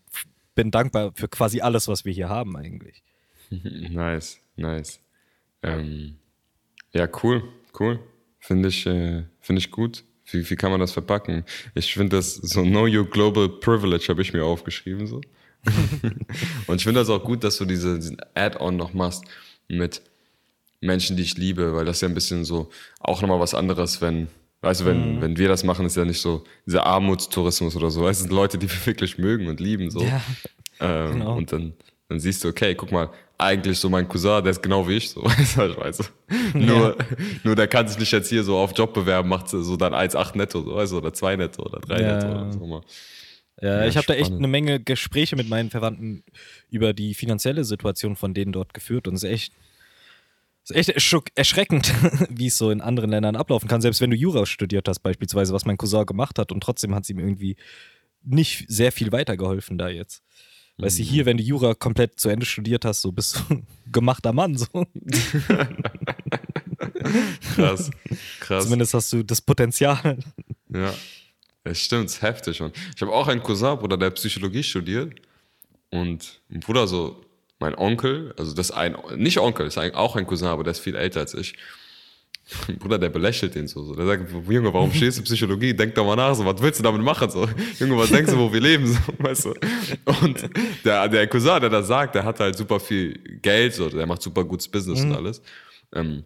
bin 0.55 0.71
dankbar 0.71 1.13
für 1.15 1.29
quasi 1.29 1.61
alles, 1.61 1.89
was 1.89 2.07
wir 2.07 2.13
hier 2.13 2.29
haben 2.29 2.57
eigentlich. 2.57 3.03
Nice, 3.51 4.39
nice. 4.55 5.01
Ähm, 5.63 6.19
ja, 6.93 7.09
cool, 7.23 7.43
cool. 7.79 8.01
Finde 8.39 8.69
ich, 8.69 8.87
äh, 8.87 9.25
find 9.41 9.59
ich 9.59 9.71
gut. 9.71 10.05
Wie, 10.33 10.49
wie 10.49 10.57
kann 10.57 10.71
man 10.71 10.81
das 10.81 10.93
verpacken? 10.93 11.45
Ich 11.75 11.93
finde 11.93 12.17
das 12.17 12.35
so 12.35 12.63
Know 12.63 12.87
Your 12.87 13.05
Global 13.05 13.49
Privilege 13.49 14.07
habe 14.09 14.23
ich 14.23 14.33
mir 14.33 14.45
aufgeschrieben 14.45 15.07
so. 15.07 15.21
und 16.67 16.77
ich 16.77 16.85
finde 16.85 17.01
das 17.01 17.11
auch 17.11 17.23
gut, 17.23 17.45
dass 17.45 17.59
du 17.59 17.65
diese, 17.65 17.97
diesen 17.97 18.17
Add-on 18.35 18.77
noch 18.77 18.95
machst 18.95 19.25
mit 19.69 20.03
Menschen, 20.81 21.17
die 21.17 21.23
ich 21.23 21.37
liebe, 21.37 21.75
weil 21.75 21.85
das 21.85 21.99
ist 21.99 22.03
ja 22.03 22.09
ein 22.09 22.15
bisschen 22.15 22.45
so 22.45 22.71
auch 23.01 23.21
nochmal 23.21 23.41
was 23.41 23.55
anderes, 23.55 24.01
wenn, 24.01 24.29
weißt 24.63 24.81
du, 24.81 24.85
wenn, 24.87 25.17
mhm. 25.17 25.21
wenn 25.21 25.37
wir 25.37 25.49
das 25.49 25.65
machen, 25.65 25.85
ist 25.85 25.97
ja 25.97 26.05
nicht 26.05 26.21
so 26.21 26.45
dieser 26.65 26.87
Armutstourismus 26.87 27.77
oder 27.77 27.91
so. 27.91 28.09
Es 28.09 28.21
sind 28.21 28.33
Leute, 28.33 28.57
die 28.57 28.71
wir 28.71 28.87
wirklich 28.87 29.19
mögen 29.19 29.49
und 29.49 29.61
lieben 29.61 29.91
so. 29.91 30.03
Ja, 30.03 30.23
ähm, 30.81 31.13
genau. 31.13 31.37
Und 31.37 31.53
dann, 31.53 31.75
dann 32.09 32.21
siehst 32.21 32.43
du, 32.43 32.49
okay, 32.49 32.75
guck 32.75 32.91
mal, 32.93 33.11
eigentlich 33.41 33.79
so 33.79 33.89
mein 33.89 34.09
Cousin, 34.09 34.43
der 34.43 34.51
ist 34.51 34.63
genau 34.63 34.87
wie 34.89 34.97
ich, 34.97 35.11
so, 35.11 35.23
weißt 35.25 35.57
du, 35.57 35.67
ich 35.67 35.77
weiß. 35.77 36.13
Nur, 36.55 36.97
ja. 36.99 37.07
nur 37.45 37.57
der 37.57 37.69
kann 37.69 37.89
sich 37.89 37.99
nicht 37.99 38.13
jetzt 38.13 38.29
hier 38.29 38.45
so 38.45 38.57
auf 38.57 38.77
Job 38.77 38.95
bewerben, 38.95 39.29
macht 39.29 39.49
so 39.49 39.77
dann 39.77 39.95
1,8 39.95 40.37
netto, 40.37 40.63
so, 40.63 40.75
weißt 40.75 40.93
du, 40.93 40.99
oder 40.99 41.13
2 41.13 41.37
netto 41.37 41.63
oder 41.65 41.81
3 41.81 42.01
ja. 42.01 42.15
netto 42.15 42.27
oder 42.29 42.53
so 42.53 42.67
mal. 42.67 42.83
Ja, 43.61 43.83
ja, 43.83 43.87
ich 43.87 43.97
habe 43.97 44.07
da 44.07 44.15
echt 44.15 44.33
eine 44.33 44.49
Menge 44.49 44.81
Gespräche 44.81 45.37
mit 45.37 45.49
meinen 45.49 45.71
Verwandten 45.71 46.25
über 46.71 46.95
die 46.95 47.15
finanzielle 47.15 47.65
Situation 47.65 48.17
von 48.17 48.33
denen 48.33 48.53
dort 48.53 48.73
geführt 48.73 49.07
und 49.07 49.15
es 49.15 49.23
ist 49.23 49.31
echt, 49.31 49.53
ist 50.65 50.89
echt 50.89 51.29
erschreckend, 51.35 51.93
wie 52.31 52.47
es 52.47 52.57
so 52.57 52.71
in 52.71 52.81
anderen 52.81 53.11
Ländern 53.11 53.37
ablaufen 53.37 53.69
kann. 53.69 53.83
Selbst 53.83 54.01
wenn 54.01 54.11
du 54.11 54.17
Jura 54.17 54.47
studiert 54.47 54.89
hast, 54.89 55.01
beispielsweise, 55.01 55.53
was 55.53 55.67
mein 55.67 55.77
Cousin 55.77 56.07
gemacht 56.07 56.39
hat, 56.39 56.53
und 56.53 56.63
trotzdem 56.63 56.95
hat 56.95 57.03
es 57.03 57.11
ihm 57.11 57.19
irgendwie 57.19 57.57
nicht 58.23 58.65
sehr 58.69 58.93
viel 58.93 59.13
weitergeholfen 59.13 59.77
da 59.77 59.89
jetzt. 59.89 60.23
Weißt 60.81 60.99
du, 60.99 61.03
hier, 61.03 61.27
wenn 61.27 61.37
du 61.37 61.43
Jura 61.43 61.75
komplett 61.75 62.19
zu 62.19 62.29
Ende 62.29 62.47
studiert 62.47 62.85
hast, 62.85 63.03
so 63.03 63.13
bist 63.13 63.43
du 63.49 63.63
gemachter 63.93 64.33
Mann. 64.33 64.57
So. 64.57 64.67
krass, 67.55 67.91
krass. 68.41 68.65
Zumindest 68.65 68.95
hast 68.95 69.13
du 69.13 69.23
das 69.23 69.41
Potenzial. 69.41 70.19
Ja, 70.73 70.95
es 71.65 71.81
stimmt, 71.83 72.07
es 72.07 72.15
ist 72.15 72.23
heftig. 72.23 72.61
Und 72.63 72.75
ich 72.95 73.03
habe 73.03 73.13
auch 73.13 73.29
einen 73.29 73.43
Cousin, 73.43 73.79
Bruder, 73.79 73.97
der 73.97 74.11
Psychologie 74.11 74.63
studiert. 74.63 75.15
Und 75.91 76.41
ein 76.51 76.61
Bruder, 76.61 76.87
so 76.87 77.25
mein 77.59 77.75
Onkel, 77.75 78.33
also 78.39 78.55
das 78.55 78.71
ist 78.71 78.77
ein, 78.77 78.97
nicht 79.17 79.39
Onkel, 79.39 79.67
ist 79.67 79.77
auch 79.79 80.17
ein 80.17 80.27
Cousin, 80.27 80.49
aber 80.49 80.65
der 80.65 80.71
ist 80.73 80.81
viel 80.81 80.97
älter 80.97 81.21
als 81.21 81.35
ich. 81.35 81.55
Mein 82.67 82.79
Bruder, 82.79 82.99
der 82.99 83.09
belächelt 83.09 83.55
den 83.55 83.69
so, 83.69 83.85
so. 83.85 83.95
Der 83.95 84.07
sagt, 84.07 84.31
Junge, 84.49 84.73
warum 84.73 84.93
stehst 84.93 85.19
du 85.19 85.23
Psychologie? 85.23 85.75
Denk 85.75 85.95
doch 85.95 86.05
mal 86.05 86.17
nach, 86.17 86.35
so, 86.35 86.45
was 86.45 86.61
willst 86.61 86.81
du 86.81 86.83
damit 86.83 87.03
machen? 87.03 87.31
So, 87.31 87.49
Junge, 87.79 87.97
was 87.97 88.11
denkst 88.11 88.33
du, 88.33 88.39
wo 88.39 88.53
wir 88.53 88.61
leben? 88.61 88.87
So, 88.87 88.99
weißt 89.19 89.45
du? 89.47 89.55
Und 90.23 90.49
der, 90.85 91.09
der 91.09 91.27
Cousin, 91.29 91.61
der 91.61 91.71
das 91.71 91.87
sagt, 91.87 92.15
der 92.15 92.25
hat 92.25 92.41
halt 92.41 92.57
super 92.57 92.81
viel 92.81 93.15
Geld, 93.41 93.75
so, 93.75 93.89
der 93.89 94.07
macht 94.07 94.23
super 94.23 94.45
gutes 94.45 94.69
Business 94.69 95.03
mhm. 95.03 95.11
und 95.11 95.17
alles. 95.17 95.43
Ähm, 95.95 96.25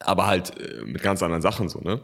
aber 0.00 0.26
halt 0.26 0.58
äh, 0.58 0.84
mit 0.84 1.02
ganz 1.02 1.22
anderen 1.22 1.42
Sachen 1.42 1.68
so, 1.68 1.80
ne? 1.80 2.00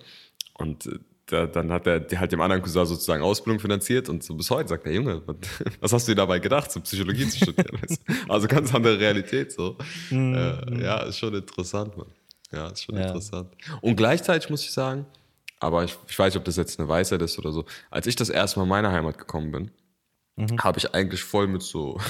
Und 0.55 0.87
äh, 0.87 0.99
da, 1.27 1.47
dann 1.47 1.73
hat 1.73 1.87
er 1.89 2.07
halt 2.15 2.31
dem 2.31 2.41
anderen 2.41 2.63
Cousin 2.63 2.87
sozusagen 2.87 3.23
Ausbildung 3.23 3.59
finanziert 3.59 4.09
und 4.09 4.23
so 4.23 4.35
bis 4.35 4.49
heute 4.51 4.69
sagt 4.69 4.87
der 4.87 4.93
Junge, 4.93 5.23
was 5.81 5.93
hast 5.93 6.07
du 6.07 6.13
dir 6.13 6.17
dabei 6.17 6.39
gedacht, 6.39 6.71
so 6.71 6.81
Psychologie 6.81 7.27
zu 7.29 7.39
studieren? 7.39 7.81
also 8.29 8.47
ganz 8.47 8.73
andere 8.73 9.01
Realität 9.01 9.51
so. 9.51 9.77
Mhm. 10.11 10.35
Äh, 10.35 10.83
ja, 10.83 10.99
ist 11.01 11.19
schon 11.19 11.35
interessant, 11.35 11.97
man. 11.97 12.07
Ja, 12.57 12.69
ist 12.69 12.85
schon 12.85 12.97
ja. 12.97 13.07
interessant. 13.07 13.51
Und 13.83 13.97
gleichzeitig 13.97 14.49
muss 14.49 14.63
ich 14.63 14.73
sagen, 14.73 15.07
aber 15.61 15.85
ich, 15.85 15.97
ich 16.09 16.19
weiß 16.19 16.33
nicht, 16.33 16.39
ob 16.39 16.45
das 16.45 16.57
jetzt 16.57 16.79
eine 16.79 16.89
Weisheit 16.89 17.23
ist 17.23 17.39
oder 17.39 17.53
so, 17.53 17.65
als 17.91 18.07
ich 18.07 18.17
das 18.17 18.29
erste 18.29 18.59
Mal 18.59 18.65
in 18.65 18.69
meine 18.71 18.91
Heimat 18.91 19.19
gekommen 19.19 19.53
bin, 19.53 19.71
mhm. 20.37 20.59
habe 20.59 20.79
ich 20.79 20.95
eigentlich 20.95 21.23
voll 21.23 21.47
mit 21.47 21.63
so, 21.63 22.01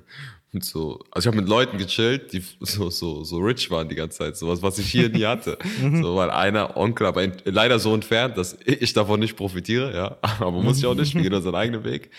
mit 0.52 0.64
so, 0.64 1.04
also 1.10 1.20
ich 1.20 1.26
habe 1.26 1.36
mit 1.36 1.48
Leuten 1.48 1.78
gechillt, 1.78 2.32
die 2.32 2.42
so, 2.60 2.90
so, 2.90 3.24
so 3.24 3.38
rich 3.38 3.70
waren 3.70 3.88
die 3.88 3.94
ganze 3.94 4.18
Zeit, 4.18 4.36
sowas, 4.36 4.62
was 4.62 4.78
ich 4.78 4.90
hier 4.90 5.08
nie 5.08 5.24
hatte. 5.24 5.58
Mhm. 5.80 6.02
so, 6.02 6.16
weil 6.16 6.30
einer 6.30 6.76
Onkel, 6.76 7.06
aber 7.06 7.26
leider 7.44 7.78
so 7.78 7.92
entfernt, 7.92 8.38
dass 8.38 8.56
ich 8.64 8.92
davon 8.92 9.20
nicht 9.20 9.36
profitiere, 9.36 9.94
ja, 9.94 10.16
aber 10.40 10.62
muss 10.62 10.78
ich 10.78 10.86
auch 10.86 10.94
nicht, 10.94 11.14
wir 11.14 11.22
gehen 11.22 11.34
unseren 11.34 11.54
eigenen 11.54 11.84
Weg. 11.84 12.10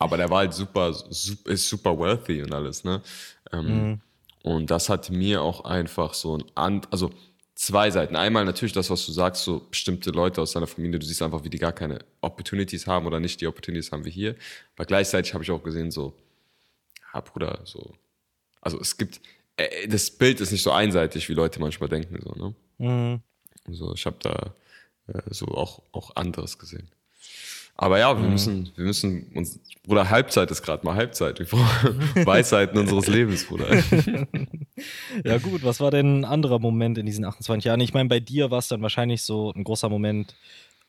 Aber 0.00 0.16
der 0.16 0.30
war 0.30 0.38
halt 0.38 0.54
super, 0.54 0.92
super 0.92 1.50
ist 1.50 1.68
super 1.68 1.98
wealthy 1.98 2.42
und 2.42 2.54
alles, 2.54 2.84
ne? 2.84 3.02
Ähm, 3.52 3.66
mhm. 3.66 4.00
Und 4.48 4.70
das 4.70 4.88
hat 4.88 5.10
mir 5.10 5.42
auch 5.42 5.66
einfach 5.66 6.14
so 6.14 6.38
ein, 6.38 6.44
And 6.54 6.90
also 6.90 7.10
zwei 7.54 7.90
Seiten. 7.90 8.16
Einmal 8.16 8.46
natürlich 8.46 8.72
das, 8.72 8.88
was 8.88 9.04
du 9.04 9.12
sagst, 9.12 9.44
so 9.44 9.60
bestimmte 9.68 10.10
Leute 10.10 10.40
aus 10.40 10.52
deiner 10.52 10.66
Familie, 10.66 10.98
du 10.98 11.04
siehst 11.04 11.20
einfach, 11.20 11.44
wie 11.44 11.50
die 11.50 11.58
gar 11.58 11.74
keine 11.74 11.98
Opportunities 12.22 12.86
haben 12.86 13.04
oder 13.06 13.20
nicht 13.20 13.42
die 13.42 13.46
Opportunities 13.46 13.92
haben 13.92 14.06
wie 14.06 14.10
hier. 14.10 14.36
Aber 14.74 14.86
gleichzeitig 14.86 15.34
habe 15.34 15.44
ich 15.44 15.50
auch 15.50 15.62
gesehen, 15.62 15.90
so, 15.90 16.14
ja, 17.12 17.20
Bruder, 17.20 17.60
so. 17.64 17.92
Also 18.62 18.80
es 18.80 18.96
gibt, 18.96 19.20
äh, 19.58 19.86
das 19.86 20.10
Bild 20.10 20.40
ist 20.40 20.50
nicht 20.50 20.62
so 20.62 20.72
einseitig, 20.72 21.28
wie 21.28 21.34
Leute 21.34 21.60
manchmal 21.60 21.90
denken, 21.90 22.18
so, 22.24 22.32
ne? 22.32 22.54
Mhm. 22.78 23.20
Also 23.66 23.92
ich 23.92 24.06
habe 24.06 24.16
da 24.22 24.54
äh, 25.12 25.22
so 25.28 25.44
auch, 25.48 25.82
auch 25.92 26.16
anderes 26.16 26.58
gesehen. 26.58 26.90
Aber 27.80 28.00
ja, 28.00 28.16
wir 28.16 28.24
mhm. 28.24 28.32
müssen, 28.32 28.72
wir 28.74 28.84
müssen 28.84 29.30
uns, 29.36 29.60
Bruder, 29.84 30.10
Halbzeit 30.10 30.50
ist 30.50 30.62
gerade 30.62 30.84
mal 30.84 30.96
Halbzeit. 30.96 31.38
Wir 31.38 31.46
brauchen 31.46 32.00
Weisheiten 32.26 32.76
unseres 32.76 33.06
Lebens, 33.06 33.46
Bruder. 33.46 33.68
ja, 35.24 35.38
gut, 35.38 35.62
was 35.62 35.78
war 35.78 35.92
denn 35.92 36.20
ein 36.20 36.24
anderer 36.24 36.58
Moment 36.58 36.98
in 36.98 37.06
diesen 37.06 37.24
28 37.24 37.66
Jahren? 37.66 37.80
Ich 37.80 37.94
meine, 37.94 38.08
bei 38.08 38.18
dir 38.18 38.50
war 38.50 38.58
es 38.58 38.66
dann 38.66 38.82
wahrscheinlich 38.82 39.22
so 39.22 39.52
ein 39.54 39.62
großer 39.62 39.88
Moment, 39.88 40.34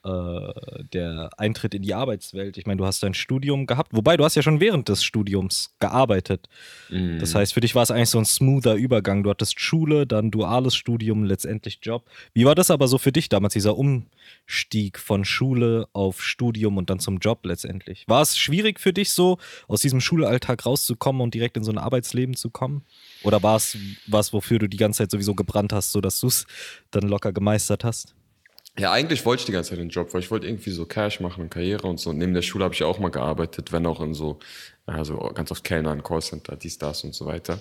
äh, 0.06 0.84
der 0.94 1.30
Eintritt 1.38 1.74
in 1.74 1.82
die 1.82 1.94
Arbeitswelt. 1.94 2.58
Ich 2.58 2.66
meine, 2.66 2.78
du 2.78 2.86
hast 2.86 3.04
dein 3.04 3.14
Studium 3.14 3.66
gehabt, 3.66 3.94
wobei 3.94 4.16
du 4.16 4.24
hast 4.24 4.36
ja 4.36 4.42
schon 4.42 4.62
während 4.62 4.88
des 4.88 5.04
Studiums 5.04 5.76
gearbeitet. 5.80 6.48
Mm. 6.90 7.20
Das 7.20 7.36
heißt, 7.36 7.54
für 7.54 7.60
dich 7.60 7.76
war 7.76 7.84
es 7.84 7.92
eigentlich 7.92 8.10
so 8.10 8.18
ein 8.18 8.26
smoother 8.26 8.76
Übergang. 8.76 9.24
Du 9.24 9.30
hattest 9.30 9.60
Schule, 9.60 10.08
dann 10.08 10.32
duales 10.32 10.76
Studium, 10.76 11.26
letztendlich 11.26 11.80
Job. 11.82 12.10
Wie 12.34 12.46
war 12.46 12.56
das 12.56 12.72
aber 12.72 12.88
so 12.88 12.98
für 12.98 13.12
dich 13.12 13.28
damals, 13.28 13.54
dieser 13.54 13.78
Umstieg 13.78 15.00
von 15.00 15.26
Schule 15.26 15.90
auf 15.92 16.24
Studium 16.24 16.78
und 16.78 16.90
dann 16.90 17.00
zum 17.00 17.18
Job 17.18 17.46
letztendlich? 17.46 18.06
War 18.08 18.22
es 18.22 18.38
schwierig 18.38 18.80
für 18.80 18.94
dich 18.94 19.12
so, 19.12 19.38
aus 19.68 19.82
diesem 19.82 20.00
Schulalltag 20.00 20.66
rauszukommen 20.66 21.22
und 21.22 21.34
direkt 21.34 21.58
in 21.58 21.64
so 21.64 21.72
ein 21.72 21.78
Arbeitsleben 21.78 22.36
zu 22.36 22.50
kommen? 22.50 22.86
Oder 23.24 23.44
war 23.44 23.58
es 23.58 23.78
was, 24.08 24.32
wofür 24.32 24.60
du 24.60 24.70
die 24.70 24.78
ganze 24.78 25.00
Zeit 25.00 25.12
sowieso 25.12 25.36
gebrannt 25.36 25.74
hast, 25.74 25.92
sodass 25.92 26.22
du 26.22 26.28
es 26.28 26.46
dann 26.92 27.04
locker 27.04 27.34
gemeistert 27.34 27.84
hast? 27.84 28.16
Ja, 28.78 28.92
eigentlich 28.92 29.26
wollte 29.26 29.42
ich 29.42 29.46
die 29.46 29.52
ganze 29.52 29.72
Zeit 29.72 29.80
den 29.80 29.90
Job, 29.90 30.14
weil 30.14 30.22
ich 30.22 30.32
wollte 30.32 30.48
irgendwie 30.48 30.72
so 30.72 30.86
Cash 30.86 31.20
machen 31.20 31.44
und 31.44 31.50
Karriere 31.50 31.88
und 31.88 32.00
so. 32.00 32.12
Und 32.12 32.18
neben 32.18 32.34
der 32.34 32.42
Schule 32.42 32.64
habe 32.64 32.74
ich 32.74 32.84
auch 32.84 33.00
mal 33.00 33.12
gearbeitet, 33.12 33.72
wenn 33.72 33.86
auch 33.86 34.00
in 34.00 34.14
so, 34.14 34.40
also 34.86 35.18
ganz 35.34 35.52
oft 35.52 35.64
Kellner, 35.64 35.92
in 35.92 36.04
Callcenter, 36.04 36.56
dies, 36.56 36.78
das 36.78 37.04
und 37.04 37.14
so 37.14 37.26
weiter. 37.26 37.60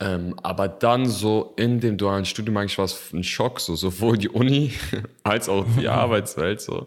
Ähm, 0.00 0.36
aber 0.42 0.68
dann 0.68 1.06
so 1.06 1.54
in 1.56 1.80
dem 1.80 1.96
dualen 1.96 2.24
Studium 2.24 2.56
eigentlich 2.56 2.78
war 2.78 2.84
es 2.84 3.12
ein 3.12 3.24
Schock, 3.24 3.58
so 3.58 3.74
sowohl 3.74 4.16
die 4.16 4.28
Uni 4.28 4.72
als 5.24 5.48
auch 5.48 5.66
die 5.76 5.88
Arbeitswelt, 5.88 6.60
so, 6.60 6.86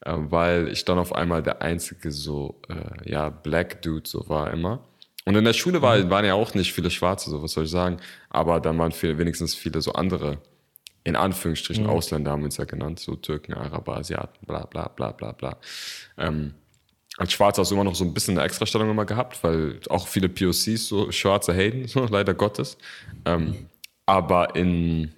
äh, 0.00 0.14
weil 0.14 0.68
ich 0.68 0.84
dann 0.84 0.98
auf 0.98 1.12
einmal 1.12 1.42
der 1.42 1.60
einzige 1.62 2.12
so, 2.12 2.60
äh, 2.68 3.10
ja, 3.10 3.30
Black 3.30 3.82
Dude 3.82 4.08
so 4.08 4.28
war 4.28 4.52
immer. 4.52 4.86
Und 5.24 5.36
in 5.36 5.44
der 5.44 5.52
Schule 5.52 5.82
war, 5.82 5.98
mhm. 5.98 6.10
waren 6.10 6.24
ja 6.24 6.34
auch 6.34 6.54
nicht 6.54 6.72
viele 6.72 6.90
Schwarze, 6.90 7.30
so 7.30 7.42
was 7.42 7.52
soll 7.52 7.64
ich 7.64 7.70
sagen, 7.70 7.98
aber 8.30 8.60
dann 8.60 8.78
waren 8.78 8.92
viel, 8.92 9.18
wenigstens 9.18 9.54
viele 9.54 9.80
so 9.80 9.92
andere 9.94 10.38
in 11.04 11.16
Anführungsstrichen 11.16 11.84
mhm. 11.84 11.90
Ausländer 11.90 12.30
haben 12.30 12.40
wir 12.40 12.46
uns 12.46 12.56
ja 12.56 12.64
genannt, 12.64 13.00
so 13.00 13.16
Türken, 13.16 13.54
Araber, 13.54 13.96
Asiaten, 13.96 14.46
bla 14.46 14.64
bla 14.66 14.88
bla 14.88 15.12
bla 15.12 15.32
bla. 15.32 15.56
Ähm, 16.16 16.54
als 17.18 17.32
Schwarzer 17.32 17.62
hast 17.62 17.70
du 17.70 17.74
immer 17.74 17.84
noch 17.84 17.94
so 17.94 18.04
ein 18.04 18.14
bisschen 18.14 18.36
eine 18.38 18.46
Extrastellung 18.46 18.90
immer 18.90 19.04
gehabt, 19.04 19.42
weil 19.44 19.80
auch 19.88 20.08
viele 20.08 20.28
POCs 20.28 20.88
so 20.88 21.10
Schwarze 21.12 21.54
haten, 21.54 21.86
so 21.88 22.06
leider 22.06 22.34
Gottes. 22.34 22.78
Ähm, 23.24 23.66
aber 24.06 24.56
in, 24.56 25.12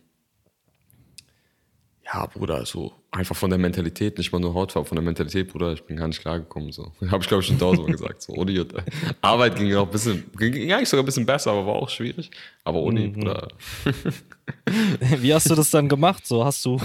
ja, 2.05 2.27
Bruder, 2.27 2.66
so 2.66 2.92
einfach 3.14 3.37
von 3.37 3.51
der 3.51 3.59
Mentalität, 3.59 4.18
nicht 4.18 4.33
mal 4.33 4.40
nur 4.40 4.55
Hautfarbe, 4.55 4.88
von 4.88 4.97
der 4.97 5.05
Mentalität, 5.05 5.53
Bruder, 5.53 5.73
ich 5.73 5.85
bin 5.85 5.97
gar 5.97 6.09
nicht 6.09 6.20
klargekommen. 6.20 6.73
So. 6.73 6.92
Habe 7.11 7.23
ich, 7.23 7.29
glaube 7.29 7.42
ich, 7.42 7.47
schon 7.47 7.59
tausendmal 7.59 7.92
gesagt. 7.92 8.23
So. 8.23 8.33
Ohne 8.35 8.51
Jutta. 8.51 8.83
Arbeit 9.20 9.57
ging 9.57 9.75
auch 9.77 9.87
ein 9.87 9.92
bisschen, 9.92 10.25
ging 10.37 10.73
eigentlich 10.73 10.88
sogar 10.88 11.05
ein 11.05 11.07
bisschen 11.07 11.27
besser, 11.27 11.53
aber 11.53 11.66
war 11.66 11.75
auch 11.75 11.88
schwierig. 11.88 12.31
Aber 12.64 12.81
ohne, 12.81 13.01
mhm. 13.01 13.12
Bruder. 13.12 13.49
Wie 15.18 15.33
hast 15.35 15.50
du 15.50 15.54
das 15.54 15.70
dann 15.70 15.88
gemacht? 15.88 16.26
So, 16.26 16.44
hast 16.44 16.64
du, 16.64 16.80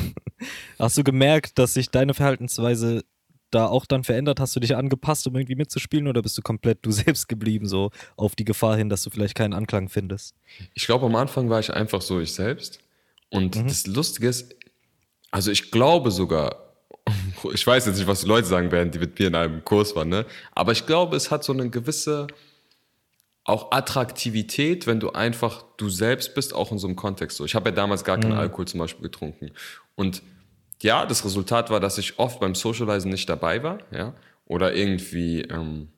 hast 0.78 0.98
du 0.98 1.04
gemerkt, 1.04 1.58
dass 1.58 1.74
sich 1.74 1.90
deine 1.90 2.14
Verhaltensweise 2.14 3.04
da 3.52 3.68
auch 3.68 3.86
dann 3.86 4.04
verändert? 4.04 4.40
Hast 4.40 4.56
du 4.56 4.60
dich 4.60 4.76
angepasst, 4.76 5.28
um 5.28 5.36
irgendwie 5.36 5.56
mitzuspielen 5.56 6.08
oder 6.08 6.22
bist 6.22 6.38
du 6.38 6.42
komplett 6.42 6.80
du 6.84 6.92
selbst 6.92 7.28
geblieben, 7.28 7.68
so 7.68 7.92
auf 8.16 8.36
die 8.36 8.46
Gefahr 8.46 8.78
hin, 8.78 8.90
dass 8.90 9.04
du 9.04 9.10
vielleicht 9.10 9.36
keinen 9.36 9.54
Anklang 9.54 9.90
findest? 9.90 10.36
Ich 10.74 10.86
glaube, 10.86 11.06
am 11.06 11.16
Anfang 11.16 11.50
war 11.50 11.60
ich 11.60 11.74
einfach 11.74 12.02
so 12.02 12.20
ich 12.20 12.34
selbst. 12.34 12.80
Und 13.30 13.56
mhm. 13.56 13.68
das 13.68 13.88
Lustige 13.88 14.28
ist, 14.28 14.56
also 15.32 15.52
ich 15.52 15.72
glaube 15.72 16.12
sogar, 16.12 16.74
ich 17.54 17.66
weiß 17.66 17.86
jetzt 17.86 17.98
nicht, 17.98 18.08
was 18.08 18.22
die 18.22 18.28
Leute 18.28 18.48
sagen 18.48 18.72
werden, 18.72 18.92
die 18.92 19.00
mit 19.00 19.20
mir 19.20 19.28
in 19.28 19.36
einem 19.36 19.64
Kurs 19.64 19.96
waren, 19.96 20.10
ne? 20.10 20.26
aber 20.54 20.72
ich 20.72 20.86
glaube, 20.86 21.16
es 21.16 21.32
hat 21.32 21.44
so 21.44 21.54
eine 21.54 21.70
gewisse 21.70 22.28
auch 23.50 23.72
Attraktivität, 23.72 24.88
wenn 24.88 25.00
du 25.00 25.12
einfach 25.12 25.64
du 25.78 25.90
selbst 25.90 26.36
bist, 26.36 26.54
auch 26.54 26.72
in 26.72 26.78
so 26.78 26.88
einem 26.88 26.96
Kontext. 26.96 27.38
So, 27.38 27.46
ich 27.46 27.56
habe 27.56 27.70
ja 27.70 27.76
damals 27.76 28.04
gar 28.04 28.18
keinen 28.18 28.34
mhm. 28.34 28.40
Alkohol 28.40 28.68
zum 28.68 28.80
Beispiel 28.80 29.04
getrunken. 29.04 29.52
Und 29.96 30.22
ja, 30.82 31.06
das 31.06 31.26
Resultat 31.26 31.70
war, 31.70 31.80
dass 31.80 31.98
ich 31.98 32.20
oft 32.20 32.40
beim 32.40 32.56
Socializen 32.56 33.12
nicht 33.12 33.30
dabei 33.30 33.64
war, 33.64 33.80
ja, 33.92 34.14
oder 34.46 34.74
irgendwie, 34.74 35.42
ähm, 35.42 35.90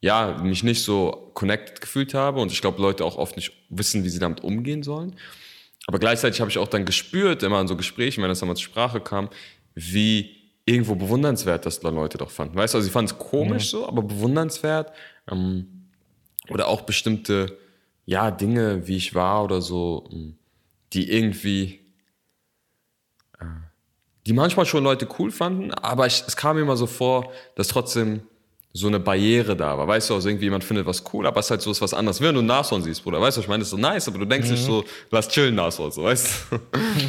ja, 0.00 0.38
mich 0.42 0.62
nicht 0.62 0.82
so 0.82 1.30
connected 1.34 1.80
gefühlt 1.80 2.14
habe 2.14 2.40
und 2.40 2.52
ich 2.52 2.60
glaube, 2.60 2.80
Leute 2.80 3.04
auch 3.04 3.16
oft 3.16 3.36
nicht 3.36 3.52
wissen, 3.68 4.04
wie 4.04 4.08
sie 4.08 4.18
damit 4.18 4.42
umgehen 4.42 4.82
sollen. 4.82 5.16
Aber 5.86 5.98
gleichzeitig 5.98 6.40
habe 6.40 6.50
ich 6.50 6.58
auch 6.58 6.68
dann 6.68 6.84
gespürt, 6.84 7.42
immer 7.42 7.60
in 7.60 7.68
so 7.68 7.76
Gesprächen, 7.76 8.22
wenn 8.22 8.28
das 8.28 8.40
dann 8.40 8.48
mal 8.48 8.56
zur 8.56 8.64
Sprache 8.64 9.00
kam, 9.00 9.28
wie 9.74 10.36
irgendwo 10.64 10.96
bewundernswert 10.96 11.64
das 11.64 11.82
Leute 11.82 12.18
doch 12.18 12.30
fanden. 12.30 12.56
Weißt 12.56 12.74
du, 12.74 12.78
also 12.78 12.86
sie 12.86 12.92
fanden 12.92 13.12
es 13.12 13.18
komisch 13.18 13.72
mhm. 13.72 13.78
so, 13.78 13.86
aber 13.86 14.02
bewundernswert. 14.02 14.92
Ähm, 15.30 15.76
oder 16.50 16.68
auch 16.68 16.82
bestimmte, 16.82 17.58
ja, 18.04 18.30
Dinge, 18.30 18.86
wie 18.86 18.96
ich 18.96 19.14
war 19.14 19.44
oder 19.44 19.60
so, 19.60 20.08
ähm, 20.12 20.36
die 20.92 21.10
irgendwie, 21.10 21.80
äh, 23.38 23.44
die 24.26 24.32
manchmal 24.32 24.66
schon 24.66 24.84
Leute 24.84 25.08
cool 25.18 25.30
fanden, 25.30 25.72
aber 25.72 26.06
ich, 26.06 26.22
es 26.26 26.36
kam 26.36 26.56
mir 26.56 26.62
immer 26.62 26.76
so 26.76 26.86
vor, 26.86 27.32
dass 27.54 27.68
trotzdem 27.68 28.22
so 28.76 28.88
eine 28.88 29.00
Barriere 29.00 29.56
da 29.56 29.76
war. 29.78 29.88
Weißt 29.88 30.10
du, 30.10 30.14
also 30.14 30.28
irgendwie 30.28 30.44
jemand 30.44 30.62
findet 30.62 30.86
was 30.86 31.02
cool, 31.12 31.26
aber 31.26 31.40
es 31.40 31.46
ist 31.46 31.50
halt 31.50 31.62
so 31.62 31.70
ist 31.70 31.80
was 31.80 31.94
anderes. 31.94 32.20
Wenn 32.20 32.34
du 32.34 32.42
ein 32.42 32.46
Nashorn 32.46 32.82
siehst, 32.82 33.02
Bruder, 33.02 33.20
weißt 33.20 33.38
du, 33.38 33.40
ich 33.40 33.48
meine, 33.48 33.60
das 33.60 33.68
ist 33.68 33.70
so 33.70 33.76
nice, 33.78 34.06
aber 34.06 34.18
du 34.18 34.26
denkst 34.26 34.48
mhm. 34.48 34.54
nicht 34.54 34.64
so, 34.64 34.84
lass 35.10 35.28
chillen 35.28 35.54
Nashorn, 35.54 35.90
so, 35.90 36.04
weißt 36.04 36.46
du? 36.50 36.58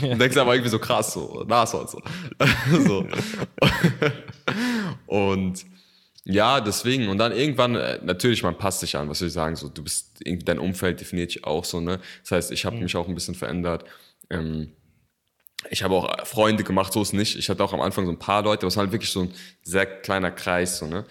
Du 0.08 0.16
denkst 0.16 0.38
aber 0.38 0.54
irgendwie 0.54 0.70
so 0.70 0.80
krass, 0.80 1.14
so, 1.14 1.44
Nashorn, 1.48 1.88
so. 1.88 2.00
so. 2.86 3.06
Und 5.08 5.66
Ja, 6.30 6.60
deswegen. 6.60 7.08
Und 7.08 7.20
dann 7.20 7.32
irgendwann, 7.32 7.76
äh, 7.76 8.00
natürlich, 8.04 8.44
man 8.44 8.58
passt 8.58 8.82
sich 8.82 8.98
an, 8.98 9.08
was 9.10 9.20
soll 9.20 9.30
ich 9.30 9.34
sagen, 9.34 9.56
so, 9.56 9.70
du 9.70 9.82
bist, 9.82 10.18
irgendwie 10.20 10.44
dein 10.44 10.60
Umfeld 10.60 11.00
definiert 11.00 11.34
dich 11.34 11.46
auch 11.46 11.64
so, 11.64 11.80
ne? 11.80 12.00
Das 12.24 12.32
heißt, 12.32 12.52
ich 12.52 12.66
habe 12.66 12.76
mhm. 12.76 12.84
mich 12.84 12.96
auch 12.98 13.08
ein 13.08 13.16
bisschen 13.16 13.36
verändert. 13.36 13.86
Ähm, 14.30 14.74
ich 15.70 15.84
habe 15.84 15.96
auch 15.96 16.26
Freunde 16.28 16.66
gemacht, 16.66 16.92
so 16.92 17.02
ist 17.02 17.14
nicht. 17.14 17.38
Ich 17.38 17.50
hatte 17.50 17.64
auch 17.64 17.72
am 17.74 17.80
Anfang 17.80 18.06
so 18.06 18.12
ein 18.12 18.20
paar 18.20 18.44
Leute, 18.44 18.64
aber 18.64 18.68
es 18.68 18.76
war 18.76 18.84
halt 18.84 18.92
wirklich 18.92 19.10
so 19.10 19.22
ein 19.22 19.34
sehr 19.64 19.86
kleiner 19.86 20.32
Kreis, 20.32 20.80
so, 20.80 20.88
ne? 20.88 21.06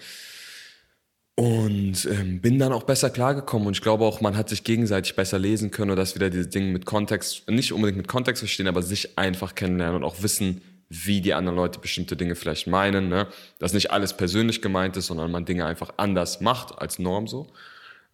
Und 1.35 2.05
ähm, 2.05 2.39
bin 2.41 2.59
dann 2.59 2.71
auch 2.71 2.83
besser 2.83 3.09
klargekommen 3.09 3.67
und 3.67 3.75
ich 3.75 3.81
glaube 3.81 4.05
auch, 4.05 4.21
man 4.21 4.37
hat 4.37 4.49
sich 4.49 4.63
gegenseitig 4.63 5.15
besser 5.15 5.37
lesen 5.39 5.71
können 5.71 5.91
oder 5.91 6.01
dass 6.01 6.15
wieder 6.15 6.29
diese 6.29 6.47
Dinge 6.47 6.71
mit 6.71 6.85
Kontext, 6.85 7.47
nicht 7.49 7.73
unbedingt 7.73 7.97
mit 7.97 8.07
Kontext 8.07 8.41
verstehen, 8.41 8.67
aber 8.67 8.81
sich 8.81 9.17
einfach 9.17 9.53
kennenlernen 9.55 9.97
und 9.97 10.03
auch 10.03 10.21
wissen, 10.23 10.61
wie 10.89 11.21
die 11.21 11.33
anderen 11.33 11.57
Leute 11.57 11.79
bestimmte 11.79 12.15
Dinge 12.15 12.35
vielleicht 12.35 12.67
meinen. 12.67 13.09
Ne? 13.09 13.27
Dass 13.59 13.73
nicht 13.73 13.91
alles 13.91 14.15
persönlich 14.15 14.61
gemeint 14.61 14.97
ist, 14.97 15.07
sondern 15.07 15.31
man 15.31 15.45
Dinge 15.45 15.65
einfach 15.65 15.93
anders 15.97 16.41
macht 16.41 16.77
als 16.77 16.99
Norm 16.99 17.27
so. 17.27 17.47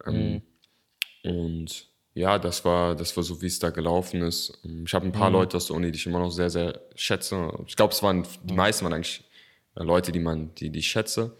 Ähm, 0.06 0.42
mhm. 1.24 1.30
Und 1.30 1.88
ja, 2.14 2.38
das 2.38 2.64
war, 2.64 2.94
das 2.94 3.16
war 3.16 3.24
so, 3.24 3.42
wie 3.42 3.46
es 3.46 3.58
da 3.58 3.70
gelaufen 3.70 4.22
ist. 4.22 4.60
Ich 4.84 4.94
habe 4.94 5.06
ein 5.06 5.12
paar 5.12 5.30
mhm. 5.30 5.36
Leute 5.36 5.56
aus 5.56 5.66
der 5.66 5.76
Uni, 5.76 5.90
die 5.90 5.98
ich 5.98 6.06
immer 6.06 6.20
noch 6.20 6.30
sehr, 6.30 6.50
sehr 6.50 6.80
schätze. 6.94 7.52
Ich 7.66 7.76
glaube, 7.76 7.92
es 7.92 8.02
waren 8.02 8.26
die 8.42 8.54
meisten 8.54 8.84
waren 8.84 8.92
eigentlich 8.92 9.24
äh, 9.76 9.82
Leute, 9.82 10.12
die 10.12 10.20
man, 10.20 10.54
die, 10.54 10.70
die 10.70 10.80
ich 10.80 10.88
schätze 10.88 11.36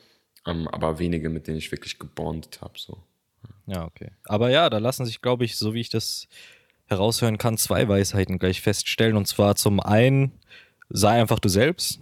ähm, 0.47 0.69
aber 0.69 0.99
wenige, 0.99 1.29
mit 1.31 1.47
denen 1.47 1.59
ich 1.59 1.71
wirklich 1.73 1.99
gebondet 1.99 2.61
habe. 2.61 2.79
So. 2.79 2.99
Ja, 3.67 3.85
okay. 3.85 4.11
Aber 4.25 4.51
ja, 4.51 4.69
da 4.71 4.79
lassen 4.79 5.07
sich, 5.07 5.21
glaube 5.21 5.45
ich, 5.45 5.57
so 5.57 5.75
wie 5.75 5.81
ich 5.81 5.89
das 5.89 6.29
heraushören 6.87 7.39
kann, 7.39 7.57
zwei 7.57 7.89
Weisheiten 7.89 8.39
gleich 8.39 8.61
feststellen. 8.61 9.17
Und 9.17 9.27
zwar 9.27 9.57
zum 9.57 9.81
einen, 9.81 10.33
sei 10.89 11.21
einfach 11.21 11.39
du 11.39 11.49
selbst, 11.49 12.01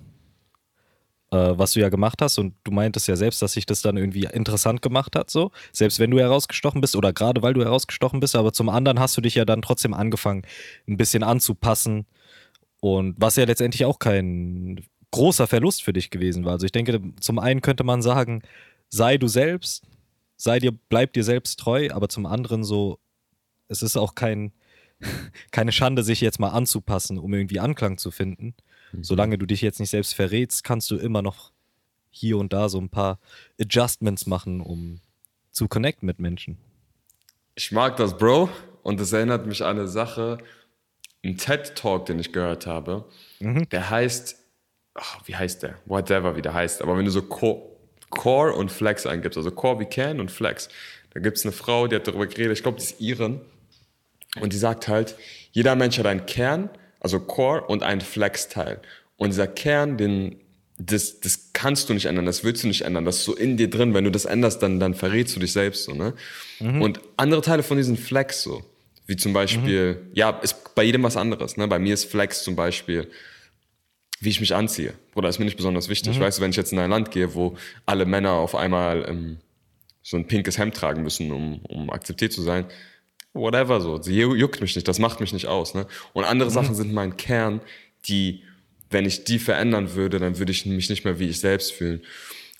äh, 1.30 1.36
was 1.56 1.72
du 1.72 1.80
ja 1.80 1.88
gemacht 1.88 2.22
hast. 2.22 2.38
Und 2.38 2.54
du 2.64 2.72
meintest 2.72 3.08
ja 3.08 3.16
selbst, 3.16 3.42
dass 3.42 3.52
sich 3.52 3.66
das 3.66 3.82
dann 3.82 3.96
irgendwie 3.96 4.28
interessant 4.32 4.82
gemacht 4.82 5.16
hat, 5.16 5.30
so. 5.30 5.50
Selbst 5.72 5.98
wenn 5.98 6.10
du 6.10 6.18
herausgestochen 6.18 6.80
bist 6.80 6.96
oder 6.96 7.12
gerade 7.12 7.42
weil 7.42 7.54
du 7.54 7.64
herausgestochen 7.64 8.20
bist. 8.20 8.36
Aber 8.36 8.52
zum 8.52 8.68
anderen 8.68 9.00
hast 9.00 9.16
du 9.16 9.20
dich 9.20 9.34
ja 9.34 9.44
dann 9.44 9.62
trotzdem 9.62 9.94
angefangen, 9.94 10.42
ein 10.88 10.96
bisschen 10.96 11.22
anzupassen. 11.22 12.06
Und 12.80 13.14
was 13.18 13.36
ja 13.36 13.44
letztendlich 13.44 13.84
auch 13.84 13.98
kein 13.98 14.84
großer 15.12 15.46
Verlust 15.46 15.84
für 15.84 15.92
dich 15.92 16.10
gewesen 16.10 16.44
war. 16.44 16.52
Also 16.52 16.66
ich 16.66 16.72
denke, 16.72 17.00
zum 17.20 17.38
einen 17.38 17.60
könnte 17.62 17.84
man 17.84 18.02
sagen, 18.02 18.42
sei 18.88 19.18
du 19.18 19.28
selbst, 19.28 19.84
sei 20.36 20.58
dir, 20.58 20.72
bleib 20.72 21.12
dir 21.12 21.22
selbst 21.22 21.60
treu, 21.60 21.88
aber 21.92 22.08
zum 22.08 22.26
anderen 22.26 22.64
so, 22.64 22.98
es 23.68 23.82
ist 23.82 23.96
auch 23.96 24.14
kein, 24.16 24.52
keine 25.52 25.70
Schande, 25.70 26.02
sich 26.02 26.20
jetzt 26.20 26.40
mal 26.40 26.48
anzupassen, 26.48 27.18
um 27.18 27.32
irgendwie 27.32 27.60
Anklang 27.60 27.98
zu 27.98 28.10
finden. 28.10 28.54
Mhm. 28.92 29.04
Solange 29.04 29.38
du 29.38 29.46
dich 29.46 29.62
jetzt 29.62 29.80
nicht 29.80 29.90
selbst 29.90 30.14
verrätst, 30.14 30.64
kannst 30.64 30.90
du 30.90 30.96
immer 30.96 31.22
noch 31.22 31.52
hier 32.10 32.38
und 32.38 32.52
da 32.52 32.68
so 32.68 32.78
ein 32.78 32.88
paar 32.88 33.18
Adjustments 33.60 34.26
machen, 34.26 34.60
um 34.60 35.00
zu 35.50 35.68
connecten 35.68 36.06
mit 36.06 36.18
Menschen. 36.18 36.58
Ich 37.54 37.72
mag 37.72 37.96
das, 37.96 38.16
Bro. 38.16 38.48
Und 38.82 39.00
das 39.00 39.12
erinnert 39.12 39.46
mich 39.46 39.62
an 39.62 39.78
eine 39.78 39.88
Sache, 39.88 40.38
ein 41.24 41.36
TED-Talk, 41.36 42.06
den 42.06 42.18
ich 42.18 42.32
gehört 42.32 42.66
habe. 42.66 43.04
Mhm. 43.38 43.68
Der 43.68 43.90
heißt 43.90 44.42
ach, 44.94 45.20
wie 45.26 45.36
heißt 45.36 45.62
der? 45.62 45.78
Whatever, 45.86 46.36
wie 46.36 46.42
der 46.42 46.54
heißt. 46.54 46.82
Aber 46.82 46.96
wenn 46.96 47.04
du 47.04 47.10
so 47.10 47.22
Core, 47.22 47.62
Core 48.10 48.52
und 48.52 48.70
Flex 48.70 49.06
eingibst, 49.06 49.36
also 49.36 49.50
Core 49.50 49.80
wie 49.80 49.86
Can 49.86 50.20
und 50.20 50.30
Flex, 50.30 50.68
da 51.10 51.20
gibt 51.20 51.38
es 51.38 51.44
eine 51.44 51.52
Frau, 51.52 51.86
die 51.86 51.96
hat 51.96 52.06
darüber 52.06 52.26
geredet, 52.26 52.56
ich 52.56 52.62
glaube, 52.62 52.78
die 52.78 52.84
ist 52.84 53.00
Iren. 53.00 53.40
Und 54.40 54.52
die 54.52 54.58
sagt 54.58 54.88
halt, 54.88 55.14
jeder 55.52 55.76
Mensch 55.76 55.98
hat 55.98 56.06
einen 56.06 56.24
Kern, 56.24 56.70
also 57.02 57.18
Core 57.20 57.62
und 57.62 57.82
einen 57.82 58.00
Flex-Teil. 58.00 58.80
Und 59.16 59.30
dieser 59.30 59.48
Kern, 59.48 59.98
den, 59.98 60.36
das, 60.78 61.20
das 61.20 61.52
kannst 61.52 61.88
du 61.88 61.94
nicht 61.94 62.06
ändern, 62.06 62.26
das 62.26 62.44
willst 62.44 62.62
du 62.62 62.68
nicht 62.68 62.82
ändern, 62.82 63.04
das 63.04 63.18
ist 63.18 63.24
so 63.24 63.34
in 63.34 63.56
dir 63.56 63.68
drin. 63.68 63.92
Wenn 63.92 64.04
du 64.04 64.10
das 64.10 64.24
änderst, 64.24 64.62
dann, 64.62 64.80
dann 64.80 64.94
verrätst 64.94 65.36
du 65.36 65.40
dich 65.40 65.52
selbst 65.52 65.84
so, 65.84 65.92
ne? 65.92 66.14
Mhm. 66.60 66.80
Und 66.80 67.00
andere 67.16 67.42
Teile 67.42 67.62
von 67.62 67.76
diesen 67.76 67.96
Flex 67.96 68.42
so, 68.42 68.64
wie 69.06 69.16
zum 69.16 69.32
Beispiel, 69.32 69.94
mhm. 69.94 70.10
ja, 70.14 70.30
ist 70.42 70.74
bei 70.74 70.84
jedem 70.84 71.02
was 71.02 71.16
anderes, 71.16 71.56
ne? 71.56 71.66
Bei 71.68 71.78
mir 71.78 71.94
ist 71.94 72.04
Flex 72.04 72.44
zum 72.44 72.56
Beispiel, 72.56 73.08
wie 74.20 74.28
ich 74.28 74.40
mich 74.40 74.54
anziehe. 74.54 74.94
Oder 75.16 75.28
ist 75.28 75.40
mir 75.40 75.44
nicht 75.44 75.56
besonders 75.56 75.88
wichtig. 75.88 76.16
Mhm. 76.16 76.22
Weißt 76.22 76.38
du, 76.38 76.42
wenn 76.42 76.50
ich 76.50 76.56
jetzt 76.56 76.72
in 76.72 76.78
ein 76.78 76.90
Land 76.90 77.10
gehe, 77.10 77.34
wo 77.34 77.56
alle 77.84 78.06
Männer 78.06 78.32
auf 78.32 78.54
einmal 78.54 79.04
ähm, 79.08 79.38
so 80.02 80.16
ein 80.16 80.28
pinkes 80.28 80.58
Hemd 80.58 80.76
tragen 80.76 81.02
müssen, 81.02 81.32
um, 81.32 81.60
um 81.64 81.90
akzeptiert 81.90 82.32
zu 82.32 82.42
sein, 82.42 82.66
whatever 83.34 83.80
so. 83.80 84.00
Sie 84.00 84.20
juckt 84.20 84.60
mich 84.60 84.74
nicht, 84.74 84.88
das 84.88 84.98
macht 84.98 85.20
mich 85.20 85.32
nicht 85.32 85.46
aus. 85.46 85.74
Ne? 85.74 85.86
Und 86.12 86.24
andere 86.24 86.50
mhm. 86.50 86.54
Sachen 86.54 86.74
sind 86.74 86.92
mein 86.92 87.16
Kern, 87.16 87.60
die, 88.06 88.42
wenn 88.90 89.04
ich 89.04 89.24
die 89.24 89.38
verändern 89.38 89.94
würde, 89.94 90.18
dann 90.18 90.38
würde 90.38 90.52
ich 90.52 90.66
mich 90.66 90.90
nicht 90.90 91.04
mehr 91.04 91.18
wie 91.18 91.28
ich 91.28 91.40
selbst 91.40 91.72
fühlen. 91.72 92.02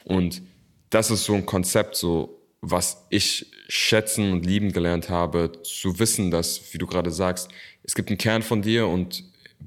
Und 0.05 0.43
das 0.91 1.11
ist 1.11 1.25
so 1.25 1.35
ein 1.35 1.47
Konzept, 1.47 1.97
so 1.97 2.39
was 2.61 3.07
ich 3.11 3.47
schätzen 3.69 4.33
und 4.33 4.47
lieben 4.47 4.73
gelernt 4.73 5.09
habe, 5.09 5.53
zu 5.63 5.99
wissen, 5.99 6.31
dass, 6.31 6.73
wie 6.73 6.79
du 6.79 6.87
gerade 6.87 7.11
sagst, 7.11 7.51
es 7.83 7.95
gibt 7.95 8.09
einen 8.09 8.19
Kern 8.19 8.43
von 8.43 8.63
dir 8.63 8.87
und 8.87 9.25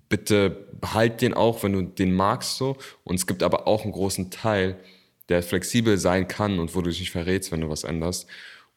bitte 0.08 0.68
behalt 0.80 1.22
den 1.22 1.34
auch, 1.34 1.64
wenn 1.64 1.74
du 1.74 1.82
den 1.82 2.14
magst 2.14 2.58
so. 2.58 2.78
Und 3.04 3.16
es 3.16 3.28
gibt 3.28 3.44
aber 3.44 3.68
auch 3.68 3.84
einen 3.84 3.92
großen 3.92 4.32
Teil, 4.32 4.78
der 5.30 5.44
flexibel 5.44 5.98
sein 5.98 6.28
kann 6.28 6.60
und 6.60 6.76
wo 6.76 6.82
du 6.82 6.90
dich 6.90 7.00
nicht 7.00 7.12
verrätst, 7.12 7.52
wenn 7.52 7.62
du 7.62 7.70
was 7.70 7.84
änderst. 7.84 8.28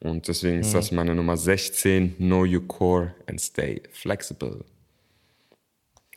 Und 0.00 0.28
deswegen 0.28 0.56
mhm. 0.56 0.62
ist 0.62 0.74
das 0.74 0.92
meine 0.92 1.14
Nummer 1.14 1.36
16, 1.36 2.16
Know 2.16 2.44
Your 2.44 2.66
Core 2.66 3.14
and 3.26 3.40
Stay 3.40 3.82
Flexible. 3.92 4.64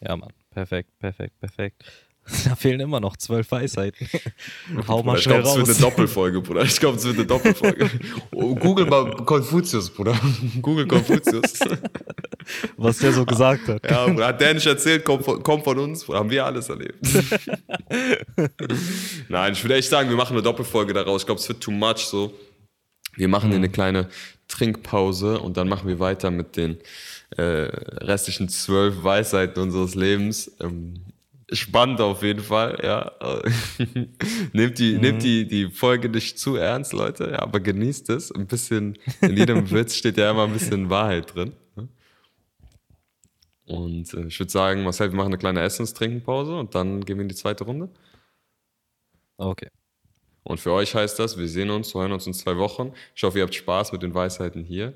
Ja, 0.01 0.15
Mann. 0.15 0.33
Perfekt, 0.51 0.89
perfekt, 0.99 1.39
perfekt. 1.39 1.83
Da 2.45 2.55
fehlen 2.55 2.79
immer 2.79 2.99
noch 2.99 3.17
zwölf 3.17 3.51
Weisheiten. 3.51 4.07
Hau 4.87 5.01
mal 5.01 5.17
schnell 5.17 5.39
ich 5.39 5.43
glaube, 5.43 5.61
es 5.61 5.67
wird 5.67 5.77
eine 5.77 5.89
Doppelfolge, 5.89 6.41
Bruder. 6.41 6.61
Ich 6.63 6.79
glaube, 6.79 6.97
es 6.97 7.03
wird 7.03 7.15
eine 7.15 7.25
Doppelfolge. 7.25 7.89
Oh, 8.31 8.53
Google 8.55 8.85
mal 8.85 9.15
Konfuzius, 9.25 9.89
Bruder. 9.89 10.15
Google 10.61 10.87
Konfuzius. 10.87 11.59
Was 12.77 12.99
der 12.99 13.11
so 13.13 13.25
gesagt 13.25 13.67
hat. 13.67 13.89
Ja, 13.89 14.05
Bruder, 14.05 14.27
hat 14.27 14.39
der 14.39 14.53
nicht 14.53 14.67
erzählt, 14.67 15.03
kommt 15.03 15.25
von, 15.25 15.41
kommt 15.41 15.63
von 15.63 15.79
uns, 15.79 16.05
Bruder, 16.05 16.19
haben 16.19 16.29
wir 16.29 16.45
alles 16.45 16.69
erlebt. 16.69 16.99
Nein, 19.27 19.53
ich 19.53 19.63
würde 19.63 19.75
echt 19.75 19.89
sagen, 19.89 20.09
wir 20.09 20.15
machen 20.15 20.33
eine 20.33 20.43
Doppelfolge 20.43 20.93
daraus. 20.93 21.23
Ich 21.23 21.25
glaube, 21.25 21.41
es 21.41 21.49
wird 21.49 21.61
too 21.61 21.71
much 21.71 22.05
so. 22.05 22.33
Wir 23.13 23.27
machen 23.27 23.49
hier 23.49 23.57
eine 23.57 23.67
mhm. 23.67 23.71
kleine 23.71 24.09
Trinkpause 24.47 25.39
und 25.39 25.57
dann 25.57 25.67
machen 25.67 25.87
wir 25.87 25.99
weiter 25.99 26.31
mit 26.31 26.57
den 26.57 26.77
äh, 27.37 27.41
restlichen 27.41 28.49
zwölf 28.49 29.03
Weisheiten 29.03 29.61
unseres 29.61 29.95
Lebens. 29.95 30.51
Ähm, 30.59 30.95
spannend 31.51 32.01
auf 32.01 32.23
jeden 32.23 32.41
Fall, 32.41 32.79
ja. 32.83 33.11
nehmt 34.53 34.79
die, 34.79 34.95
mhm. 34.95 35.01
nehmt 35.01 35.23
die, 35.23 35.47
die 35.47 35.69
Folge 35.69 36.09
nicht 36.09 36.39
zu 36.39 36.55
ernst, 36.55 36.93
Leute, 36.93 37.31
ja, 37.31 37.39
aber 37.39 37.59
genießt 37.59 38.09
es. 38.09 38.31
Ein 38.31 38.47
bisschen, 38.47 38.97
in 39.21 39.37
jedem 39.37 39.69
Witz 39.71 39.95
steht 39.95 40.17
ja 40.17 40.31
immer 40.31 40.45
ein 40.45 40.53
bisschen 40.53 40.89
Wahrheit 40.89 41.33
drin. 41.33 41.53
Ne? 41.75 41.87
Und 43.65 44.13
äh, 44.13 44.27
ich 44.27 44.39
würde 44.39 44.51
sagen, 44.51 44.83
Marcel, 44.83 45.11
wir 45.11 45.17
machen 45.17 45.27
eine 45.27 45.37
kleine 45.37 45.61
Essenstrinkenpause 45.61 46.57
und 46.57 46.75
dann 46.75 47.03
gehen 47.05 47.17
wir 47.17 47.23
in 47.23 47.29
die 47.29 47.35
zweite 47.35 47.63
Runde. 47.63 47.89
Okay. 49.37 49.69
Und 50.43 50.59
für 50.59 50.71
euch 50.71 50.95
heißt 50.95 51.19
das, 51.19 51.37
wir 51.37 51.47
sehen 51.47 51.69
uns, 51.69 51.93
hören 51.93 52.11
uns 52.11 52.27
in 52.27 52.33
zwei 52.33 52.57
Wochen. 52.57 52.93
Ich 53.15 53.23
hoffe, 53.23 53.37
ihr 53.37 53.43
habt 53.43 53.55
Spaß 53.55 53.91
mit 53.91 54.01
den 54.01 54.13
Weisheiten 54.13 54.63
hier. 54.63 54.95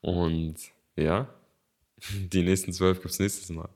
Und 0.00 0.56
ja, 0.96 1.28
die 2.32 2.42
nächsten 2.42 2.72
zwölf 2.72 3.00
gibt 3.00 3.12
es 3.12 3.18
nächstes 3.18 3.50
Mal. 3.50 3.68